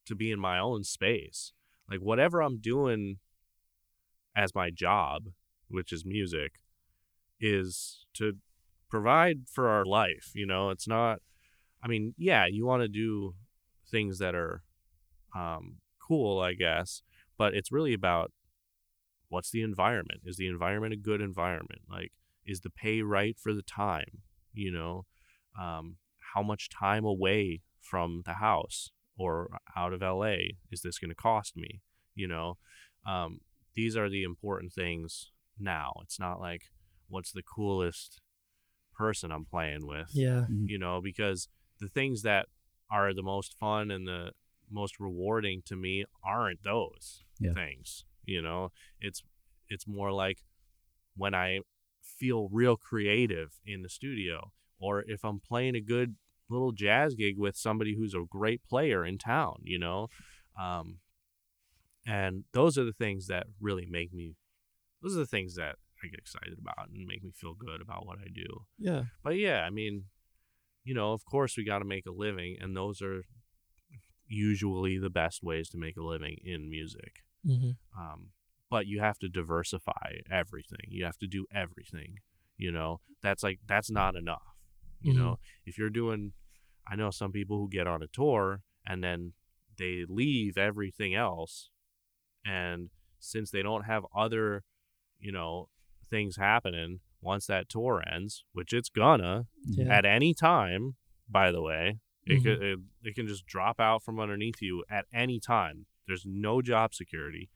to 0.05 0.15
be 0.15 0.32
in 0.32 0.39
my 0.39 0.57
own 0.59 0.84
space. 0.84 1.53
Like 1.89 1.99
whatever 1.99 2.41
i'm 2.41 2.57
doing 2.57 3.17
as 4.36 4.55
my 4.55 4.69
job 4.69 5.29
which 5.67 5.91
is 5.91 6.05
music 6.05 6.53
is 7.39 8.05
to 8.13 8.34
provide 8.89 9.41
for 9.49 9.67
our 9.67 9.86
life 9.86 10.32
you 10.34 10.45
know? 10.45 10.69
It's 10.69 10.88
not 10.88 11.19
i 11.84 11.88
mean 11.88 12.13
yeah 12.17 12.45
you 12.45 12.65
want 12.65 12.84
to 12.84 12.88
do 12.88 13.36
things 13.89 14.19
that 14.19 14.36
are 14.36 14.61
um 15.36 15.77
cool 15.99 16.39
i 16.39 16.53
guess 16.53 17.01
but 17.38 17.53
it's 17.53 17.71
really 17.71 17.93
about 17.93 18.32
what's 19.32 19.49
the 19.49 19.63
environment? 19.63 20.21
Is 20.25 20.38
the 20.38 20.47
environment 20.47 20.93
a 20.93 20.97
good 20.97 21.21
environment? 21.21 21.82
Like 21.89 22.11
is 22.45 22.59
the 22.59 22.69
pay 22.69 23.01
right 23.01 23.36
for 23.39 23.53
the 23.53 23.63
time 23.63 24.19
you 24.53 24.71
know? 24.71 25.05
Um 25.59 25.95
how 26.36 26.43
much 26.43 26.69
time 26.69 27.05
away 27.05 27.61
from 27.82 28.21
the 28.25 28.36
house 28.36 28.91
or 29.17 29.49
out 29.75 29.93
of 29.93 30.01
la 30.01 30.36
is 30.71 30.82
this 30.82 30.99
going 30.99 31.09
to 31.09 31.15
cost 31.15 31.57
me 31.57 31.82
you 32.13 32.27
know? 32.27 32.57
Um 33.07 33.39
these 33.73 33.95
are 33.95 34.09
the 34.09 34.23
important 34.23 34.73
things 34.73 35.32
now. 35.57 35.93
It's 36.03 36.19
not 36.19 36.39
like 36.39 36.63
what's 37.07 37.32
the 37.32 37.43
coolest 37.43 38.19
person 38.93 39.32
I'm 39.32 39.45
playing 39.45 39.88
with. 39.88 40.09
Yeah. 40.13 40.45
You 40.49 40.77
know, 40.77 40.99
because 41.01 41.47
the 41.79 41.88
things 41.88 42.21
that 42.23 42.47
are 42.91 43.13
the 43.13 43.23
most 43.23 43.57
fun 43.57 43.89
and 43.89 44.05
the 44.05 44.32
most 44.72 44.99
rewarding 44.99 45.61
to 45.65 45.76
me 45.76 46.05
aren't 46.24 46.63
those 46.63 47.24
Yeah. 47.39 47.53
things. 47.53 48.05
You 48.26 48.41
know, 48.41 48.72
it's 48.99 49.24
it's 49.69 49.88
more 49.88 50.11
like 50.11 50.39
when 51.15 51.34
I 51.34 51.59
feel 52.01 52.49
real 52.51 52.78
creative 52.78 53.59
in 53.65 53.82
the 53.82 53.89
studio 53.89 54.51
or 54.80 55.03
if 55.07 55.24
I'm 55.24 55.39
playing 55.39 55.76
a 55.76 55.82
good 55.82 56.15
little 56.49 56.72
jazz 56.72 57.15
gig 57.15 57.38
with 57.38 57.55
somebody 57.55 57.95
who's 57.95 58.13
a 58.13 58.24
great 58.30 58.63
player 58.63 59.05
in 59.05 59.17
town, 59.17 59.61
you 59.63 59.80
know. 59.80 60.07
Um 60.59 60.99
and 62.05 62.43
those 62.53 62.78
are 62.78 62.84
the 62.84 62.93
things 62.93 63.28
that 63.28 63.47
really 63.59 63.86
make 63.86 64.13
me 64.13 64.36
those 65.01 65.15
are 65.15 65.19
the 65.19 65.26
things 65.26 65.55
that 65.55 65.76
I 66.03 66.07
get 66.07 66.19
excited 66.19 66.57
about 66.59 66.89
and 66.89 67.05
make 67.07 67.24
me 67.24 67.32
feel 67.34 67.53
good 67.53 67.82
about 67.82 68.05
what 68.05 68.17
I 68.19 68.28
do. 68.34 68.65
Yeah. 68.80 69.03
But 69.24 69.38
yeah, 69.38 69.61
I 69.61 69.69
mean, 69.69 70.05
you 70.84 70.93
know, 70.95 71.13
of 71.13 71.26
course 71.26 71.57
we 71.57 71.63
got 71.63 71.80
to 71.80 71.86
make 71.86 72.05
a 72.07 72.11
living, 72.11 72.57
and 72.59 72.76
those 72.76 73.01
are 73.03 73.24
usually 74.32 74.97
the 74.97 75.09
best 75.09 75.43
ways 75.43 75.69
to 75.69 75.77
make 75.77 75.97
a 75.97 76.03
living 76.03 76.38
in 76.43 76.69
music. 76.69 77.23
hmm 77.45 77.71
Um, 77.97 78.29
but 78.69 78.88
you 78.88 78.99
have 79.01 79.19
to 79.19 79.27
diversify 79.29 80.19
everything. 80.32 80.86
You 80.88 81.03
have 81.05 81.17
to 81.17 81.27
do 81.27 81.45
everything. 81.53 82.19
You 82.57 82.71
know, 82.71 83.01
that's 83.21 83.43
like 83.43 83.59
that's 83.67 83.91
not 83.91 84.15
enough. 84.15 84.55
You 85.01 85.13
Mhm. 85.13 85.17
know, 85.17 85.39
if 85.65 85.77
you're 85.77 85.89
doing, 85.89 86.34
I 86.88 86.95
know 86.95 87.11
some 87.11 87.32
people 87.32 87.57
who 87.57 87.69
get 87.69 87.88
on 87.88 88.01
a 88.03 88.07
tour 88.07 88.61
and 88.86 89.03
then 89.03 89.34
they 89.77 90.05
leave 90.07 90.57
everything 90.57 91.13
else, 91.15 91.69
and 92.45 92.89
since 93.19 93.51
they 93.51 93.61
don't 93.61 93.84
have 93.86 94.05
other, 94.15 94.63
you 95.19 95.32
know, 95.32 95.69
things 96.09 96.38
happening 96.38 96.99
once 97.21 97.45
that 97.47 97.69
tour 97.69 98.03
ends, 98.07 98.43
which 98.53 98.73
it's 98.73 98.89
gonna 98.89 99.47
Yeah. 99.65 99.89
at 99.97 100.05
any 100.05 100.34
time. 100.34 100.95
By 101.29 101.51
the 101.51 101.61
way, 101.61 101.99
it 102.26 102.39
Mhm. 102.39 102.43
could 102.43 102.61
it, 102.63 102.80
it 103.03 103.15
can 103.15 103.28
just 103.28 103.45
drop 103.45 103.80
out 103.80 104.03
from 104.03 104.19
underneath 104.19 104.61
you 104.61 104.84
at 104.89 105.05
any 105.13 105.39
time. 105.39 105.86
There's 106.07 106.26
no 106.26 106.61
job 106.61 106.93
security. 106.93 107.49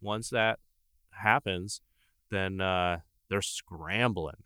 Once 0.00 0.30
that 0.30 0.58
happens, 1.10 1.80
then 2.30 2.60
uh, 2.60 3.00
they're 3.28 3.42
scrambling 3.42 4.42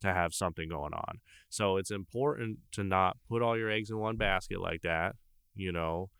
to 0.00 0.12
have 0.12 0.34
something 0.34 0.68
going 0.68 0.92
on. 0.92 1.20
So 1.48 1.76
it's 1.76 1.90
important 1.90 2.58
to 2.72 2.84
not 2.84 3.16
put 3.28 3.42
all 3.42 3.56
your 3.56 3.70
eggs 3.70 3.90
in 3.90 3.98
one 3.98 4.16
basket 4.16 4.60
like 4.60 4.82
that, 4.82 5.16
you 5.54 5.72
know, 5.72 6.10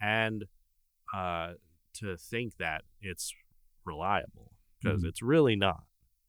and 0.00 0.44
uh, 1.14 1.54
to 1.94 2.16
think 2.16 2.56
that 2.58 2.82
it's 3.00 3.32
reliable 3.84 4.52
because 4.82 5.02
Mhm. 5.02 5.08
it's 5.08 5.22
really 5.22 5.56
not, 5.56 5.84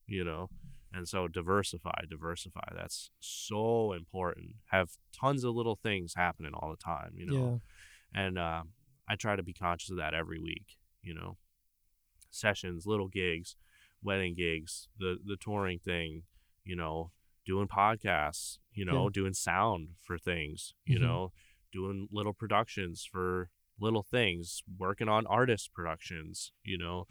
you 0.07 0.23
know. 0.23 0.49
And 0.93 1.07
so 1.07 1.27
diversify, 1.29 2.01
diversify. 2.09 2.73
That's 2.75 3.11
so 3.19 3.93
important. 3.93 4.55
Have 4.71 4.89
tons 5.17 5.43
of 5.45 5.55
little 5.55 5.77
things 5.77 6.15
happening 6.15 6.51
all 6.53 6.69
the 6.69 6.83
time, 6.83 7.13
you 7.15 7.25
know. 7.25 7.61
Yeah. 8.13 8.21
And 8.25 8.37
uh, 8.37 8.63
I 9.07 9.15
try 9.15 9.35
to 9.37 9.43
be 9.43 9.53
conscious 9.53 9.89
of 9.89 9.97
that 9.97 10.13
every 10.13 10.37
week, 10.39 10.77
you 11.01 11.13
know. 11.13 11.37
Sessions, 12.29 12.85
little 12.85 13.07
gigs, 13.07 13.55
wedding 14.03 14.35
gigs, 14.35 14.87
the 14.97 15.17
the 15.25 15.35
touring 15.37 15.79
thing, 15.79 16.23
you 16.63 16.75
know, 16.75 17.11
doing 17.45 17.67
podcasts, 17.67 18.57
you 18.73 18.85
know, 18.85 19.03
Yeah. 19.05 19.09
doing 19.13 19.33
sound 19.33 19.95
for 20.01 20.17
things, 20.17 20.73
you 20.85 20.97
Mhm. 20.97 21.01
know, 21.01 21.31
doing 21.71 22.07
little 22.11 22.33
productions 22.33 23.05
for 23.05 23.49
little 23.79 24.03
things, 24.03 24.61
working 24.77 25.09
on 25.09 25.25
artist 25.27 25.73
productions, 25.73 26.51
you 26.63 26.77
know, 26.77 27.07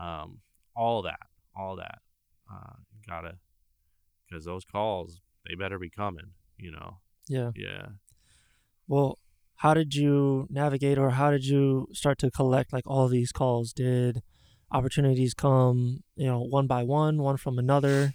um, 0.00 0.40
all 0.74 1.02
that, 1.02 1.28
all 1.54 1.76
that. 1.76 2.00
Uh, 2.50 2.74
gotta, 3.06 3.36
because 4.28 4.44
those 4.44 4.64
calls, 4.64 5.20
they 5.46 5.54
better 5.54 5.78
be 5.78 5.90
coming, 5.90 6.32
you 6.58 6.70
know. 6.72 6.98
Yeah. 7.28 7.52
Yeah. 7.54 7.86
Well, 8.88 9.18
how 9.56 9.74
did 9.74 9.94
you 9.94 10.46
navigate 10.50 10.98
or 10.98 11.10
how 11.10 11.30
did 11.30 11.44
you 11.44 11.86
start 11.92 12.18
to 12.18 12.30
collect 12.30 12.72
like 12.72 12.84
all 12.86 13.06
these 13.08 13.30
calls? 13.30 13.72
Did 13.72 14.22
opportunities 14.72 15.34
come, 15.34 16.02
you 16.16 16.26
know, 16.26 16.40
one 16.40 16.66
by 16.66 16.82
one, 16.82 17.18
one 17.18 17.36
from 17.36 17.58
another? 17.58 18.14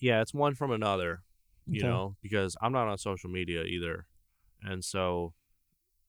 Yeah, 0.00 0.20
it's 0.22 0.34
one 0.34 0.54
from 0.54 0.70
another. 0.70 1.22
you 1.66 1.80
Okay. 1.80 1.88
know, 1.88 2.16
because 2.22 2.56
I'm 2.60 2.72
not 2.72 2.88
on 2.88 2.98
social 2.98 3.30
media 3.30 3.62
either. 3.64 4.06
And 4.62 4.84
so 4.84 5.34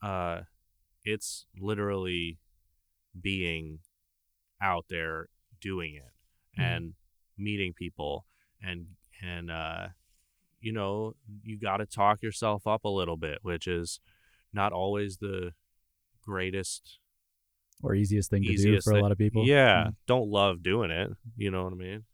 uh 0.02 0.42
it's 1.04 1.46
literally 1.60 2.40
being 3.20 3.80
out 4.62 4.86
there 4.90 5.28
doing 5.62 5.96
it 5.96 6.12
Mhm. 6.58 6.64
and 6.64 6.94
meeting 7.38 7.74
people 7.74 8.26
and 8.62 8.88
and 9.22 9.52
uh 9.52 9.88
you 10.62 10.72
know, 10.72 11.16
you 11.44 11.60
got 11.60 11.78
to 11.78 11.86
talk 11.86 12.24
yourself 12.24 12.66
up 12.66 12.86
a 12.86 12.90
little 12.90 13.18
bit, 13.18 13.40
which 13.44 13.68
is 13.68 14.00
not 14.52 14.74
always 14.74 15.18
the 15.18 15.54
greatest 16.24 17.00
or 17.84 17.94
easiest 17.94 18.30
thing 18.32 18.42
to 18.42 18.48
do 18.48 18.54
easiest 18.54 18.88
for 18.88 18.96
a 18.96 19.02
lot 19.02 19.12
of 19.12 19.18
people. 19.18 19.46
Yeah, 19.46 19.88
Mm. 19.90 19.96
don't 20.08 20.30
love 20.30 20.64
doing 20.64 20.90
it. 20.90 21.12
You 21.38 21.52
know 21.52 21.66
what 21.66 21.74
I 21.74 21.76
mean? 21.76 22.06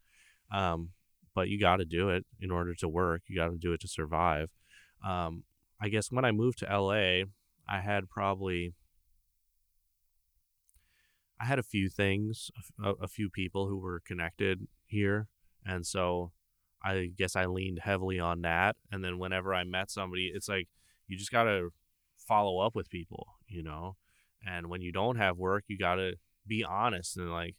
Um, 0.51 0.91
but 1.33 1.47
you 1.47 1.59
got 1.59 1.77
to 1.77 1.85
do 1.85 2.09
it 2.09 2.25
in 2.41 2.51
order 2.51 2.73
to 2.75 2.89
work. 2.89 3.21
You 3.27 3.35
got 3.37 3.49
to 3.51 3.57
do 3.57 3.71
it 3.71 3.79
to 3.81 3.87
survive. 3.87 4.49
Um, 5.05 5.45
I 5.79 5.87
guess 5.87 6.11
when 6.11 6.25
I 6.25 6.31
moved 6.31 6.57
to 6.59 6.65
LA, 6.69 7.23
I 7.69 7.79
had 7.79 8.09
probably 8.09 8.73
I 11.41 11.45
had 11.45 11.57
a 11.57 11.63
few 11.63 11.89
things, 11.89 12.51
a 12.83 13.07
few 13.07 13.29
people 13.29 13.67
who 13.67 13.79
were 13.79 13.99
connected 14.05 14.67
here, 14.85 15.27
and 15.65 15.87
so 15.87 16.31
I 16.83 17.11
guess 17.17 17.35
I 17.35 17.45
leaned 17.45 17.79
heavily 17.79 18.19
on 18.19 18.41
that. 18.41 18.75
And 18.91 19.03
then 19.03 19.17
whenever 19.17 19.53
I 19.53 19.63
met 19.63 19.89
somebody, 19.89 20.31
it's 20.33 20.47
like 20.47 20.67
you 21.07 21.17
just 21.17 21.31
got 21.31 21.45
to 21.45 21.69
follow 22.15 22.59
up 22.59 22.75
with 22.75 22.89
people, 22.89 23.27
you 23.47 23.63
know. 23.63 23.95
And 24.45 24.67
when 24.67 24.81
you 24.81 24.91
don't 24.91 25.17
have 25.17 25.37
work, 25.37 25.63
you 25.67 25.77
got 25.77 25.95
to 25.95 26.13
be 26.47 26.63
honest 26.63 27.17
and 27.17 27.31
like 27.31 27.55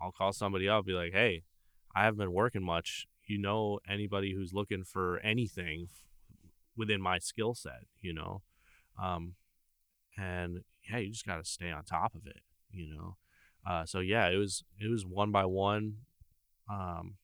I'll 0.00 0.12
call 0.12 0.32
somebody 0.32 0.68
up, 0.68 0.86
be 0.86 0.92
like, 0.92 1.12
"Hey, 1.12 1.42
I 1.94 2.04
haven't 2.04 2.18
been 2.18 2.32
working 2.32 2.62
much. 2.62 3.06
You 3.26 3.38
know 3.38 3.80
anybody 3.88 4.34
who's 4.34 4.54
looking 4.54 4.84
for 4.84 5.18
anything 5.20 5.88
within 6.76 7.02
my 7.02 7.18
skill 7.18 7.54
set, 7.54 7.84
you 8.00 8.12
know?" 8.12 8.42
Um, 9.02 9.34
and 10.16 10.64
yeah, 10.88 10.98
you 10.98 11.10
just 11.10 11.26
got 11.26 11.42
to 11.42 11.44
stay 11.44 11.70
on 11.70 11.84
top 11.84 12.14
of 12.14 12.26
it, 12.26 12.40
you 12.72 12.94
know. 12.94 13.16
Uh, 13.66 13.84
so 13.84 14.00
yeah, 14.00 14.28
it 14.28 14.36
was 14.36 14.64
it 14.78 14.90
was 14.90 15.04
one 15.04 15.30
by 15.30 15.44
one. 15.44 15.94
Um, 16.70 17.14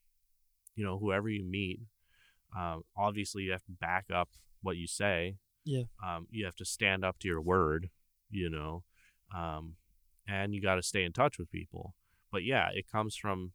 you 0.74 0.84
know, 0.84 0.98
whoever 0.98 1.28
you 1.28 1.44
meet, 1.44 1.80
um, 2.56 2.82
obviously 2.96 3.44
you 3.44 3.52
have 3.52 3.64
to 3.64 3.72
back 3.72 4.06
up 4.12 4.30
what 4.62 4.76
you 4.76 4.86
say. 4.86 5.36
Yeah. 5.64 5.84
Um, 6.04 6.26
you 6.30 6.44
have 6.44 6.56
to 6.56 6.64
stand 6.64 7.04
up 7.04 7.18
to 7.20 7.28
your 7.28 7.40
word, 7.40 7.90
you 8.30 8.50
know, 8.50 8.82
um, 9.34 9.76
and 10.28 10.54
you 10.54 10.60
got 10.60 10.74
to 10.74 10.82
stay 10.82 11.04
in 11.04 11.12
touch 11.12 11.38
with 11.38 11.50
people. 11.50 11.94
But 12.30 12.44
yeah, 12.44 12.68
it 12.74 12.90
comes 12.90 13.16
from 13.16 13.52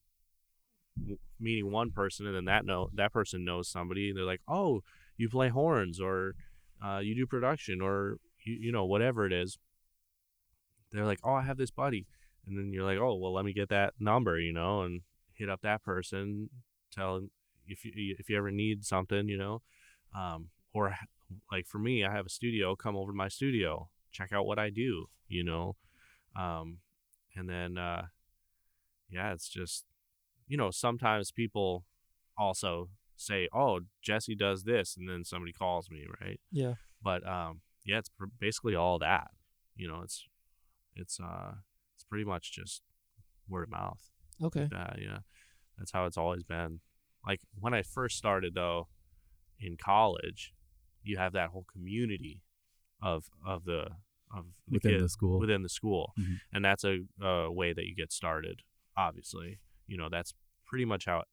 meeting 1.39 1.71
one 1.71 1.91
person, 1.91 2.25
and 2.25 2.35
then 2.35 2.45
that 2.45 2.65
know 2.65 2.89
that 2.93 3.13
person 3.13 3.45
knows 3.45 3.69
somebody, 3.69 4.09
and 4.09 4.17
they're 4.17 4.25
like, 4.25 4.41
"Oh, 4.47 4.81
you 5.17 5.29
play 5.29 5.49
horns, 5.49 5.99
or 5.99 6.33
uh, 6.83 6.99
you 6.99 7.15
do 7.15 7.27
production, 7.27 7.81
or 7.81 8.17
you 8.43 8.53
you 8.53 8.71
know 8.71 8.85
whatever 8.85 9.25
it 9.25 9.33
is." 9.33 9.57
They're 10.91 11.05
like, 11.05 11.19
"Oh, 11.23 11.33
I 11.33 11.43
have 11.43 11.57
this 11.57 11.71
buddy," 11.71 12.07
and 12.47 12.57
then 12.57 12.71
you're 12.73 12.83
like, 12.85 12.97
"Oh, 12.97 13.15
well, 13.15 13.33
let 13.33 13.45
me 13.45 13.53
get 13.53 13.69
that 13.69 13.93
number," 13.99 14.39
you 14.39 14.53
know, 14.53 14.81
and 14.81 15.01
hit 15.33 15.49
up 15.49 15.61
that 15.61 15.83
person, 15.83 16.49
tell 16.91 17.17
him 17.17 17.31
if 17.67 17.85
you 17.85 18.15
if 18.17 18.29
you 18.29 18.37
ever 18.37 18.51
need 18.51 18.85
something, 18.85 19.29
you 19.29 19.37
know, 19.37 19.61
um, 20.15 20.49
or 20.73 20.95
like 21.51 21.67
for 21.67 21.79
me, 21.79 22.03
I 22.03 22.11
have 22.11 22.25
a 22.25 22.29
studio. 22.29 22.75
Come 22.75 22.95
over 22.95 23.11
to 23.11 23.15
my 23.17 23.27
studio, 23.27 23.89
check 24.11 24.31
out 24.33 24.45
what 24.45 24.59
I 24.59 24.69
do, 24.69 25.07
you 25.27 25.43
know, 25.43 25.75
um, 26.35 26.79
and 27.35 27.49
then 27.49 27.77
uh, 27.77 28.07
yeah, 29.09 29.33
it's 29.33 29.49
just 29.49 29.85
you 30.47 30.57
know 30.57 30.71
sometimes 30.71 31.31
people 31.31 31.85
also 32.37 32.89
say, 33.15 33.47
"Oh, 33.53 33.81
Jesse 34.01 34.35
does 34.35 34.63
this," 34.63 34.97
and 34.97 35.07
then 35.07 35.23
somebody 35.23 35.53
calls 35.53 35.89
me, 35.89 36.05
right? 36.21 36.39
Yeah. 36.51 36.75
But 37.03 37.27
um, 37.27 37.61
yeah, 37.85 37.99
it's 37.99 38.09
basically 38.39 38.75
all 38.75 38.99
that. 38.99 39.29
You 39.75 39.87
know, 39.87 40.01
it's 40.03 40.27
it's 40.99 41.19
uh 41.19 41.53
it's 41.95 42.03
pretty 42.03 42.25
much 42.25 42.51
just 42.51 42.81
word 43.47 43.63
of 43.63 43.71
mouth. 43.71 44.01
Okay. 44.41 44.67
Uh, 44.73 44.93
yeah, 44.97 45.19
that's 45.77 45.91
how 45.91 46.05
it's 46.05 46.17
always 46.17 46.43
been. 46.43 46.79
Like 47.27 47.41
when 47.59 47.73
I 47.73 47.81
first 47.81 48.17
started 48.17 48.53
though, 48.55 48.87
in 49.59 49.75
college, 49.77 50.53
you 51.03 51.17
have 51.17 51.33
that 51.33 51.49
whole 51.49 51.65
community 51.71 52.41
of 53.01 53.25
of 53.45 53.65
the 53.65 53.87
of 54.35 54.45
the 54.67 54.75
Within 54.75 55.01
the 55.01 55.09
school. 55.09 55.39
within 55.39 55.63
the 55.63 55.69
school, 55.69 56.13
Mhm. 56.19 56.39
and 56.53 56.63
that's 56.63 56.83
a, 56.83 56.99
a 57.21 57.51
way 57.51 57.73
that 57.73 57.85
you 57.87 57.95
get 57.95 58.11
started. 58.11 58.61
Obviously, 58.95 59.59
you 59.87 59.97
know 59.97 60.07
that's 60.09 60.33
pretty 60.65 60.85
much 60.85 61.05
how, 61.05 61.23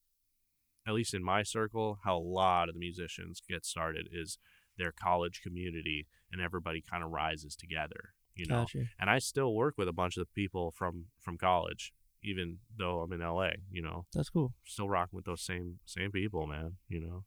at 0.87 0.95
least 0.95 1.13
in 1.13 1.23
my 1.23 1.43
circle, 1.43 1.99
how 2.05 2.17
a 2.17 2.27
lot 2.43 2.69
of 2.71 2.75
the 2.75 2.79
musicians 2.81 3.43
get 3.49 3.65
started 3.67 4.09
is 4.11 4.39
their 4.79 4.93
college 4.93 5.41
community, 5.43 6.07
and 6.33 6.41
everybody 6.41 6.81
kind 6.91 7.05
of 7.05 7.11
rises 7.11 7.55
together. 7.55 8.15
You 8.37 8.47
know, 8.47 8.61
Gotcha. 8.63 8.85
and 9.01 9.09
I 9.11 9.19
still 9.19 9.55
work 9.55 9.75
with 9.79 9.89
a 9.89 9.93
bunch 9.93 10.17
of 10.17 10.21
the 10.23 10.33
people 10.35 10.73
from 10.77 11.07
from 11.21 11.39
college, 11.39 11.93
even 12.23 12.59
though 12.79 13.01
I'm 13.01 13.13
in 13.13 13.21
LA. 13.21 13.51
You 13.71 13.83
know, 13.83 14.07
That's 14.15 14.29
cool. 14.31 14.53
still 14.65 14.89
rocking 14.89 15.17
with 15.17 15.25
those 15.25 15.43
same 15.43 15.79
same 15.87 16.11
people, 16.13 16.47
man. 16.47 16.77
You 16.89 17.01
know, 17.01 17.25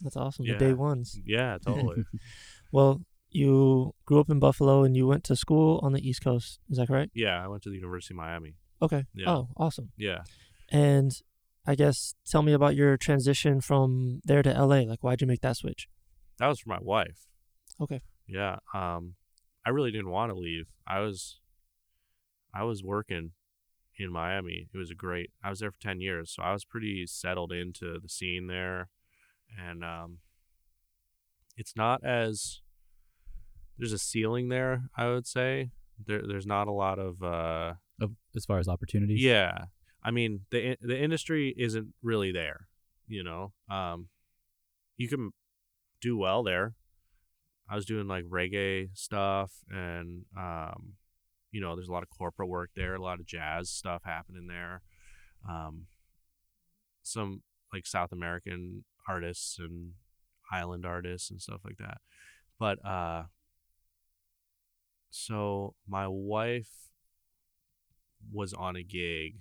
That's 0.00 0.16
awesome. 0.16 0.46
Yeah. 0.46 0.54
The 0.54 0.58
day 0.66 0.72
ones. 0.74 1.18
yeah, 1.26 1.58
totally. 1.64 2.04
Well, 2.72 3.02
you 3.30 3.94
grew 4.06 4.20
up 4.20 4.30
in 4.30 4.38
Buffalo 4.38 4.82
and 4.84 4.96
you 4.96 5.06
went 5.06 5.24
to 5.24 5.36
school 5.36 5.80
on 5.82 5.92
the 5.92 6.06
East 6.06 6.22
Coast. 6.22 6.58
Is 6.70 6.78
that 6.78 6.88
correct? 6.88 7.12
yeah, 7.14 7.42
I 7.42 7.48
went 7.48 7.62
to 7.64 7.70
the 7.70 7.76
University 7.76 8.14
of 8.14 8.18
Miami. 8.18 8.54
Okay. 8.80 9.04
Yeah. 9.14 9.30
Oh, 9.30 9.48
awesome. 9.56 9.90
Yeah, 9.96 10.22
And 10.70 11.12
I 11.66 11.74
guess 11.76 12.14
tell 12.26 12.42
me 12.42 12.52
about 12.52 12.74
your 12.76 12.96
transition 12.96 13.60
from 13.60 14.20
there 14.24 14.42
to 14.42 14.50
LA. 14.52 14.80
Like, 14.82 15.02
why'd 15.04 15.20
you 15.20 15.26
make 15.26 15.40
that 15.42 15.56
switch? 15.56 15.88
that 16.38 16.48
was 16.48 16.60
for 16.60 16.70
my 16.70 16.78
wife. 16.80 17.26
Okay. 17.80 18.00
Yeah, 18.26 18.56
um, 18.74 19.14
I 19.64 19.70
really 19.70 19.90
didn't 19.90 20.10
want 20.10 20.32
to 20.32 20.38
leave. 20.38 20.66
I 20.86 21.00
was, 21.00 21.40
I 22.54 22.64
was 22.64 22.82
working 22.82 23.30
in 23.98 24.10
Miami. 24.10 24.68
It 24.72 24.76
was 24.78 24.90
a 24.90 24.94
great. 24.94 25.30
I 25.44 25.50
was 25.50 25.60
there 25.60 25.70
for 25.70 25.80
ten 25.80 26.00
years, 26.00 26.32
so 26.34 26.42
I 26.42 26.52
was 26.52 26.64
pretty 26.64 27.06
settled 27.06 27.52
into 27.52 27.98
the 28.02 28.08
scene 28.08 28.46
there, 28.48 28.88
and 29.58 29.84
um, 29.84 30.18
it's 31.56 31.76
not 31.76 32.04
as 32.04 32.60
there's 33.78 33.92
a 33.92 33.98
ceiling 33.98 34.48
there. 34.48 34.84
I 34.96 35.08
would 35.08 35.26
say 35.26 35.70
there. 36.04 36.22
There's 36.26 36.46
not 36.46 36.68
a 36.68 36.72
lot 36.72 36.98
of. 36.98 37.22
Uh, 37.22 37.74
Of, 38.00 38.12
as 38.34 38.44
far 38.44 38.58
as 38.58 38.66
opportunities. 38.68 39.22
yeah, 39.22 39.66
I 40.02 40.10
mean 40.10 40.40
the 40.50 40.76
the 40.80 41.00
industry 41.00 41.54
isn't 41.56 41.94
really 42.02 42.32
there. 42.32 42.66
You 43.06 43.22
know, 43.22 43.52
um, 43.70 44.08
you 44.96 45.08
can 45.08 45.30
do 46.00 46.16
well 46.16 46.42
there. 46.42 46.74
I 47.72 47.74
was 47.74 47.86
doing 47.86 48.06
like 48.06 48.24
reggae 48.24 48.90
stuff 48.92 49.50
and 49.70 50.26
um 50.36 50.92
you 51.50 51.60
know, 51.60 51.74
there's 51.74 51.88
a 51.88 51.92
lot 51.92 52.02
of 52.02 52.10
corporate 52.10 52.48
work 52.48 52.70
there, 52.76 52.94
a 52.94 53.02
lot 53.02 53.18
of 53.18 53.26
jazz 53.26 53.70
stuff 53.70 54.02
happening 54.04 54.46
there. 54.46 54.82
Um 55.48 55.86
some 57.02 57.42
like 57.72 57.86
South 57.86 58.12
American 58.12 58.84
artists 59.08 59.58
and 59.58 59.92
island 60.52 60.84
artists 60.84 61.30
and 61.30 61.40
stuff 61.40 61.62
like 61.64 61.78
that. 61.78 61.98
But 62.58 62.84
uh 62.84 63.24
so 65.08 65.74
my 65.88 66.06
wife 66.06 66.90
was 68.30 68.52
on 68.52 68.76
a 68.76 68.82
gig. 68.82 69.36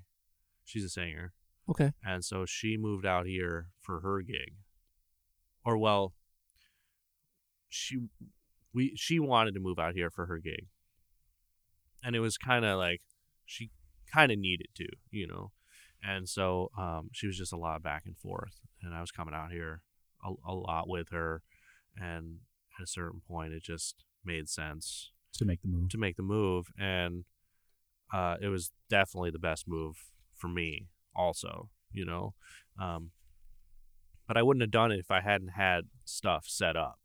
She's 0.63 0.85
a 0.85 0.89
singer. 0.89 1.33
Okay. 1.69 1.91
And 2.01 2.23
so 2.23 2.45
she 2.45 2.77
moved 2.77 3.05
out 3.05 3.25
here 3.25 3.67
for 3.81 3.99
her 3.99 4.21
gig. 4.21 4.55
Or 5.65 5.77
well, 5.77 6.13
she 7.71 7.97
we 8.73 8.93
she 8.95 9.19
wanted 9.19 9.53
to 9.53 9.59
move 9.59 9.79
out 9.79 9.95
here 9.95 10.09
for 10.11 10.27
her 10.27 10.37
gig. 10.37 10.67
And 12.03 12.15
it 12.15 12.19
was 12.19 12.37
kind 12.37 12.65
of 12.65 12.77
like 12.77 13.01
she 13.45 13.69
kind 14.11 14.31
of 14.31 14.39
needed 14.39 14.67
to, 14.75 14.87
you 15.09 15.27
know. 15.27 15.51
And 16.03 16.27
so 16.27 16.69
um 16.77 17.09
she 17.11 17.27
was 17.27 17.37
just 17.37 17.53
a 17.53 17.57
lot 17.57 17.81
back 17.81 18.03
and 18.05 18.17
forth 18.17 18.59
and 18.83 18.93
I 18.93 19.01
was 19.01 19.11
coming 19.11 19.33
out 19.33 19.51
here 19.51 19.81
a, 20.23 20.33
a 20.47 20.53
lot 20.53 20.87
with 20.87 21.09
her 21.11 21.41
and 21.95 22.37
at 22.79 22.83
a 22.83 22.87
certain 22.87 23.21
point 23.27 23.53
it 23.53 23.63
just 23.63 24.03
made 24.23 24.49
sense 24.49 25.11
to 25.33 25.45
make 25.45 25.61
the 25.61 25.67
move. 25.67 25.89
to 25.89 25.97
make 25.97 26.15
the 26.17 26.23
move 26.23 26.67
and 26.77 27.25
uh, 28.13 28.35
it 28.41 28.47
was 28.47 28.71
definitely 28.89 29.31
the 29.31 29.39
best 29.39 29.67
move 29.67 29.95
for 30.35 30.47
me 30.47 30.87
also 31.15 31.69
you 31.91 32.05
know 32.05 32.33
um, 32.79 33.11
but 34.27 34.37
i 34.37 34.41
wouldn't 34.43 34.61
have 34.61 34.71
done 34.71 34.91
it 34.91 34.99
if 34.99 35.11
i 35.11 35.21
hadn't 35.21 35.49
had 35.49 35.85
stuff 36.05 36.45
set 36.47 36.75
up 36.75 36.99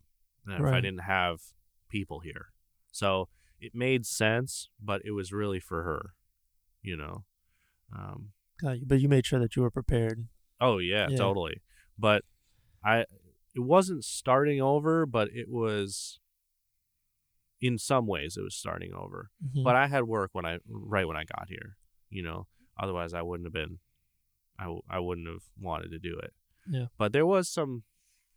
and 0.47 0.55
if 0.66 0.72
i 0.72 0.80
didn't 0.80 1.01
have 1.03 1.40
people 1.88 2.20
here 2.20 2.47
so 2.92 3.28
it 3.61 3.72
made 3.74 4.05
sense 4.07 4.68
but 4.82 5.01
it 5.05 5.11
was 5.12 5.32
really 5.32 5.61
for 5.61 5.82
her 5.82 6.14
you 6.82 6.97
know 6.97 7.24
um, 7.97 8.30
Got 8.61 8.80
you. 8.80 8.86
But 8.86 9.01
you 9.01 9.09
made 9.09 9.26
sure 9.26 9.38
that 9.38 9.55
you 9.55 9.62
were 9.62 9.70
prepared. 9.70 10.26
oh 10.61 10.78
yeah, 10.78 11.09
Yeah. 11.11 11.16
totally 11.18 11.62
but 11.99 12.22
i 12.84 13.01
it 13.55 13.61
wasn't 13.61 14.05
starting 14.05 14.61
over 14.61 15.07
but 15.07 15.28
it 15.32 15.49
was 15.49 16.18
in 17.61 17.78
some 17.78 18.07
ways 18.07 18.36
it 18.36 18.42
was 18.42 18.55
starting 18.55 18.92
over 18.92 19.30
Mhm. 19.44 19.64
but 19.64 19.76
I 19.76 19.86
had 19.86 20.05
work 20.05 20.30
when 20.34 20.44
I 20.44 20.59
right 20.68 21.07
when 21.09 21.16
I 21.16 21.24
got 21.24 21.49
here. 21.49 21.76
You 22.11 22.22
know, 22.22 22.47
otherwise 22.78 23.14
I 23.14 23.22
wouldn't 23.22 23.47
have 23.47 23.53
been. 23.53 23.78
I 24.59 24.78
I 24.88 24.99
wouldn't 25.01 25.26
have 25.26 25.42
wanted 25.61 25.90
to 25.90 25.99
do 25.99 26.18
it. 26.18 26.32
Yeah. 26.68 26.86
But 26.99 27.12
there 27.12 27.26
was 27.26 27.49
some, 27.49 27.84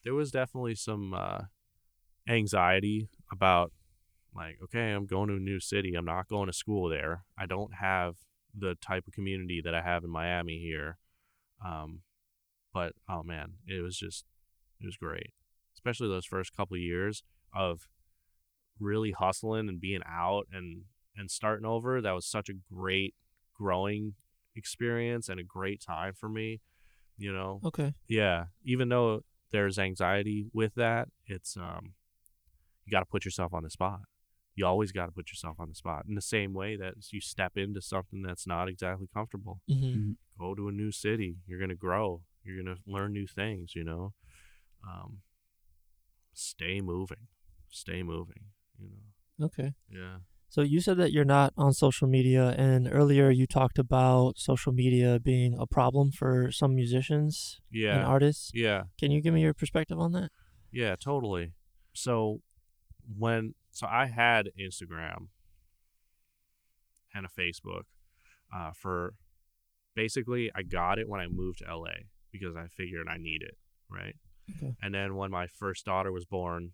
there 0.03 0.13
was 0.13 0.31
definitely 0.31 0.75
some 0.75 1.13
uh, 1.13 1.41
anxiety 2.29 3.09
about 3.31 3.71
like, 4.35 4.57
okay, 4.63 4.91
I'm 4.91 5.05
going 5.05 5.29
to 5.29 5.35
a 5.35 5.39
new 5.39 5.59
city. 5.59 5.95
I'm 5.95 6.05
not 6.05 6.27
going 6.27 6.47
to 6.47 6.53
school 6.53 6.89
there. 6.89 7.23
I 7.37 7.45
don't 7.45 7.73
have 7.81 8.15
the 8.57 8.75
type 8.75 9.07
of 9.07 9.13
community 9.13 9.61
that 9.63 9.73
I 9.73 9.81
have 9.81 10.03
in 10.03 10.09
Miami 10.09 10.59
here. 10.59 10.97
Um, 11.65 12.01
but 12.73 12.93
oh 13.09 13.23
man, 13.23 13.53
it 13.67 13.81
was 13.81 13.97
just, 13.97 14.25
it 14.79 14.85
was 14.85 14.97
great, 14.97 15.33
especially 15.75 16.07
those 16.07 16.25
first 16.25 16.55
couple 16.55 16.75
of 16.75 16.81
years 16.81 17.23
of 17.53 17.87
really 18.79 19.11
hustling 19.11 19.67
and 19.67 19.81
being 19.81 20.01
out 20.07 20.47
and 20.53 20.83
and 21.15 21.29
starting 21.29 21.65
over 21.65 22.01
that 22.01 22.13
was 22.13 22.25
such 22.25 22.49
a 22.49 22.53
great 22.73 23.13
growing 23.53 24.13
experience 24.55 25.27
and 25.27 25.39
a 25.39 25.43
great 25.43 25.81
time 25.81 26.13
for 26.13 26.29
me 26.29 26.61
you 27.17 27.31
know 27.31 27.59
okay. 27.65 27.93
yeah 28.07 28.45
even 28.63 28.89
though 28.89 29.21
there's 29.51 29.77
anxiety 29.77 30.47
with 30.53 30.73
that 30.75 31.09
it's 31.25 31.57
um 31.57 31.93
you 32.89 32.97
got 32.97 33.01
to 33.01 33.05
put 33.05 33.25
yourself 33.25 33.53
on 33.53 33.63
the 33.63 33.69
spot. 33.69 34.01
You 34.55 34.65
always 34.65 34.91
got 34.91 35.05
to 35.05 35.11
put 35.11 35.29
yourself 35.29 35.57
on 35.59 35.69
the 35.69 35.75
spot 35.75 36.05
in 36.09 36.15
the 36.15 36.21
same 36.21 36.53
way 36.53 36.75
that 36.75 36.95
you 37.11 37.21
step 37.21 37.53
into 37.55 37.81
something 37.81 38.23
that's 38.23 38.45
not 38.45 38.67
exactly 38.67 39.07
comfortable. 39.13 39.61
Hmm 39.71 40.11
go 40.39 40.55
to 40.55 40.69
a 40.69 40.71
new 40.71 40.91
city 40.91 41.35
you're 41.45 41.59
going 41.59 41.69
to 41.69 41.75
grow 41.75 42.21
you're 42.43 42.63
going 42.63 42.75
to 42.75 42.81
learn 42.87 43.11
new 43.11 43.27
things 43.27 43.73
you 43.75 43.83
know? 43.83 44.13
Um 44.87 45.19
stay 46.33 46.79
moving 46.79 47.27
stay 47.69 48.01
moving 48.01 48.45
you 48.79 48.87
know? 48.87 49.45
Okay. 49.45 49.73
yeah. 49.91 50.17
So 50.49 50.61
you 50.61 50.81
said 50.81 50.97
that 50.97 51.11
you're 51.11 51.25
not 51.25 51.53
on 51.57 51.73
social 51.73 52.07
media, 52.07 52.55
and 52.57 52.89
earlier 52.91 53.29
you 53.29 53.45
talked 53.45 53.77
about 53.77 54.39
social 54.39 54.73
media 54.73 55.19
being 55.19 55.55
a 55.59 55.67
problem 55.67 56.11
for 56.11 56.51
some 56.51 56.73
musicians 56.75 57.59
and 57.71 57.81
yeah. 57.81 58.03
artists. 58.03 58.51
yeah. 58.55 58.83
Can 58.99 59.11
you 59.11 59.21
give 59.21 59.33
me 59.33 59.41
your 59.41 59.53
perspective 59.53 59.99
on 59.99 60.11
that? 60.13 60.31
yeah 60.71 60.95
totally. 60.95 61.53
So 61.93 62.41
when 63.17 63.53
so 63.71 63.87
i 63.87 64.05
had 64.05 64.49
instagram 64.59 65.27
and 67.13 67.25
a 67.25 67.29
facebook 67.29 67.83
uh, 68.55 68.71
for 68.73 69.13
basically 69.95 70.51
i 70.55 70.61
got 70.61 70.99
it 70.99 71.07
when 71.07 71.19
i 71.19 71.27
moved 71.27 71.59
to 71.59 71.77
la 71.77 71.89
because 72.31 72.55
i 72.55 72.67
figured 72.67 73.07
i 73.09 73.17
need 73.17 73.41
it 73.41 73.57
right? 73.89 74.15
Okay. 74.57 74.75
and 74.81 74.93
then 74.93 75.15
when 75.15 75.31
my 75.31 75.47
first 75.47 75.85
daughter 75.85 76.11
was 76.11 76.25
born 76.25 76.71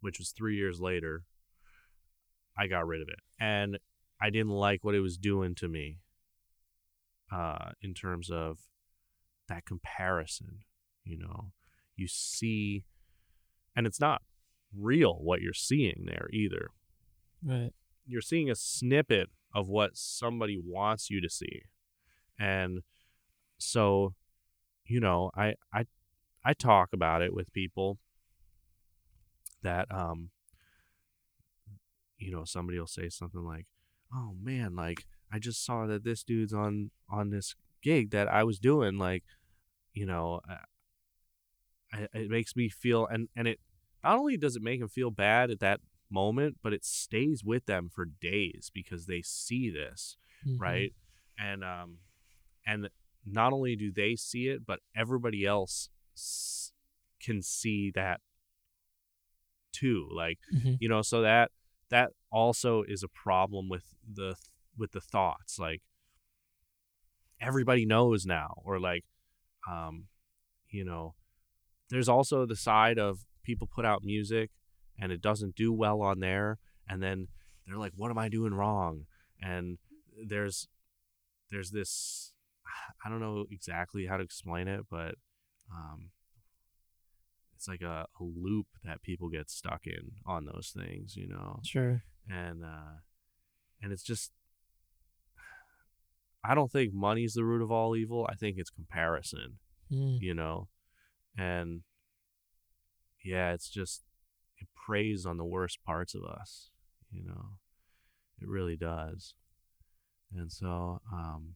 which 0.00 0.18
was 0.18 0.30
three 0.30 0.56
years 0.56 0.80
later 0.80 1.24
i 2.56 2.66
got 2.66 2.86
rid 2.86 3.02
of 3.02 3.08
it. 3.08 3.20
And 3.38 3.78
i 4.20 4.30
didn't 4.30 4.52
like 4.52 4.84
what 4.84 4.94
it 4.94 5.00
was 5.00 5.16
doing 5.16 5.54
to 5.56 5.68
me 5.68 5.98
uh, 7.32 7.70
in 7.80 7.94
terms 7.94 8.30
of 8.30 8.58
that 9.48 9.64
comparison 9.64 10.60
you 11.04 11.18
know? 11.18 11.52
You 11.96 12.06
see 12.08 12.84
and 13.76 13.86
it's 13.86 14.00
not 14.00 14.22
real 14.76 15.14
what 15.20 15.40
you're 15.40 15.52
seeing 15.54 16.04
there 16.06 16.28
either 16.32 16.68
Right. 17.42 17.72
you're 18.06 18.20
seeing 18.20 18.50
a 18.50 18.54
snippet 18.54 19.28
of 19.54 19.68
what 19.68 19.96
somebody 19.96 20.58
wants 20.62 21.10
you 21.10 21.20
to 21.20 21.28
see 21.30 21.62
and 22.38 22.82
so 23.58 24.14
you 24.84 25.00
know 25.00 25.30
i 25.36 25.54
i 25.72 25.86
i 26.44 26.52
talk 26.52 26.90
about 26.92 27.22
it 27.22 27.34
with 27.34 27.52
people 27.52 27.98
that 29.62 29.86
um 29.90 30.30
you 32.18 32.30
know 32.30 32.44
somebody 32.44 32.78
will 32.78 32.86
say 32.86 33.08
something 33.08 33.44
like 33.44 33.66
oh 34.14 34.34
man 34.42 34.74
like 34.76 35.04
i 35.32 35.38
just 35.38 35.64
saw 35.64 35.86
that 35.86 36.04
this 36.04 36.22
dude's 36.22 36.52
on 36.52 36.90
on 37.10 37.30
this 37.30 37.54
gig 37.82 38.10
that 38.10 38.28
i 38.28 38.44
was 38.44 38.58
doing 38.58 38.98
like 38.98 39.24
you 39.94 40.06
know 40.06 40.40
I, 41.92 42.06
it 42.12 42.30
makes 42.30 42.54
me 42.54 42.68
feel 42.68 43.06
and 43.06 43.28
and 43.34 43.48
it 43.48 43.58
not 44.02 44.18
only 44.18 44.36
does 44.36 44.56
it 44.56 44.62
make 44.62 44.80
them 44.80 44.88
feel 44.88 45.10
bad 45.10 45.50
at 45.50 45.60
that 45.60 45.80
moment 46.10 46.56
but 46.62 46.72
it 46.72 46.84
stays 46.84 47.44
with 47.44 47.66
them 47.66 47.88
for 47.88 48.04
days 48.04 48.70
because 48.74 49.06
they 49.06 49.22
see 49.22 49.70
this 49.70 50.16
Mhm. 50.46 50.60
right 50.60 50.92
and 51.38 51.62
um 51.64 51.98
and 52.66 52.88
not 53.24 53.52
only 53.52 53.76
do 53.76 53.92
they 53.92 54.16
see 54.16 54.48
it 54.48 54.66
but 54.66 54.80
everybody 54.96 55.44
else 55.46 55.88
s- 56.16 56.72
can 57.20 57.42
see 57.42 57.90
that 57.90 58.20
too 59.72 60.08
like 60.12 60.38
Mhm. 60.52 60.78
you 60.80 60.88
know 60.88 61.02
so 61.02 61.22
that 61.22 61.52
that 61.90 62.12
also 62.30 62.82
is 62.82 63.02
a 63.02 63.08
problem 63.08 63.68
with 63.68 63.94
the 64.12 64.34
with 64.76 64.92
the 64.92 65.00
thoughts 65.00 65.58
like 65.58 65.82
everybody 67.40 67.86
knows 67.86 68.26
now 68.26 68.60
or 68.64 68.78
like 68.80 69.04
um 69.68 70.08
you 70.68 70.84
know 70.84 71.14
there's 71.88 72.08
also 72.08 72.46
the 72.46 72.56
side 72.56 72.98
of 72.98 73.26
people 73.50 73.68
put 73.76 73.84
out 73.84 74.02
music 74.04 74.50
and 75.00 75.10
it 75.12 75.20
doesn't 75.20 75.54
do 75.56 75.72
well 75.72 76.00
on 76.02 76.20
there 76.20 76.58
and 76.88 77.02
then 77.02 77.26
they're 77.66 77.76
like 77.84 77.92
what 77.96 78.10
am 78.10 78.18
i 78.18 78.28
doing 78.28 78.54
wrong 78.54 79.06
and 79.42 79.78
there's 80.32 80.68
there's 81.50 81.70
this 81.72 82.32
i 83.04 83.08
don't 83.08 83.20
know 83.20 83.44
exactly 83.50 84.06
how 84.06 84.16
to 84.16 84.22
explain 84.22 84.68
it 84.68 84.82
but 84.90 85.14
um 85.72 86.10
it's 87.56 87.66
like 87.68 87.82
a, 87.82 88.06
a 88.20 88.22
loop 88.24 88.66
that 88.84 89.02
people 89.02 89.28
get 89.28 89.50
stuck 89.50 89.82
in 89.86 90.04
on 90.26 90.44
those 90.44 90.72
things 90.76 91.16
you 91.16 91.26
know 91.28 91.60
Sure. 91.64 92.02
and 92.28 92.64
uh 92.64 92.94
and 93.82 93.92
it's 93.92 94.02
just 94.12 94.30
i 96.44 96.54
don't 96.54 96.70
think 96.72 96.92
money's 96.94 97.34
the 97.34 97.44
root 97.44 97.62
of 97.62 97.70
all 97.70 97.96
evil 97.96 98.26
i 98.30 98.34
think 98.34 98.56
it's 98.58 98.70
comparison 98.70 99.58
Mm. 99.92 100.18
you 100.20 100.34
know 100.34 100.68
and 101.36 101.80
yeah 103.24 103.52
it's 103.52 103.68
just 103.68 104.02
it 104.58 104.66
preys 104.86 105.26
on 105.26 105.36
the 105.36 105.44
worst 105.44 105.82
parts 105.84 106.14
of 106.14 106.22
us 106.24 106.70
you 107.10 107.22
know 107.24 107.50
it 108.40 108.48
really 108.48 108.76
does 108.76 109.34
and 110.36 110.50
so 110.50 111.00
um 111.12 111.54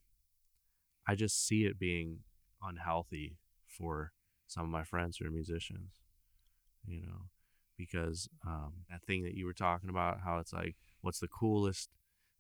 i 1.07 1.15
just 1.15 1.47
see 1.47 1.65
it 1.65 1.79
being 1.79 2.19
unhealthy 2.63 3.37
for 3.67 4.13
some 4.47 4.65
of 4.65 4.71
my 4.71 4.85
friends 4.85 5.17
who 5.19 5.27
are 5.27 5.31
musicians 5.31 6.01
you 6.87 7.01
know 7.03 7.27
because 7.77 8.29
um 8.47 8.73
that 8.91 9.03
thing 9.07 9.23
that 9.25 9.35
you 9.35 9.45
were 9.47 9.53
talking 9.55 9.91
about 9.91 10.19
how 10.25 10.39
it's 10.39 10.53
like 10.53 10.77
what's 11.01 11.19
the 11.21 11.29
coolest 11.29 11.89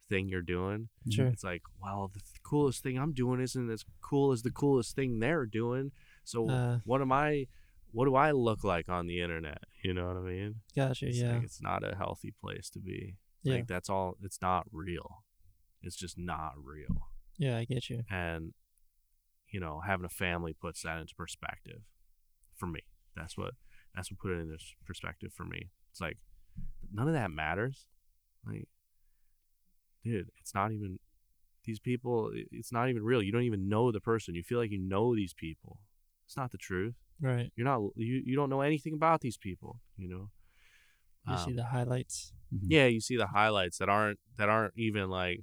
thing 0.09 0.29
you're 0.29 0.43
doing 0.43 0.89
Sure. 1.11 1.27
it's 1.27 1.45
like, 1.45 1.63
well, 1.83 2.11
the 2.13 2.21
th- 2.21 2.43
coolest 2.43 2.83
thing 2.83 2.99
I'm 2.99 3.13
doing 3.13 3.41
isn't 3.41 3.71
as 3.71 3.85
cool 4.03 4.33
as 4.33 4.43
the 4.43 4.51
coolest 4.51 4.95
thing 4.97 5.19
they're 5.19 5.45
doing. 5.47 5.93
So 6.25 6.49
Uh. 6.49 6.79
what 6.85 7.01
am 7.03 7.13
I 7.13 7.47
what 7.95 8.07
do 8.07 8.17
I 8.17 8.33
look 8.33 8.65
like 8.65 8.89
on 8.89 9.07
the 9.07 9.21
internet? 9.21 9.63
You 9.85 9.95
know 9.95 10.09
what 10.09 10.17
I 10.17 10.21
mean? 10.21 10.57
Gotcha. 10.75 11.07
It's 11.07 11.19
yeah. 11.19 11.35
like 11.35 11.45
it's 11.45 11.63
not 11.63 11.89
a 11.89 11.95
healthy 11.95 12.35
place 12.43 12.69
to 12.71 12.81
be. 12.81 13.15
Yeah. 13.43 13.55
Like 13.55 13.67
that's 13.69 13.89
all. 13.89 14.17
It's 14.23 14.43
not 14.43 14.67
real. 14.73 15.25
It's 15.81 15.97
just 15.97 16.19
not 16.19 16.53
real. 16.63 17.09
yeah, 17.39 17.57
I 17.57 17.65
get 17.65 17.89
you. 17.89 18.03
And 18.11 18.53
you 19.53 19.61
know, 19.61 19.81
having 19.87 20.05
a 20.05 20.09
family 20.09 20.55
puts 20.61 20.83
that 20.83 20.99
into 20.99 21.15
perspective. 21.15 21.83
For 22.57 22.67
me, 22.67 22.81
that's 23.17 23.39
what 23.39 23.53
that's 23.95 24.11
what 24.11 24.19
put 24.19 24.33
it 24.33 24.41
into 24.41 24.59
perspective 24.85 25.33
for 25.33 25.45
me. 25.45 25.71
It's 25.93 26.01
like 26.01 26.19
none 26.93 27.07
of 27.07 27.15
that 27.15 27.31
matters. 27.31 27.87
Like, 28.45 28.67
dude, 30.03 30.31
it's 30.41 30.55
not 30.55 30.73
even 30.73 30.99
these 31.65 31.79
people. 31.79 32.33
It's 32.51 32.73
not 32.73 32.89
even 32.89 33.05
real. 33.05 33.23
You 33.23 33.33
don't 33.33 33.43
even 33.43 33.69
know 33.69 33.93
the 33.93 34.01
person. 34.01 34.35
You 34.35 34.43
feel 34.43 34.59
like 34.59 34.73
you 34.73 34.81
know 34.81 35.15
these 35.15 35.35
people. 35.35 35.79
It's 36.27 36.37
not 36.37 36.51
the 36.51 36.59
truth. 36.59 36.95
Right. 37.21 37.53
You're 37.57 37.65
not. 37.67 37.81
You 37.97 38.23
you 38.25 38.37
don't 38.37 38.51
know 38.51 38.61
anything 38.61 38.95
about 38.95 39.21
these 39.21 39.37
people. 39.37 39.81
You 39.97 40.09
know. 40.09 40.31
You 41.27 41.39
see 41.39 41.51
Um, 41.53 41.57
the 41.57 41.65
highlights. 41.65 42.33
Mhm. 42.55 42.67
yeah, 42.69 42.87
you 42.87 43.01
see 43.01 43.17
the 43.17 43.29
highlights 43.29 43.79
that 43.79 43.89
aren't 43.89 44.19
that 44.37 44.49
aren't 44.51 44.75
even 44.77 45.09
like 45.09 45.41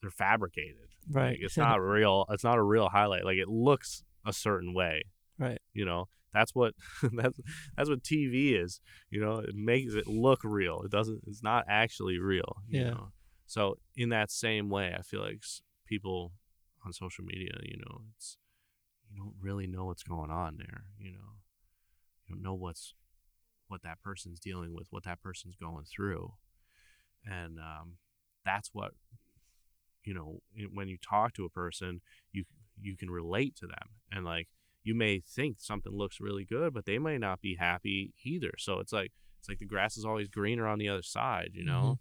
they're 0.00 0.10
fabricated. 0.10 0.88
Right. 1.10 1.30
Like, 1.30 1.38
it's 1.40 1.56
not 1.68 1.76
real. 1.80 2.24
It's 2.30 2.44
not 2.44 2.58
a 2.58 2.62
real 2.62 2.88
highlight. 2.88 3.24
Like 3.24 3.38
it 3.38 3.48
looks 3.48 4.04
a 4.24 4.32
certain 4.32 4.72
way. 4.74 5.04
Right. 5.38 5.58
You 5.72 5.84
know, 5.84 6.08
that's 6.32 6.54
what 6.54 6.74
that's 7.12 7.38
that's 7.76 7.88
what 7.88 8.02
TV 8.02 8.52
is. 8.62 8.80
You 9.10 9.20
know, 9.20 9.38
it 9.38 9.54
makes 9.54 9.94
it 9.94 10.06
look 10.06 10.40
real. 10.44 10.82
It 10.82 10.90
doesn't. 10.90 11.22
It's 11.26 11.42
not 11.42 11.64
actually 11.68 12.18
real. 12.18 12.62
You 12.68 12.80
Yeah. 12.80 12.90
Know? 12.90 13.12
So 13.46 13.78
in 13.96 14.10
that 14.10 14.30
same 14.30 14.68
way, 14.68 14.94
I 14.96 15.02
feel 15.02 15.20
like 15.22 15.42
people 15.84 16.32
on 16.86 16.92
social 16.92 17.24
media, 17.24 17.50
you 17.62 17.76
know, 17.78 18.02
it's 18.16 18.36
you 19.10 19.22
don't 19.22 19.34
really 19.40 19.66
know 19.66 19.86
what's 19.86 20.02
going 20.02 20.30
on 20.30 20.56
there. 20.58 20.84
You 20.98 21.12
know, 21.12 21.38
you 22.26 22.34
don't 22.34 22.42
know 22.42 22.54
what's 22.54 22.94
what 23.68 23.82
that 23.82 24.00
person's 24.02 24.40
dealing 24.40 24.74
with, 24.74 24.88
what 24.90 25.04
that 25.04 25.22
person's 25.22 25.56
going 25.56 25.84
through, 25.84 26.32
and 27.24 27.58
um, 27.58 27.94
that's 28.44 28.70
what 28.72 28.92
you 30.04 30.14
know 30.14 30.40
when 30.72 30.88
you 30.88 30.96
talk 30.96 31.34
to 31.34 31.44
a 31.44 31.50
person 31.50 32.00
you 32.32 32.44
you 32.80 32.96
can 32.96 33.10
relate 33.10 33.56
to 33.56 33.66
them. 33.66 33.90
And 34.10 34.24
like 34.24 34.48
you 34.82 34.94
may 34.94 35.20
think 35.20 35.56
something 35.58 35.92
looks 35.92 36.20
really 36.20 36.44
good 36.44 36.72
but 36.72 36.86
they 36.86 36.98
may 36.98 37.18
not 37.18 37.40
be 37.40 37.56
happy 37.58 38.12
either. 38.24 38.52
So 38.58 38.80
it's 38.80 38.92
like 38.92 39.12
it's 39.38 39.48
like 39.48 39.58
the 39.58 39.66
grass 39.66 39.96
is 39.96 40.04
always 40.04 40.28
greener 40.28 40.66
on 40.66 40.78
the 40.78 40.88
other 40.88 41.02
side 41.02 41.50
you 41.54 41.64
know? 41.64 41.98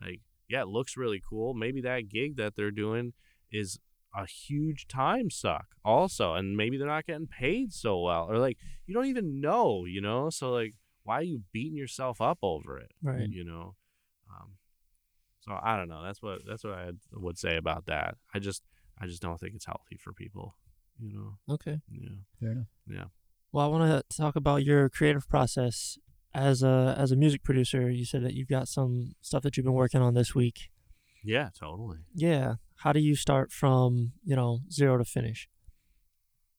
Like 0.00 0.20
yeah 0.48 0.62
it 0.62 0.68
looks 0.68 0.96
really 0.96 1.22
cool. 1.28 1.54
Maybe 1.54 1.80
that 1.82 2.08
gig 2.08 2.36
that 2.36 2.56
they're 2.56 2.70
doing 2.70 3.12
is 3.52 3.78
a 4.16 4.24
huge 4.26 4.88
time 4.88 5.28
suck 5.30 5.66
also 5.84 6.34
and 6.34 6.56
maybe 6.56 6.78
they're 6.78 6.86
not 6.88 7.06
getting 7.06 7.26
paid 7.26 7.72
so 7.72 8.00
well 8.00 8.26
or 8.30 8.38
like 8.38 8.56
you 8.86 8.94
don't 8.94 9.06
even 9.06 9.40
know 9.40 9.84
you 9.84 10.00
know 10.00 10.30
so 10.30 10.50
like 10.52 10.74
why 11.04 11.16
are 11.18 11.22
you 11.22 11.42
beating 11.52 11.76
yourself 11.76 12.20
up 12.20 12.38
over 12.42 12.78
it 12.78 12.90
Right. 13.02 13.28
you 13.28 13.44
know 13.44 13.74
um 14.30 14.52
so 15.40 15.58
i 15.62 15.76
don't 15.76 15.88
know 15.88 16.02
that's 16.02 16.22
what 16.22 16.38
that's 16.48 16.64
what 16.64 16.72
i 16.74 16.90
would 17.12 17.36
say 17.38 17.56
about 17.56 17.86
that 17.86 18.16
i 18.34 18.38
just 18.38 18.62
i 18.98 19.06
just 19.06 19.20
don't 19.22 19.38
think 19.38 19.54
it's 19.54 19.66
healthy 19.66 19.96
for 20.02 20.12
people 20.12 20.56
you 20.98 21.12
know 21.12 21.54
Okay. 21.54 21.80
yeah 21.90 22.08
Fair 22.40 22.52
enough. 22.52 22.66
Yeah. 22.88 23.04
Well, 23.52 23.64
I 23.64 23.68
want 23.68 23.84
to 24.10 24.16
talk 24.16 24.34
about 24.36 24.64
your 24.64 24.88
creative 24.88 25.28
process 25.28 25.98
as 26.34 26.62
a 26.62 26.94
as 26.98 27.12
a 27.12 27.16
music 27.16 27.42
producer. 27.42 27.88
You 27.90 28.04
said 28.04 28.22
that 28.24 28.34
you've 28.34 28.48
got 28.48 28.68
some 28.68 29.14
stuff 29.22 29.42
that 29.44 29.56
you've 29.56 29.64
been 29.64 29.72
working 29.74 30.02
on 30.02 30.14
this 30.14 30.34
week. 30.34 30.70
yeah 31.24 31.48
totally 31.58 31.98
Yeah. 32.14 32.54
How 32.80 32.92
do 32.92 33.00
you 33.00 33.16
start 33.16 33.52
from 33.52 34.12
you 34.24 34.36
know 34.36 34.60
zero 34.70 34.98
to 34.98 35.04
finish? 35.04 35.48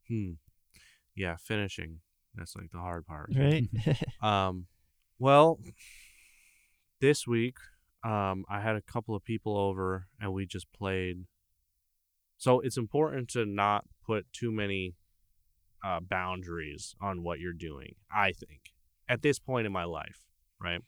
hmm 0.08 0.34
yeah 1.16 1.36
finishing 1.36 2.00
that's 2.34 2.56
like 2.56 2.72
the 2.72 2.78
hard 2.78 3.06
part 3.06 3.30
Right. 3.36 3.68
Um, 4.22 4.68
well, 5.20 5.60
this 7.02 7.28
week, 7.28 7.58
um, 8.04 8.46
I 8.50 8.62
had 8.62 8.76
a 8.76 8.82
couple 8.82 9.16
of 9.16 9.24
people 9.24 9.58
over 9.58 10.08
and 10.20 10.34
we 10.34 10.46
just 10.46 10.72
played. 10.72 11.26
So 12.38 12.60
it's 12.60 12.78
important 12.78 13.30
to 13.30 13.46
not 13.46 13.86
put 14.06 14.32
too 14.32 14.52
many 14.52 14.96
uh, 15.84 16.00
boundaries 16.00 16.96
on 17.02 17.24
what 17.24 17.40
you're 17.40 17.54
doing, 17.54 17.96
I 18.12 18.32
think, 18.32 18.74
at 19.10 19.22
this 19.22 19.40
point 19.40 19.66
in 19.66 19.74
my 19.74 19.84
life, 19.84 20.22
right? 20.62 20.82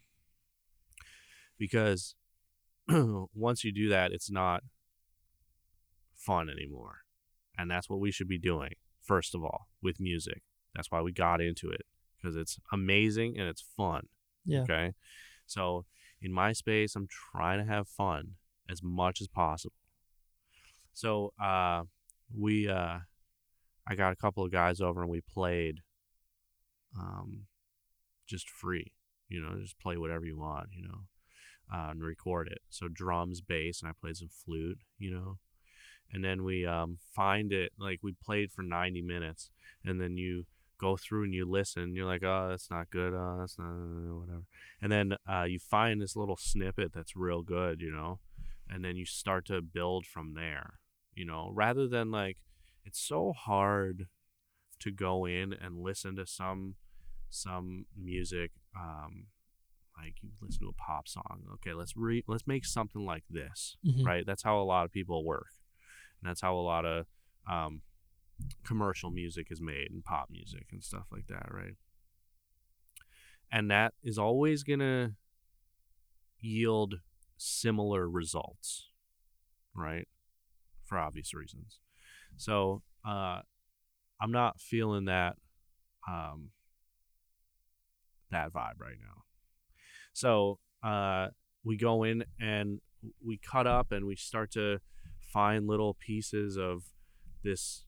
Because 1.58 2.16
once 2.88 3.64
you 3.64 3.72
do 3.72 3.90
that, 3.90 4.12
it's 4.12 4.30
not 4.32 4.64
fun 6.20 6.50
anymore. 6.50 7.00
And 7.58 7.70
that's 7.70 7.90
what 7.90 8.00
we 8.00 8.12
should 8.12 8.28
be 8.28 8.38
doing, 8.38 8.74
first 9.02 9.34
of 9.34 9.44
all, 9.44 9.68
with 9.82 10.00
music. 10.00 10.44
That's 10.76 10.92
why 10.92 11.02
we 11.02 11.12
got 11.12 11.42
into 11.42 11.70
it 11.70 11.82
because 12.18 12.36
it's 12.36 12.60
amazing 12.72 13.36
and 13.38 13.48
it's 13.48 13.64
fun. 13.76 14.08
yeah. 14.46 14.62
Okay. 14.62 14.94
So 15.46 15.86
in 16.22 16.32
my 16.32 16.54
space, 16.54 16.96
I'm 16.96 17.08
trying 17.08 17.60
to 17.60 17.72
have 17.72 17.88
fun 17.88 18.36
as 18.70 18.84
much 18.84 19.20
as 19.22 19.28
possible. 19.28 19.74
So 20.94 21.34
uh, 21.42 21.84
we, 22.38 22.70
uh, 22.70 23.00
I 23.88 23.96
got 23.96 24.14
a 24.14 24.18
couple 24.18 24.44
of 24.44 24.52
guys 24.52 24.82
over 24.82 25.02
and 25.02 25.10
we 25.10 25.22
played 25.22 25.80
um, 26.98 27.46
just 28.28 28.50
free, 28.50 28.92
you 29.28 29.42
know, 29.42 29.60
just 29.60 29.80
play 29.80 29.98
whatever 29.98 30.26
you 30.26 30.38
want, 30.38 30.68
you 30.72 30.84
know, 30.84 31.00
uh, 31.74 31.92
and 31.92 32.04
record 32.04 32.48
it. 32.48 32.60
So 32.70 32.88
drums, 32.88 33.42
bass, 33.42 33.82
and 33.82 33.90
I 33.90 33.94
played 34.00 34.18
some 34.18 34.30
flute, 34.30 34.80
you 34.98 35.12
know. 35.12 35.38
And 36.12 36.24
then 36.24 36.44
we 36.44 36.66
um, 36.66 36.98
find 37.16 37.52
it, 37.54 37.72
like 37.78 38.00
we 38.02 38.14
played 38.14 38.52
for 38.52 38.64
90 38.64 39.02
minutes, 39.02 39.52
and 39.86 40.02
then 40.02 40.18
you 40.18 40.46
go 40.80 40.98
through 40.98 41.26
and 41.26 41.34
you 41.34 41.46
listen. 41.46 41.84
and 41.84 41.96
You're 41.96 42.06
like, 42.06 42.24
oh, 42.24 42.48
that's 42.50 42.72
not 42.72 42.90
good. 42.90 43.14
Oh, 43.14 43.38
that's 43.40 43.58
not 43.60 43.68
whatever. 43.68 44.44
And 44.82 44.92
then 44.92 45.14
uh, 45.30 45.44
you 45.44 45.60
find 45.60 46.02
this 46.02 46.16
little 46.16 46.38
snippet 46.38 46.94
that's 46.94 47.16
real 47.16 47.42
good, 47.44 47.82
you 47.82 47.92
know, 47.92 48.20
and 48.70 48.84
then 48.84 48.96
you 48.96 49.06
start 49.06 49.46
to 49.48 49.62
build 49.62 50.06
from 50.06 50.34
there, 50.36 50.80
you 51.14 51.26
know, 51.26 51.52
rather 51.54 51.88
than 51.88 52.12
like, 52.12 52.38
it's 52.86 53.00
so 53.00 53.34
hard 53.34 54.08
to 54.80 54.90
go 54.92 55.26
in 55.26 55.54
and 55.54 55.84
listen 55.84 56.16
to 56.16 56.26
some 56.26 56.76
some 57.30 57.86
music 57.96 58.52
um 58.76 59.26
like 59.98 60.16
you 60.24 60.30
listen 60.42 60.62
to 60.62 60.70
a 60.70 60.74
pop 60.74 61.08
song 61.08 61.42
okay 61.54 61.74
let's 61.74 61.96
re 61.96 62.24
let's 62.28 62.48
make 62.48 62.66
something 62.66 63.06
like 63.06 63.24
this 63.30 63.76
Mhm. 63.86 64.06
right 64.06 64.26
that's 64.26 64.42
how 64.44 64.60
a 64.60 64.64
lot 64.64 64.86
of 64.86 64.92
people 64.92 65.24
work 65.24 65.48
and 66.22 66.30
that's 66.30 66.42
how 66.42 66.56
a 66.56 66.62
lot 66.62 66.86
of 66.86 67.06
um 67.50 67.82
commercial 68.64 69.10
music 69.10 69.48
is 69.50 69.62
made 69.62 69.88
and 69.92 70.04
pop 70.04 70.30
music 70.30 70.68
and 70.72 70.84
stuff 70.84 71.08
like 71.12 71.28
that, 71.28 71.48
right? 71.52 71.76
And 73.52 73.70
that 73.72 73.94
is 74.04 74.18
always 74.18 74.64
going 74.64 74.80
to 74.80 75.12
yield 76.40 76.96
similar 77.38 78.10
results, 78.10 78.90
right? 79.76 80.08
For 80.86 80.98
obvious 80.98 81.34
reasons. 81.34 81.80
So, 82.38 82.84
uh, 83.06 83.42
I'm 84.22 84.32
not 84.32 84.60
feeling 84.60 85.06
that 85.06 85.36
um, 86.08 86.50
that 88.32 88.52
vibe 88.52 88.80
right 88.80 88.98
now. 89.02 89.24
So, 90.14 90.60
uh, 90.84 91.28
we 91.64 91.78
go 91.78 92.04
in 92.04 92.24
and 92.40 92.80
we 93.26 93.38
cut 93.38 93.68
up 93.68 93.92
and 93.92 94.06
we 94.06 94.16
start 94.16 94.52
to 94.52 94.80
find 95.32 95.68
little 95.68 95.94
pieces 95.94 96.58
of 96.58 96.84
this 97.44 97.86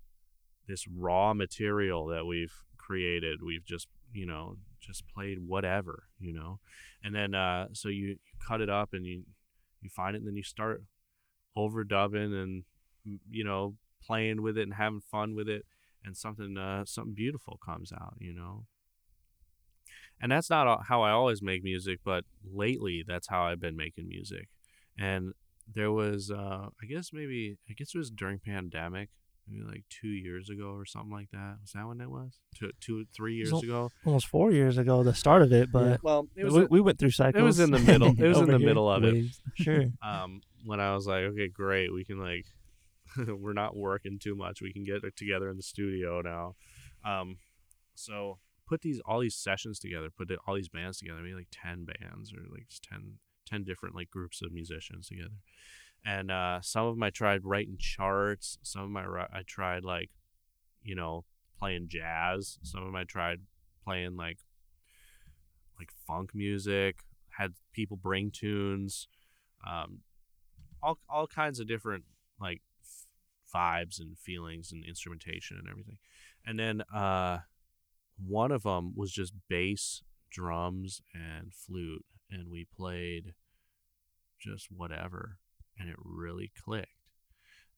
this 0.67 0.87
raw 0.87 1.33
material 1.33 2.05
that 2.07 2.25
we've 2.25 2.53
created. 2.77 3.39
We've 3.43 3.65
just, 3.65 3.87
you 4.13 4.25
know, 4.25 4.57
just 4.79 5.03
played 5.07 5.39
whatever, 5.45 6.03
you 6.19 6.33
know. 6.33 6.59
And 7.03 7.15
then 7.15 7.35
uh 7.35 7.67
so 7.73 7.89
you, 7.89 8.07
you 8.07 8.17
cut 8.47 8.61
it 8.61 8.69
up 8.69 8.89
and 8.93 9.05
you 9.05 9.23
you 9.81 9.89
find 9.89 10.15
it 10.15 10.19
and 10.19 10.27
then 10.27 10.35
you 10.35 10.43
start 10.43 10.83
overdubbing 11.57 12.33
and 12.41 12.63
you 13.29 13.43
know, 13.43 13.75
playing 14.03 14.41
with 14.41 14.57
it 14.57 14.63
and 14.63 14.75
having 14.75 15.01
fun 15.01 15.35
with 15.35 15.49
it 15.49 15.65
and 16.03 16.15
something 16.15 16.57
uh 16.57 16.85
something 16.85 17.13
beautiful 17.13 17.59
comes 17.63 17.91
out, 17.91 18.15
you 18.19 18.33
know. 18.33 18.65
And 20.21 20.31
that's 20.31 20.51
not 20.51 20.85
how 20.87 21.01
I 21.01 21.11
always 21.11 21.41
make 21.41 21.63
music, 21.63 21.99
but 22.05 22.25
lately 22.45 23.03
that's 23.05 23.27
how 23.27 23.43
I've 23.43 23.59
been 23.59 23.75
making 23.75 24.07
music. 24.07 24.49
And 24.97 25.33
there 25.73 25.91
was 25.91 26.31
uh 26.31 26.67
I 26.81 26.85
guess 26.89 27.11
maybe 27.13 27.57
I 27.69 27.73
guess 27.73 27.93
it 27.93 27.97
was 27.97 28.09
during 28.09 28.39
pandemic 28.39 29.09
maybe 29.47 29.63
like 29.65 29.83
two 29.89 30.07
years 30.09 30.49
ago 30.49 30.71
or 30.73 30.85
something 30.85 31.11
like 31.11 31.29
that. 31.31 31.57
Was 31.61 31.71
that 31.73 31.87
when 31.87 31.99
it 31.99 32.09
was? 32.09 32.39
Two, 32.55 32.71
two, 32.79 33.05
three 33.13 33.35
years 33.35 33.51
al- 33.51 33.59
ago. 33.59 33.91
Almost 34.05 34.27
four 34.27 34.51
years 34.51 34.77
ago, 34.77 35.03
the 35.03 35.13
start 35.15 35.41
of 35.41 35.51
it, 35.51 35.71
but 35.71 36.01
Well, 36.03 36.27
it 36.35 36.45
was 36.45 36.53
we, 36.53 36.65
we 36.65 36.81
went 36.81 36.99
through 36.99 37.11
cycles. 37.11 37.41
it 37.41 37.43
was 37.45 37.59
in 37.59 37.71
the 37.71 37.79
middle. 37.79 38.09
It 38.17 38.27
was 38.27 38.37
in 38.45 38.45
the 38.45 38.57
here. 38.59 38.67
middle 38.67 38.89
of 38.89 39.03
it. 39.03 39.25
Sure. 39.55 39.85
Um, 40.03 40.41
when 40.63 40.79
I 40.79 40.93
was 40.93 41.07
like, 41.07 41.23
okay, 41.23 41.47
great, 41.47 41.91
we 41.91 42.05
can 42.05 42.19
like, 42.19 42.45
we're 43.27 43.53
not 43.53 43.75
working 43.75 44.19
too 44.19 44.35
much. 44.35 44.61
We 44.61 44.71
can 44.71 44.83
get 44.83 45.01
together 45.17 45.49
in 45.49 45.57
the 45.57 45.63
studio 45.63 46.21
now. 46.21 46.55
Um, 47.03 47.37
so 47.95 48.37
put 48.67 48.81
these 48.81 49.01
all 49.05 49.19
these 49.19 49.35
sessions 49.35 49.79
together. 49.79 50.09
Put 50.15 50.31
all 50.47 50.55
these 50.55 50.69
bands 50.69 50.99
together. 50.99 51.19
Maybe 51.19 51.33
like 51.35 51.47
ten 51.51 51.83
bands 51.85 52.31
or 52.31 52.41
like 52.51 52.67
just 52.69 52.83
10, 53.51 53.59
10 53.59 53.63
different 53.63 53.95
like 53.95 54.09
groups 54.09 54.41
of 54.41 54.51
musicians 54.51 55.07
together. 55.07 55.39
And 56.05 56.31
uh, 56.31 56.61
some 56.61 56.87
of 56.87 56.95
them 56.95 57.03
I 57.03 57.09
tried 57.11 57.45
writing 57.45 57.77
charts. 57.79 58.57
Some 58.63 58.83
of 58.83 58.89
my 58.89 59.03
I 59.31 59.41
tried 59.45 59.83
like, 59.83 60.09
you 60.83 60.95
know, 60.95 61.25
playing 61.59 61.87
jazz. 61.89 62.57
Some 62.63 62.81
of 62.81 62.87
them 62.87 62.95
I 62.95 63.03
tried 63.03 63.41
playing 63.83 64.15
like 64.15 64.39
like 65.77 65.89
funk 66.07 66.31
music. 66.33 66.99
Had 67.37 67.53
people 67.73 67.97
bring 67.97 68.31
tunes, 68.31 69.07
um, 69.65 69.99
all 70.81 70.97
all 71.07 71.27
kinds 71.27 71.59
of 71.59 71.67
different 71.67 72.03
like 72.39 72.61
vibes 73.53 73.99
and 73.99 74.17
feelings 74.17 74.71
and 74.71 74.83
instrumentation 74.83 75.57
and 75.57 75.67
everything. 75.69 75.97
And 76.45 76.59
then 76.59 76.81
uh, 76.93 77.39
one 78.17 78.51
of 78.51 78.63
them 78.63 78.93
was 78.95 79.11
just 79.11 79.33
bass, 79.49 80.01
drums, 80.31 81.01
and 81.13 81.53
flute, 81.53 82.05
and 82.29 82.49
we 82.49 82.65
played 82.75 83.33
just 84.41 84.67
whatever, 84.71 85.37
and 85.77 85.89
it 85.89 85.95
really 86.03 86.51
clicked. 86.63 86.89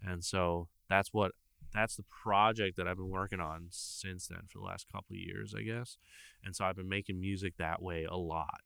And 0.01 0.23
so 0.23 0.67
that's 0.89 1.13
what 1.13 1.31
that's 1.73 1.95
the 1.95 2.03
project 2.03 2.77
that 2.77 2.87
I've 2.87 2.97
been 2.97 3.09
working 3.09 3.39
on 3.39 3.67
since 3.71 4.27
then 4.27 4.41
for 4.47 4.59
the 4.59 4.65
last 4.65 4.85
couple 4.91 5.15
of 5.15 5.19
years, 5.19 5.55
I 5.57 5.63
guess. 5.63 5.97
And 6.43 6.55
so 6.55 6.65
I've 6.65 6.75
been 6.75 6.89
making 6.89 7.19
music 7.19 7.55
that 7.57 7.81
way 7.81 8.05
a 8.05 8.17
lot. 8.17 8.61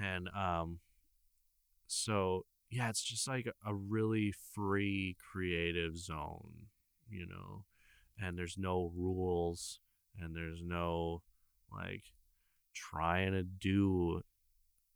And 0.00 0.28
um 0.36 0.78
so 1.86 2.44
yeah, 2.70 2.88
it's 2.88 3.04
just 3.04 3.28
like 3.28 3.46
a 3.64 3.74
really 3.74 4.32
free 4.32 5.16
creative 5.32 5.96
zone, 5.96 6.68
you 7.08 7.26
know. 7.26 7.64
And 8.18 8.38
there's 8.38 8.56
no 8.58 8.92
rules 8.96 9.80
and 10.18 10.34
there's 10.34 10.60
no 10.64 11.22
like 11.72 12.04
trying 12.74 13.32
to 13.32 13.42
do 13.42 14.22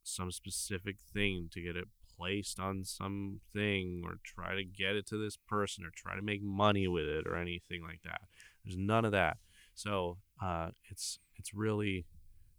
some 0.02 0.30
specific 0.30 0.96
thing 1.12 1.48
to 1.52 1.60
get 1.60 1.76
it 1.76 1.86
placed 2.18 2.58
on 2.58 2.84
something 2.84 4.02
or 4.04 4.18
try 4.24 4.54
to 4.54 4.64
get 4.64 4.96
it 4.96 5.06
to 5.06 5.16
this 5.16 5.36
person 5.48 5.84
or 5.84 5.90
try 5.94 6.16
to 6.16 6.22
make 6.22 6.42
money 6.42 6.88
with 6.88 7.06
it 7.06 7.26
or 7.26 7.36
anything 7.36 7.82
like 7.82 8.00
that. 8.04 8.22
There's 8.64 8.76
none 8.76 9.04
of 9.04 9.12
that. 9.12 9.36
So 9.74 10.18
uh, 10.42 10.70
it's 10.90 11.18
it's 11.36 11.54
really 11.54 12.06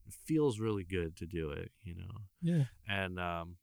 it 0.07 0.13
feels 0.25 0.59
really 0.59 0.83
good 0.83 1.15
to 1.17 1.25
do 1.25 1.51
it, 1.51 1.71
you 1.83 1.95
know. 1.95 2.21
Yeah. 2.41 2.65
And 2.87 3.19
um 3.19 3.57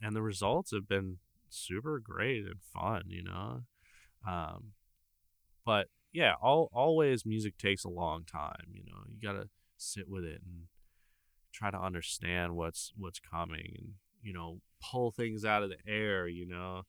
and 0.00 0.16
the 0.16 0.22
results 0.22 0.72
have 0.72 0.88
been 0.88 1.18
super 1.48 1.98
great 1.98 2.44
and 2.44 2.60
fun, 2.72 3.02
you 3.08 3.22
know. 3.24 3.62
Um 4.26 4.72
but 5.64 5.88
yeah, 6.12 6.34
all 6.42 6.70
always 6.72 7.24
music 7.24 7.58
takes 7.58 7.84
a 7.84 7.88
long 7.88 8.24
time, 8.24 8.66
you 8.72 8.84
know. 8.84 8.98
You 9.08 9.20
got 9.20 9.40
to 9.40 9.48
sit 9.76 10.08
with 10.08 10.24
it 10.24 10.42
and 10.44 10.66
try 11.52 11.70
to 11.70 11.80
understand 11.80 12.54
what's 12.54 12.92
what's 12.96 13.20
coming 13.20 13.74
and 13.78 13.92
you 14.22 14.32
know 14.32 14.60
pull 14.90 15.10
things 15.10 15.44
out 15.44 15.62
of 15.62 15.70
the 15.70 15.76
air 15.90 16.26
you 16.26 16.46
know? 16.46 16.82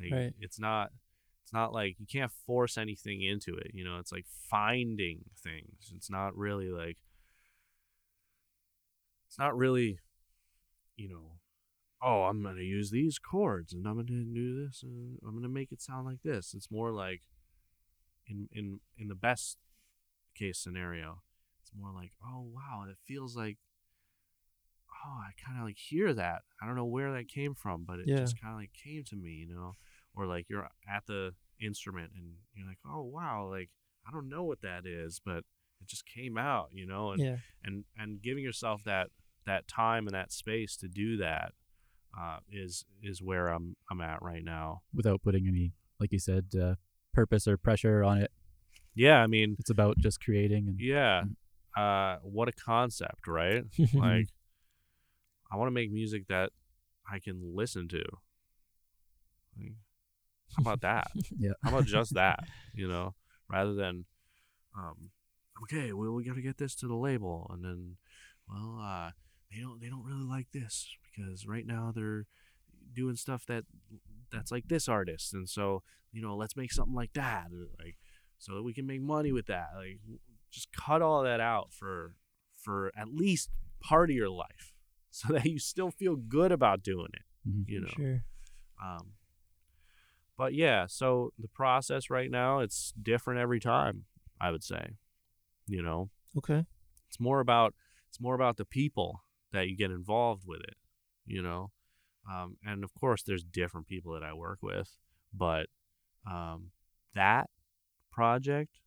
Like 0.00 0.12
Right. 0.12 0.32
it's 0.40 0.58
not 0.58 0.90
it's 1.44 1.52
not 1.52 1.72
like 1.72 1.96
you 1.98 2.06
can't 2.06 2.30
force 2.46 2.76
anything 2.78 3.22
into 3.22 3.54
it 3.56 3.70
you 3.74 3.84
know? 3.84 3.98
It's 3.98 4.12
like 4.12 4.26
finding 4.48 5.20
things. 5.42 5.92
It's 5.96 6.10
not 6.10 6.36
really 6.36 6.70
like 6.70 6.96
it's 9.28 9.38
not 9.38 9.56
really 9.56 9.98
you 10.96 11.08
know 11.08 11.38
oh 12.02 12.22
i'm 12.24 12.42
gonna 12.42 12.60
use 12.62 12.90
these 12.90 13.18
chords 13.18 13.72
and 13.72 13.86
i'm 13.86 13.94
gonna 13.96 14.24
do 14.24 14.64
this 14.66 14.82
and 14.82 15.18
i'm 15.26 15.34
gonna 15.34 15.48
make 15.48 15.70
it 15.72 15.80
sound 15.80 16.06
like 16.06 16.22
this. 16.24 16.52
It's 16.54 16.70
more 16.70 16.90
like 16.90 17.22
in 18.26 18.48
in 18.52 18.80
in 18.98 19.08
the 19.08 19.14
best 19.14 19.58
case 20.36 20.58
scenario 20.58 21.22
it's 21.62 21.72
more 21.76 21.92
like 21.92 22.12
oh 22.24 22.46
wow 22.54 22.84
it 22.88 22.96
feels 23.06 23.36
like 23.36 23.58
oh 25.06 25.18
i 25.20 25.30
kind 25.44 25.58
of 25.58 25.64
like 25.64 25.78
hear 25.78 26.12
that 26.14 26.42
i 26.62 26.66
don't 26.66 26.76
know 26.76 26.84
where 26.84 27.12
that 27.12 27.28
came 27.28 27.54
from 27.54 27.84
but 27.86 27.98
it 28.00 28.06
Yeah. 28.08 28.16
just 28.18 28.40
kind 28.40 28.54
of 28.54 28.60
like 28.60 28.70
came 28.72 29.02
to 29.04 29.16
me 29.16 29.30
you 29.30 29.54
know 29.54 29.72
or 30.14 30.26
like 30.26 30.46
you're 30.48 30.68
at 30.88 31.06
the 31.06 31.32
instrument 31.60 32.10
and 32.16 32.32
you're 32.54 32.66
like 32.66 32.78
oh 32.86 33.02
wow 33.02 33.48
like 33.50 33.70
i 34.06 34.10
don't 34.10 34.28
know 34.28 34.44
what 34.44 34.60
that 34.62 34.86
is 34.86 35.20
but 35.24 35.38
it 35.80 35.86
just 35.86 36.04
came 36.06 36.36
out 36.38 36.68
you 36.72 36.86
know 36.86 37.12
and 37.12 37.20
Yeah. 37.20 37.36
and 37.64 37.84
and 37.96 38.20
giving 38.22 38.42
yourself 38.44 38.82
that 38.84 39.08
that 39.46 39.66
time 39.68 40.06
and 40.06 40.14
that 40.14 40.32
space 40.32 40.76
to 40.78 40.88
do 40.88 41.16
that 41.18 41.52
uh, 42.18 42.38
is 42.50 42.84
is 43.02 43.22
where 43.22 43.48
i'm 43.48 43.76
i'm 43.90 44.00
at 44.00 44.20
right 44.22 44.42
now 44.44 44.82
without 44.94 45.22
putting 45.22 45.46
any, 45.46 45.72
like 46.00 46.10
you 46.12 46.18
said, 46.18 46.46
uh, 46.60 46.74
purpose 47.14 47.46
or 47.46 47.56
pressure 47.56 48.02
on 48.02 48.18
it. 48.18 48.30
yeah 48.94 49.18
i 49.22 49.26
mean 49.26 49.56
It's 49.58 49.70
about 49.70 49.98
just 49.98 50.20
creating 50.22 50.66
and 50.68 50.80
yeah 50.80 51.22
uh 51.76 52.16
what 52.22 52.48
a 52.48 52.52
concept 52.52 53.26
right 53.28 53.62
like 53.94 54.28
i 55.50 55.56
want 55.56 55.68
to 55.68 55.72
make 55.72 55.90
music 55.90 56.26
that 56.28 56.50
i 57.10 57.18
can 57.18 57.54
listen 57.54 57.88
to. 57.88 58.02
Like, 59.58 59.72
how 60.56 60.62
about 60.62 60.80
that? 60.82 61.08
Yeah. 61.38 61.52
how 61.62 61.70
about 61.70 61.86
just 61.86 62.14
that 62.14 62.40
you 62.74 62.88
know? 62.88 63.14
Rather 63.48 63.74
than 63.74 64.04
um 64.78 65.10
okay 65.64 65.92
well 65.92 66.12
we 66.12 66.24
got 66.24 66.36
to 66.36 66.42
get 66.42 66.58
this 66.58 66.76
to 66.76 66.86
the 66.86 66.94
label 66.94 67.50
and 67.52 67.64
then 67.64 67.96
well 68.48 68.78
uh 68.80 69.10
they 69.50 69.60
don't 69.60 69.80
they 69.80 69.88
don't 69.88 70.04
really 70.04 70.24
like 70.24 70.46
this 70.52 70.88
because 71.04 71.46
right 71.46 71.66
now 71.66 71.92
they're 71.94 72.26
doing 72.94 73.16
stuff 73.16 73.44
that 73.46 73.64
that's 74.32 74.52
like 74.52 74.68
this 74.68 74.88
artist 74.88 75.34
and 75.34 75.48
so 75.48 75.82
you 76.12 76.22
know 76.22 76.36
let's 76.36 76.56
make 76.56 76.72
something 76.72 76.94
like 76.94 77.12
that 77.14 77.48
like 77.82 77.96
so 78.40 78.54
that 78.54 78.62
we 78.62 78.72
can 78.72 78.86
make 78.86 79.02
money 79.02 79.30
with 79.30 79.46
that. 79.46 79.68
Like 79.76 80.00
just 80.50 80.72
cut 80.72 81.02
all 81.02 81.22
that 81.22 81.40
out 81.40 81.72
for 81.72 82.16
for 82.56 82.90
at 82.96 83.08
least 83.08 83.50
part 83.80 84.10
of 84.10 84.16
your 84.16 84.28
life 84.30 84.72
so 85.18 85.32
that 85.32 85.44
you 85.46 85.58
still 85.58 85.90
feel 85.90 86.16
good 86.16 86.52
about 86.52 86.82
doing 86.82 87.08
it 87.12 87.22
Mhm. 87.48 87.64
you 87.68 87.80
know 87.80 87.88
Sure. 87.94 88.24
um, 88.82 89.12
but 90.36 90.54
yeah, 90.54 90.86
so 90.86 91.32
the 91.38 91.48
process 91.48 92.08
right 92.08 92.30
now 92.30 92.60
it's 92.60 92.94
different 93.00 93.40
every 93.40 93.60
time. 93.60 94.04
I 94.40 94.50
would 94.50 94.64
say, 94.64 94.96
you 95.66 95.82
know, 95.82 96.08
Okay. 96.34 96.64
it's 97.08 97.20
more 97.20 97.40
about 97.40 97.74
it's 98.08 98.18
more 98.20 98.34
about 98.34 98.56
the 98.56 98.64
people 98.64 99.22
that 99.52 99.68
you 99.68 99.76
get 99.76 99.90
involved 99.90 100.44
with 100.46 100.60
it. 100.62 100.76
You 101.26 101.42
know, 101.42 101.72
um, 102.30 102.56
and 102.64 102.82
of 102.84 102.94
course 102.94 103.22
there's 103.22 103.44
different 103.44 103.86
people 103.86 104.14
that 104.14 104.22
I 104.22 104.32
work 104.32 104.60
with, 104.62 104.96
but 105.34 105.66
um, 106.26 106.70
that 107.14 107.50
project 108.10 108.78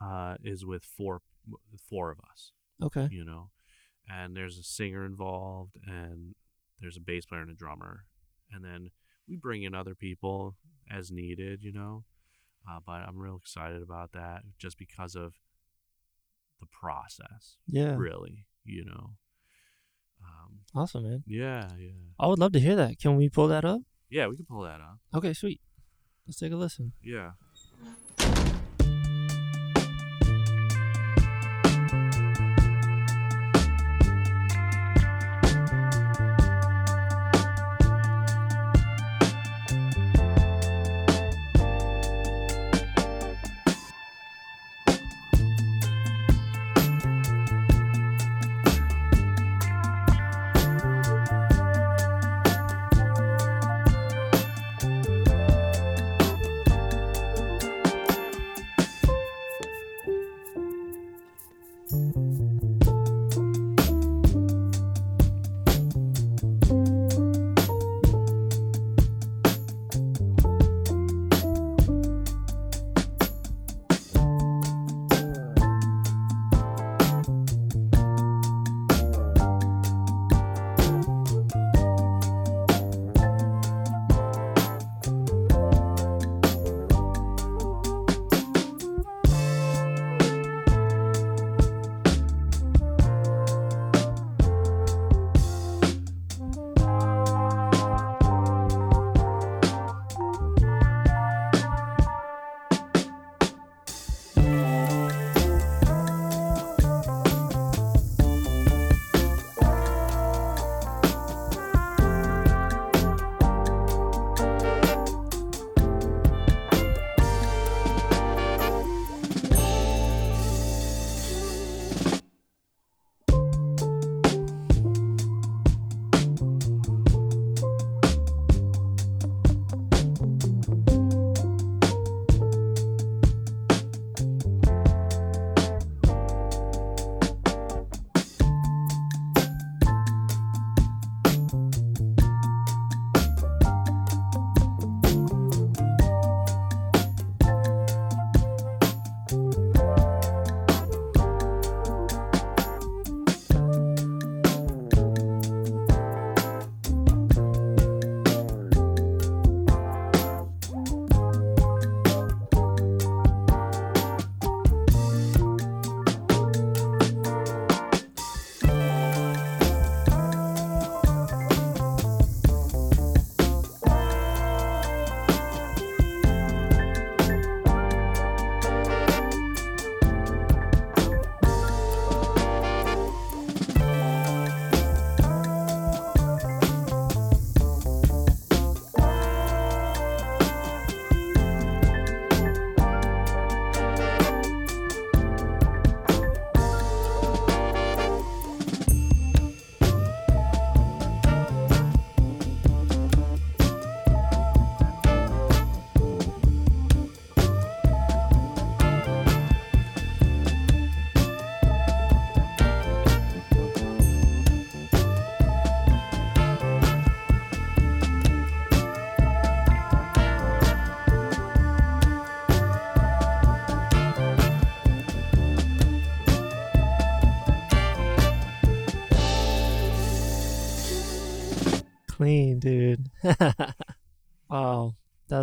uh, 0.00 0.36
is 0.44 0.64
with 0.64 0.84
four 0.84 1.22
four 1.88 2.10
of 2.12 2.18
us 2.30 2.52
Okay. 2.82 3.08
you 3.10 3.24
know 3.24 3.50
and 4.08 4.36
there's 4.36 4.58
a 4.58 4.62
singer 4.62 5.04
involved 5.04 5.76
and 5.86 6.34
there's 6.80 6.96
a 6.96 7.00
bass 7.00 7.24
player 7.26 7.40
and 7.42 7.50
a 7.50 7.54
drummer 7.54 8.04
and 8.52 8.64
then 8.64 8.90
we 9.28 9.36
bring 9.36 9.62
in 9.62 9.74
other 9.74 9.94
people 9.94 10.56
as 10.90 11.10
needed 11.10 11.62
you 11.62 11.72
know 11.72 12.04
uh, 12.70 12.78
but 12.86 13.00
i'm 13.06 13.18
real 13.18 13.36
excited 13.36 13.82
about 13.82 14.12
that 14.12 14.42
just 14.58 14.78
because 14.78 15.14
of 15.14 15.34
the 16.60 16.66
process 16.66 17.56
Yeah. 17.66 17.94
really 17.96 18.46
you 18.64 18.84
know 18.84 19.14
um, 20.22 20.60
Awesome, 20.74 21.04
man. 21.04 21.22
yeah 21.26 21.68
yeah 21.78 21.90
I 22.18 22.26
would 22.28 22.38
love 22.38 22.52
to 22.52 22.60
hear 22.60 22.74
that. 22.76 22.98
Can 22.98 23.16
we 23.16 23.28
pull 23.28 23.48
that 23.48 23.64
up? 23.64 23.80
yeah 24.08 24.26
we 24.26 24.36
can 24.36 24.46
pull 24.46 24.62
that 24.62 24.80
up 24.80 24.98
Okay, 25.14 25.32
sweet. 25.34 25.60
Let's 26.26 26.38
take 26.38 26.52
a 26.52 26.56
listen. 26.56 26.92
yeah 27.02 27.32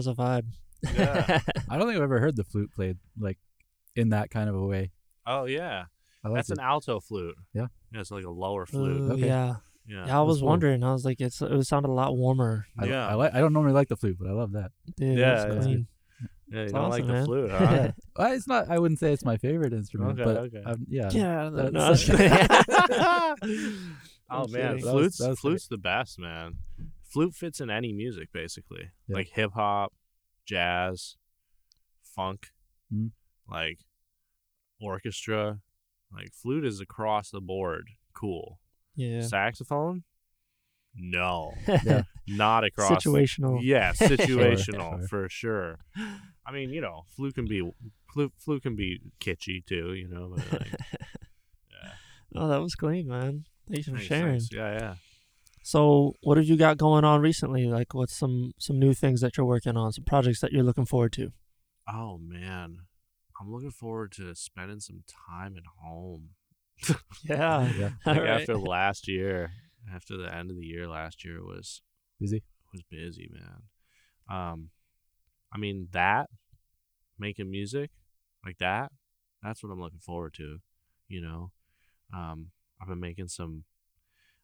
that 0.06 0.18
was 0.18 0.18
a 0.18 0.22
vibe. 0.22 0.46
Yeah. 0.98 1.40
I 1.70 1.78
don't 1.78 1.88
think 1.88 1.98
I've 1.98 2.04
ever 2.04 2.20
heard 2.20 2.36
the 2.36 2.44
flute 2.44 2.72
played 2.74 2.98
like 3.20 3.38
in 3.96 4.10
that 4.10 4.30
kind 4.30 4.50
of 4.50 4.56
a 4.56 4.66
way. 4.66 4.92
Oh 5.26 5.46
yeah, 5.46 5.86
like 6.24 6.34
that's 6.36 6.50
it. 6.50 6.58
an 6.58 6.64
alto 6.64 7.00
flute. 7.00 7.36
Yeah. 7.54 7.68
yeah, 7.94 8.02
it's 8.02 8.12
like 8.12 8.26
a 8.26 8.30
lower 8.30 8.66
flute. 8.66 9.00
Ooh, 9.02 9.12
Okay. 9.14 9.28
Yeah. 9.28 9.56
yeah, 9.88 10.08
Yeah, 10.08 10.20
I 10.20 10.22
was 10.24 10.40
cool. 10.40 10.50
wondering. 10.50 10.84
I 10.84 10.92
was 10.92 11.06
like, 11.06 11.22
it's 11.22 11.42
it 11.42 11.64
sounded 11.66 11.90
a 11.90 11.94
lot 11.94 12.16
warmer, 12.18 12.66
I, 12.78 12.86
Yeah. 12.86 13.08
I 13.08 13.14
like. 13.14 13.34
I 13.34 13.40
don't 13.40 13.54
normally 13.54 13.74
like 13.74 13.88
the 13.88 13.96
flute, 13.98 14.18
but 14.20 14.28
I 14.28 14.32
love 14.34 14.52
that. 14.54 14.72
dude. 14.98 15.18
Yeah, 15.18 15.44
it's 15.46 15.56
yeah. 15.56 15.62
clean. 15.62 15.88
yeah. 16.50 16.58
You 16.60 16.64
It's 16.64 16.74
don't 16.74 16.90
like 16.90 17.04
awesome, 17.06 17.16
the 17.20 17.26
flute, 17.26 17.52
huh? 17.52 17.92
Uh, 18.20 18.30
it's 18.34 18.48
not. 18.48 18.70
I 18.70 18.78
wouldn't 18.80 19.00
say 19.00 19.14
it's 19.14 19.24
my 19.26 19.38
favorite 19.38 19.72
instrument, 19.74 20.20
Okay, 20.20 20.24
but 20.26 20.38
okay. 20.38 20.62
um, 20.66 20.86
yeah. 20.90 21.10
Yeah, 21.12 21.50
no, 21.50 21.70
That's- 21.70 21.74
no, 21.74 21.80
I 21.86 21.90
was 21.90 22.04
kidding. 22.06 23.78
oh 24.30 24.48
man, 24.48 24.78
kidding. 24.78 24.86
That 24.86 24.86
was- 24.86 24.92
flute's 24.92 25.18
that 25.20 25.30
was 25.30 25.40
flute's 25.40 25.68
the 25.68 25.78
best, 25.78 26.20
man. 26.20 26.56
Flute 27.14 27.36
fits 27.36 27.62
in 27.62 27.70
any 27.70 27.94
music 27.94 28.30
basically, 28.34 28.90
Yeah. 29.08 29.16
like 29.18 29.30
hip 29.30 29.52
hop, 29.54 29.94
jazz, 30.46 31.16
funk, 32.04 32.48
Mhm. 32.92 33.12
like 33.48 33.80
orchestra. 34.82 35.60
Like 36.12 36.32
flute 36.34 36.66
is 36.66 36.80
across 36.80 37.30
the 37.30 37.42
board 37.42 37.90
cool. 38.14 38.60
yeah. 38.96 39.22
Saxophone, 39.22 40.04
no, 40.96 41.54
Yeah. 41.86 42.04
not 42.28 42.64
across. 42.64 43.04
Situational. 43.04 43.60
Yeah, 43.64 43.92
situational 43.94 45.00
Sure. 45.00 45.08
for 45.08 45.30
sure. 45.30 45.80
I 46.46 46.52
mean, 46.52 46.70
you 46.72 46.82
know, 46.82 47.06
flute 47.16 47.34
can 47.36 47.46
be 47.46 47.62
flute, 48.12 48.34
flute 48.38 48.62
can 48.64 48.76
be 48.76 49.00
kitschy 49.20 49.66
too, 49.66 49.94
you 49.94 50.08
know. 50.08 50.34
But 50.36 50.52
like, 50.62 50.72
yeah, 51.72 51.94
Oh, 52.36 52.48
that 52.48 52.62
was 52.62 52.76
clean, 52.76 53.08
man. 53.08 53.46
Thanks 53.70 53.86
for 53.88 53.92
thanks, 53.94 54.06
sharing. 54.08 54.32
thanks. 54.40 54.50
Yeah, 54.52 54.74
yeah. 54.80 54.96
So, 55.64 56.14
what 56.22 56.38
have 56.38 56.46
you 56.46 56.58
got 56.58 56.78
going 56.78 57.06
on 57.06 57.22
recently? 57.22 57.66
Like, 57.66 57.94
what's 57.94 58.16
some 58.16 58.52
some 58.60 58.78
new 58.80 58.94
things 58.94 59.22
that 59.22 59.38
you're 59.38 59.46
working 59.46 59.78
on? 59.78 59.92
Some 59.94 60.04
projects 60.04 60.42
that 60.42 60.52
you're 60.52 60.64
looking 60.64 60.86
forward 60.86 61.14
to? 61.14 61.32
Oh 61.88 62.18
man, 62.18 62.80
I'm 63.40 63.52
looking 63.52 63.72
forward 63.72 64.12
to 64.14 64.36
spending 64.36 64.80
some 64.80 65.04
time 65.08 65.56
at 65.58 65.64
home. 65.82 66.30
Yeah. 67.24 67.70
Yeah. 67.78 67.90
All 68.06 68.14
Like 68.14 68.24
right. 68.24 68.42
after 68.42 68.58
last 68.58 69.08
year, 69.08 69.52
after 69.94 70.18
the 70.18 70.34
end 70.34 70.52
of 70.52 70.58
the 70.58 70.66
year 70.66 70.88
last 70.88 71.24
year 71.24 71.42
was 71.42 71.82
Busy. 72.20 72.44
was 72.72 72.84
busy, 72.90 73.30
man. 73.32 73.64
Um, 74.30 74.70
I 75.54 75.58
mean 75.58 75.88
that 75.92 76.30
making 77.18 77.50
music 77.52 77.92
like 78.46 78.58
that, 78.58 78.92
that's 79.42 79.64
what 79.64 79.72
I'm 79.72 79.80
looking 79.82 80.00
forward 80.00 80.34
to. 80.36 80.58
You 81.08 81.22
know, 81.22 81.52
um, 82.14 82.48
I've 82.82 82.88
been 82.88 83.00
making 83.00 83.28
some. 83.30 83.64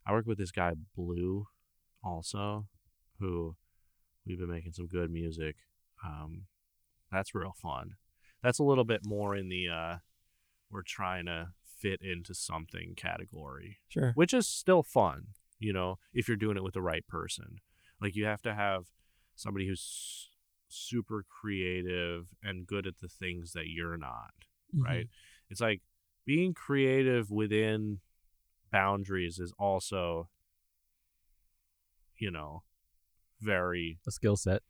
I 0.10 0.12
work 0.12 0.26
with 0.26 0.40
this 0.40 0.50
guy 0.52 0.74
Bleu, 0.96 1.46
also, 2.04 2.66
who 3.20 3.56
we've 4.26 4.40
been 4.40 4.50
making 4.50 4.74
some 4.74 4.88
good 4.88 5.12
music. 5.12 5.56
Um, 6.04 6.46
that's 7.12 7.36
real 7.36 7.54
fun. 7.62 7.92
That's 8.42 8.58
a 8.58 8.64
little 8.64 8.86
bit 8.86 9.02
more 9.06 9.36
in 9.36 9.50
the 9.50 9.68
uh, 9.70 9.96
we're 10.72 10.82
trying 10.82 11.26
to 11.28 11.50
fit 11.80 12.02
into 12.02 12.34
something 12.34 12.94
category 12.98 13.78
Sure. 13.88 14.12
which 14.16 14.34
is 14.34 14.48
still 14.48 14.84
fun, 14.84 15.28
you 15.60 15.72
know, 15.72 15.98
if 16.14 16.28
you're 16.28 16.36
doing 16.38 16.58
it 16.58 16.64
with 16.64 16.74
the 16.74 16.82
right 16.82 17.06
person. 17.08 17.58
Like 18.02 18.16
you 18.16 18.26
have 18.26 18.42
to 18.42 18.54
have 18.56 18.86
somebody 19.36 19.68
who's 19.68 20.30
super 20.68 21.24
creative 21.30 22.28
and 22.44 22.66
good 22.68 22.86
at 22.88 22.98
the 23.00 23.08
things 23.08 23.54
that 23.54 23.68
you're 23.68 23.98
not, 23.98 24.34
Mhm. 24.76 24.84
right? 24.84 25.10
It's 25.50 25.62
like 25.62 25.82
being 26.26 26.54
creative 26.54 27.30
within 27.32 28.00
boundaries 28.72 29.40
is 29.40 29.54
also 29.60 30.30
you 32.18 32.30
know, 32.32 32.64
very 33.40 34.00
A 34.08 34.12
skill 34.12 34.36
set 34.36 34.62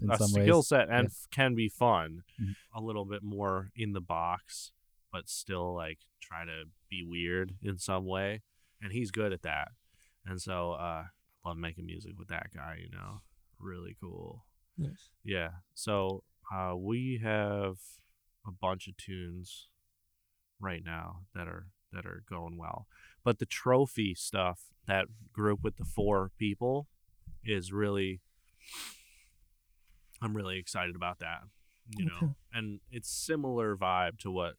in 0.00 0.10
a 0.10 0.16
some 0.16 0.28
skill 0.28 0.58
ways. 0.60 0.68
set 0.68 0.88
and 0.88 1.04
Yeah. 1.08 1.12
f- 1.12 1.26
can 1.30 1.54
be 1.54 1.68
fun 1.68 2.24
Mhm. 2.40 2.56
a 2.74 2.80
little 2.80 3.04
bit 3.04 3.22
more 3.22 3.70
in 3.74 3.92
the 3.92 4.00
box 4.00 4.72
but 5.12 5.28
still 5.28 5.74
like 5.74 6.00
try 6.20 6.44
to 6.44 6.64
be 6.88 7.02
weird 7.04 7.56
in 7.62 7.76
some 7.78 8.04
way 8.06 8.42
and 8.80 8.92
he's 8.92 9.10
good 9.10 9.32
at 9.32 9.42
that 9.42 9.72
and 10.24 10.40
so 10.40 10.72
uh 10.72 11.08
I 11.44 11.48
love 11.48 11.58
making 11.58 11.84
music 11.86 12.18
with 12.18 12.28
that 12.28 12.50
guy 12.54 12.76
you 12.82 12.88
know 12.88 13.20
really 13.58 13.94
cool 14.00 14.46
Nice. 14.78 15.10
yeah 15.22 15.50
so 15.74 16.24
uh 16.52 16.74
we 16.76 17.18
have 17.22 17.76
a 18.46 18.50
bunch 18.50 18.88
of 18.88 18.96
tunes 18.96 19.68
right 20.58 20.82
now 20.82 21.26
that 21.34 21.46
are 21.46 21.68
that 21.92 22.06
are 22.06 22.22
going 22.26 22.56
well 22.56 22.88
but 23.24 23.38
the 23.38 23.46
trophy 23.46 24.14
stuff 24.14 24.60
that 24.86 25.06
group 25.32 25.60
with 25.62 25.76
the 25.76 25.84
four 25.84 26.30
people 26.38 26.86
is 27.44 27.72
really 27.72 28.20
i'm 30.22 30.36
really 30.36 30.58
excited 30.58 30.94
about 30.96 31.18
that 31.18 31.40
you 31.90 32.04
Okay. 32.04 32.14
know 32.14 32.34
and 32.52 32.80
it's 32.90 33.08
similar 33.10 33.76
vibe 33.76 34.18
to 34.18 34.30
what 34.30 34.54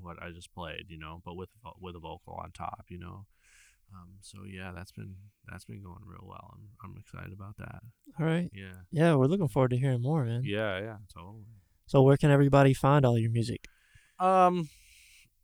what 0.00 0.20
i 0.22 0.30
just 0.30 0.52
played 0.54 0.84
you 0.88 0.98
know 0.98 1.20
but 1.24 1.34
with 1.34 1.48
with 1.80 1.94
a 1.96 1.98
vocal 1.98 2.34
on 2.42 2.50
top 2.52 2.86
you 2.88 2.98
know 2.98 3.26
um 3.92 4.10
so 4.20 4.38
yeah 4.46 4.70
that's 4.74 4.92
been 4.92 5.14
that's 5.50 5.64
been 5.64 5.82
going 5.82 6.00
real 6.04 6.24
well 6.26 6.50
i'm 6.54 6.68
i'm 6.84 6.96
excited 6.98 7.32
about 7.32 7.56
that 7.56 7.80
All 8.20 8.26
right. 8.26 8.50
yeah 8.52 8.74
Yeah, 8.90 9.14
we're 9.14 9.26
looking 9.26 9.48
forward 9.48 9.70
to 9.70 9.76
hearing 9.78 10.02
more, 10.02 10.24
man. 10.24 10.42
yeah 10.44 10.78
yeah 10.80 10.96
totally 11.12 11.44
So, 11.86 12.02
where 12.02 12.16
can 12.18 12.30
everybody 12.30 12.74
find 12.74 13.04
all 13.06 13.18
your 13.18 13.30
music? 13.30 13.66
Um, 14.18 14.68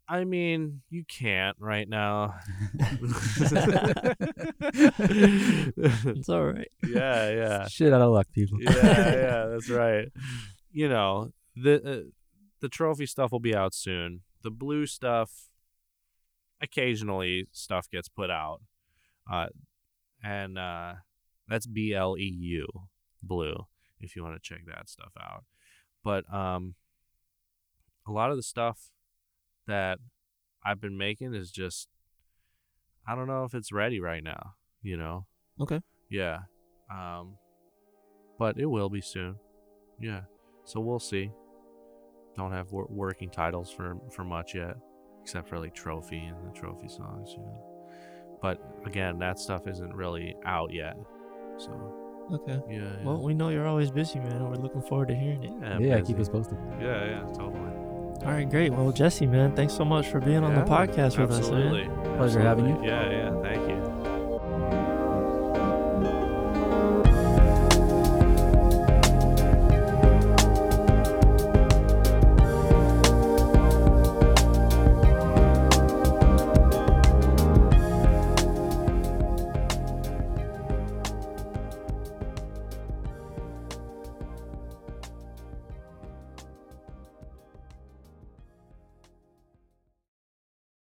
I 0.06 0.24
mean, 0.24 0.82
you 0.90 1.04
can't 1.08 1.56
right 1.58 1.88
now. 1.88 2.34
It's 6.06 6.28
all 6.28 6.44
right. 6.44 6.68
yeah, 6.86 7.30
yeah, 7.30 7.68
Shit 7.68 7.92
out 7.92 8.02
of 8.02 8.12
luck, 8.12 8.26
people. 8.32 8.58
yeah, 8.60 8.72
yeah. 8.74 9.46
That's 9.50 9.70
right. 9.70 10.08
You 10.72 10.88
know 10.88 11.32
the 11.56 11.74
uh, 11.84 12.10
the 12.60 12.68
trophy 12.68 13.06
stuff 13.06 13.32
will 13.32 13.40
be 13.40 13.54
out 13.54 13.74
soon. 13.74 14.22
The 14.42 14.50
Bleu 14.50 14.86
stuff, 14.86 15.48
occasionally 16.60 17.46
stuff 17.52 17.88
gets 17.90 18.08
put 18.08 18.30
out, 18.30 18.60
uh, 19.30 19.46
and 20.22 20.58
uh, 20.58 20.94
that's 21.48 21.66
B 21.66 21.94
L 21.94 22.16
E 22.18 22.24
U 22.24 22.66
Bleu. 23.22 23.66
If 24.00 24.16
you 24.16 24.22
want 24.22 24.34
to 24.34 24.40
check 24.40 24.66
that 24.66 24.88
stuff 24.88 25.12
out, 25.20 25.44
but 26.02 26.24
um, 26.32 26.74
a 28.06 28.12
lot 28.12 28.30
of 28.30 28.36
the 28.36 28.42
stuff 28.42 28.90
that 29.66 29.98
I've 30.64 30.80
been 30.80 30.96
making 30.98 31.34
is 31.34 31.50
just 31.50 31.88
I 33.06 33.14
don't 33.14 33.26
know 33.26 33.44
if 33.44 33.54
it's 33.54 33.72
ready 33.72 34.00
right 34.00 34.22
now. 34.24 34.54
You 34.82 34.96
know. 34.96 35.26
Okay. 35.60 35.80
Yeah. 36.10 36.38
Um, 36.90 37.36
but 38.38 38.58
it 38.58 38.66
will 38.66 38.88
be 38.90 39.00
soon. 39.00 39.36
Yeah. 40.00 40.22
So 40.64 40.80
we'll 40.80 40.98
see. 40.98 41.30
Don't 42.36 42.52
have 42.52 42.72
wor- 42.72 42.88
working 42.90 43.30
titles 43.30 43.70
for 43.70 43.96
for 44.10 44.24
much 44.24 44.54
yet, 44.54 44.76
except 45.22 45.48
for 45.48 45.58
like 45.58 45.74
trophy 45.74 46.18
and 46.18 46.36
the 46.48 46.58
trophy 46.58 46.88
songs. 46.88 47.30
You 47.32 47.42
know. 47.42 47.70
But 48.42 48.60
again, 48.84 49.18
that 49.20 49.38
stuff 49.38 49.66
isn't 49.68 49.94
really 49.94 50.34
out 50.44 50.72
yet. 50.72 50.96
So 51.58 51.70
Okay. 52.32 52.60
yeah. 52.70 52.78
yeah. 52.80 53.04
Well, 53.04 53.22
we 53.22 53.34
know 53.34 53.50
you're 53.50 53.66
always 53.66 53.90
busy, 53.90 54.18
man. 54.18 54.42
We're 54.48 54.56
looking 54.56 54.82
forward 54.82 55.08
to 55.08 55.14
hearing 55.14 55.44
it. 55.44 55.52
yeah, 55.62 55.78
yeah, 55.78 55.98
busy. 56.00 56.12
keep 56.14 56.20
us 56.20 56.28
posted. 56.28 56.58
Yeah, 56.80 57.04
yeah, 57.04 57.22
totally. 57.32 57.70
All 58.24 58.32
right, 58.32 58.48
great. 58.48 58.72
Well, 58.72 58.90
Jesse, 58.90 59.26
man, 59.26 59.54
thanks 59.54 59.74
so 59.74 59.84
much 59.84 60.06
for 60.08 60.18
being 60.20 60.42
on 60.42 60.54
the 60.54 60.62
podcast 60.62 61.18
with 61.18 61.30
us, 61.30 61.50
man. 61.50 61.62
Absolutely. 61.66 62.16
Pleasure 62.16 62.40
having 62.40 62.66
you. 62.68 62.82
Yeah, 62.82 63.10
yeah. 63.10 63.42
Thank 63.42 63.68
you. 63.68 63.73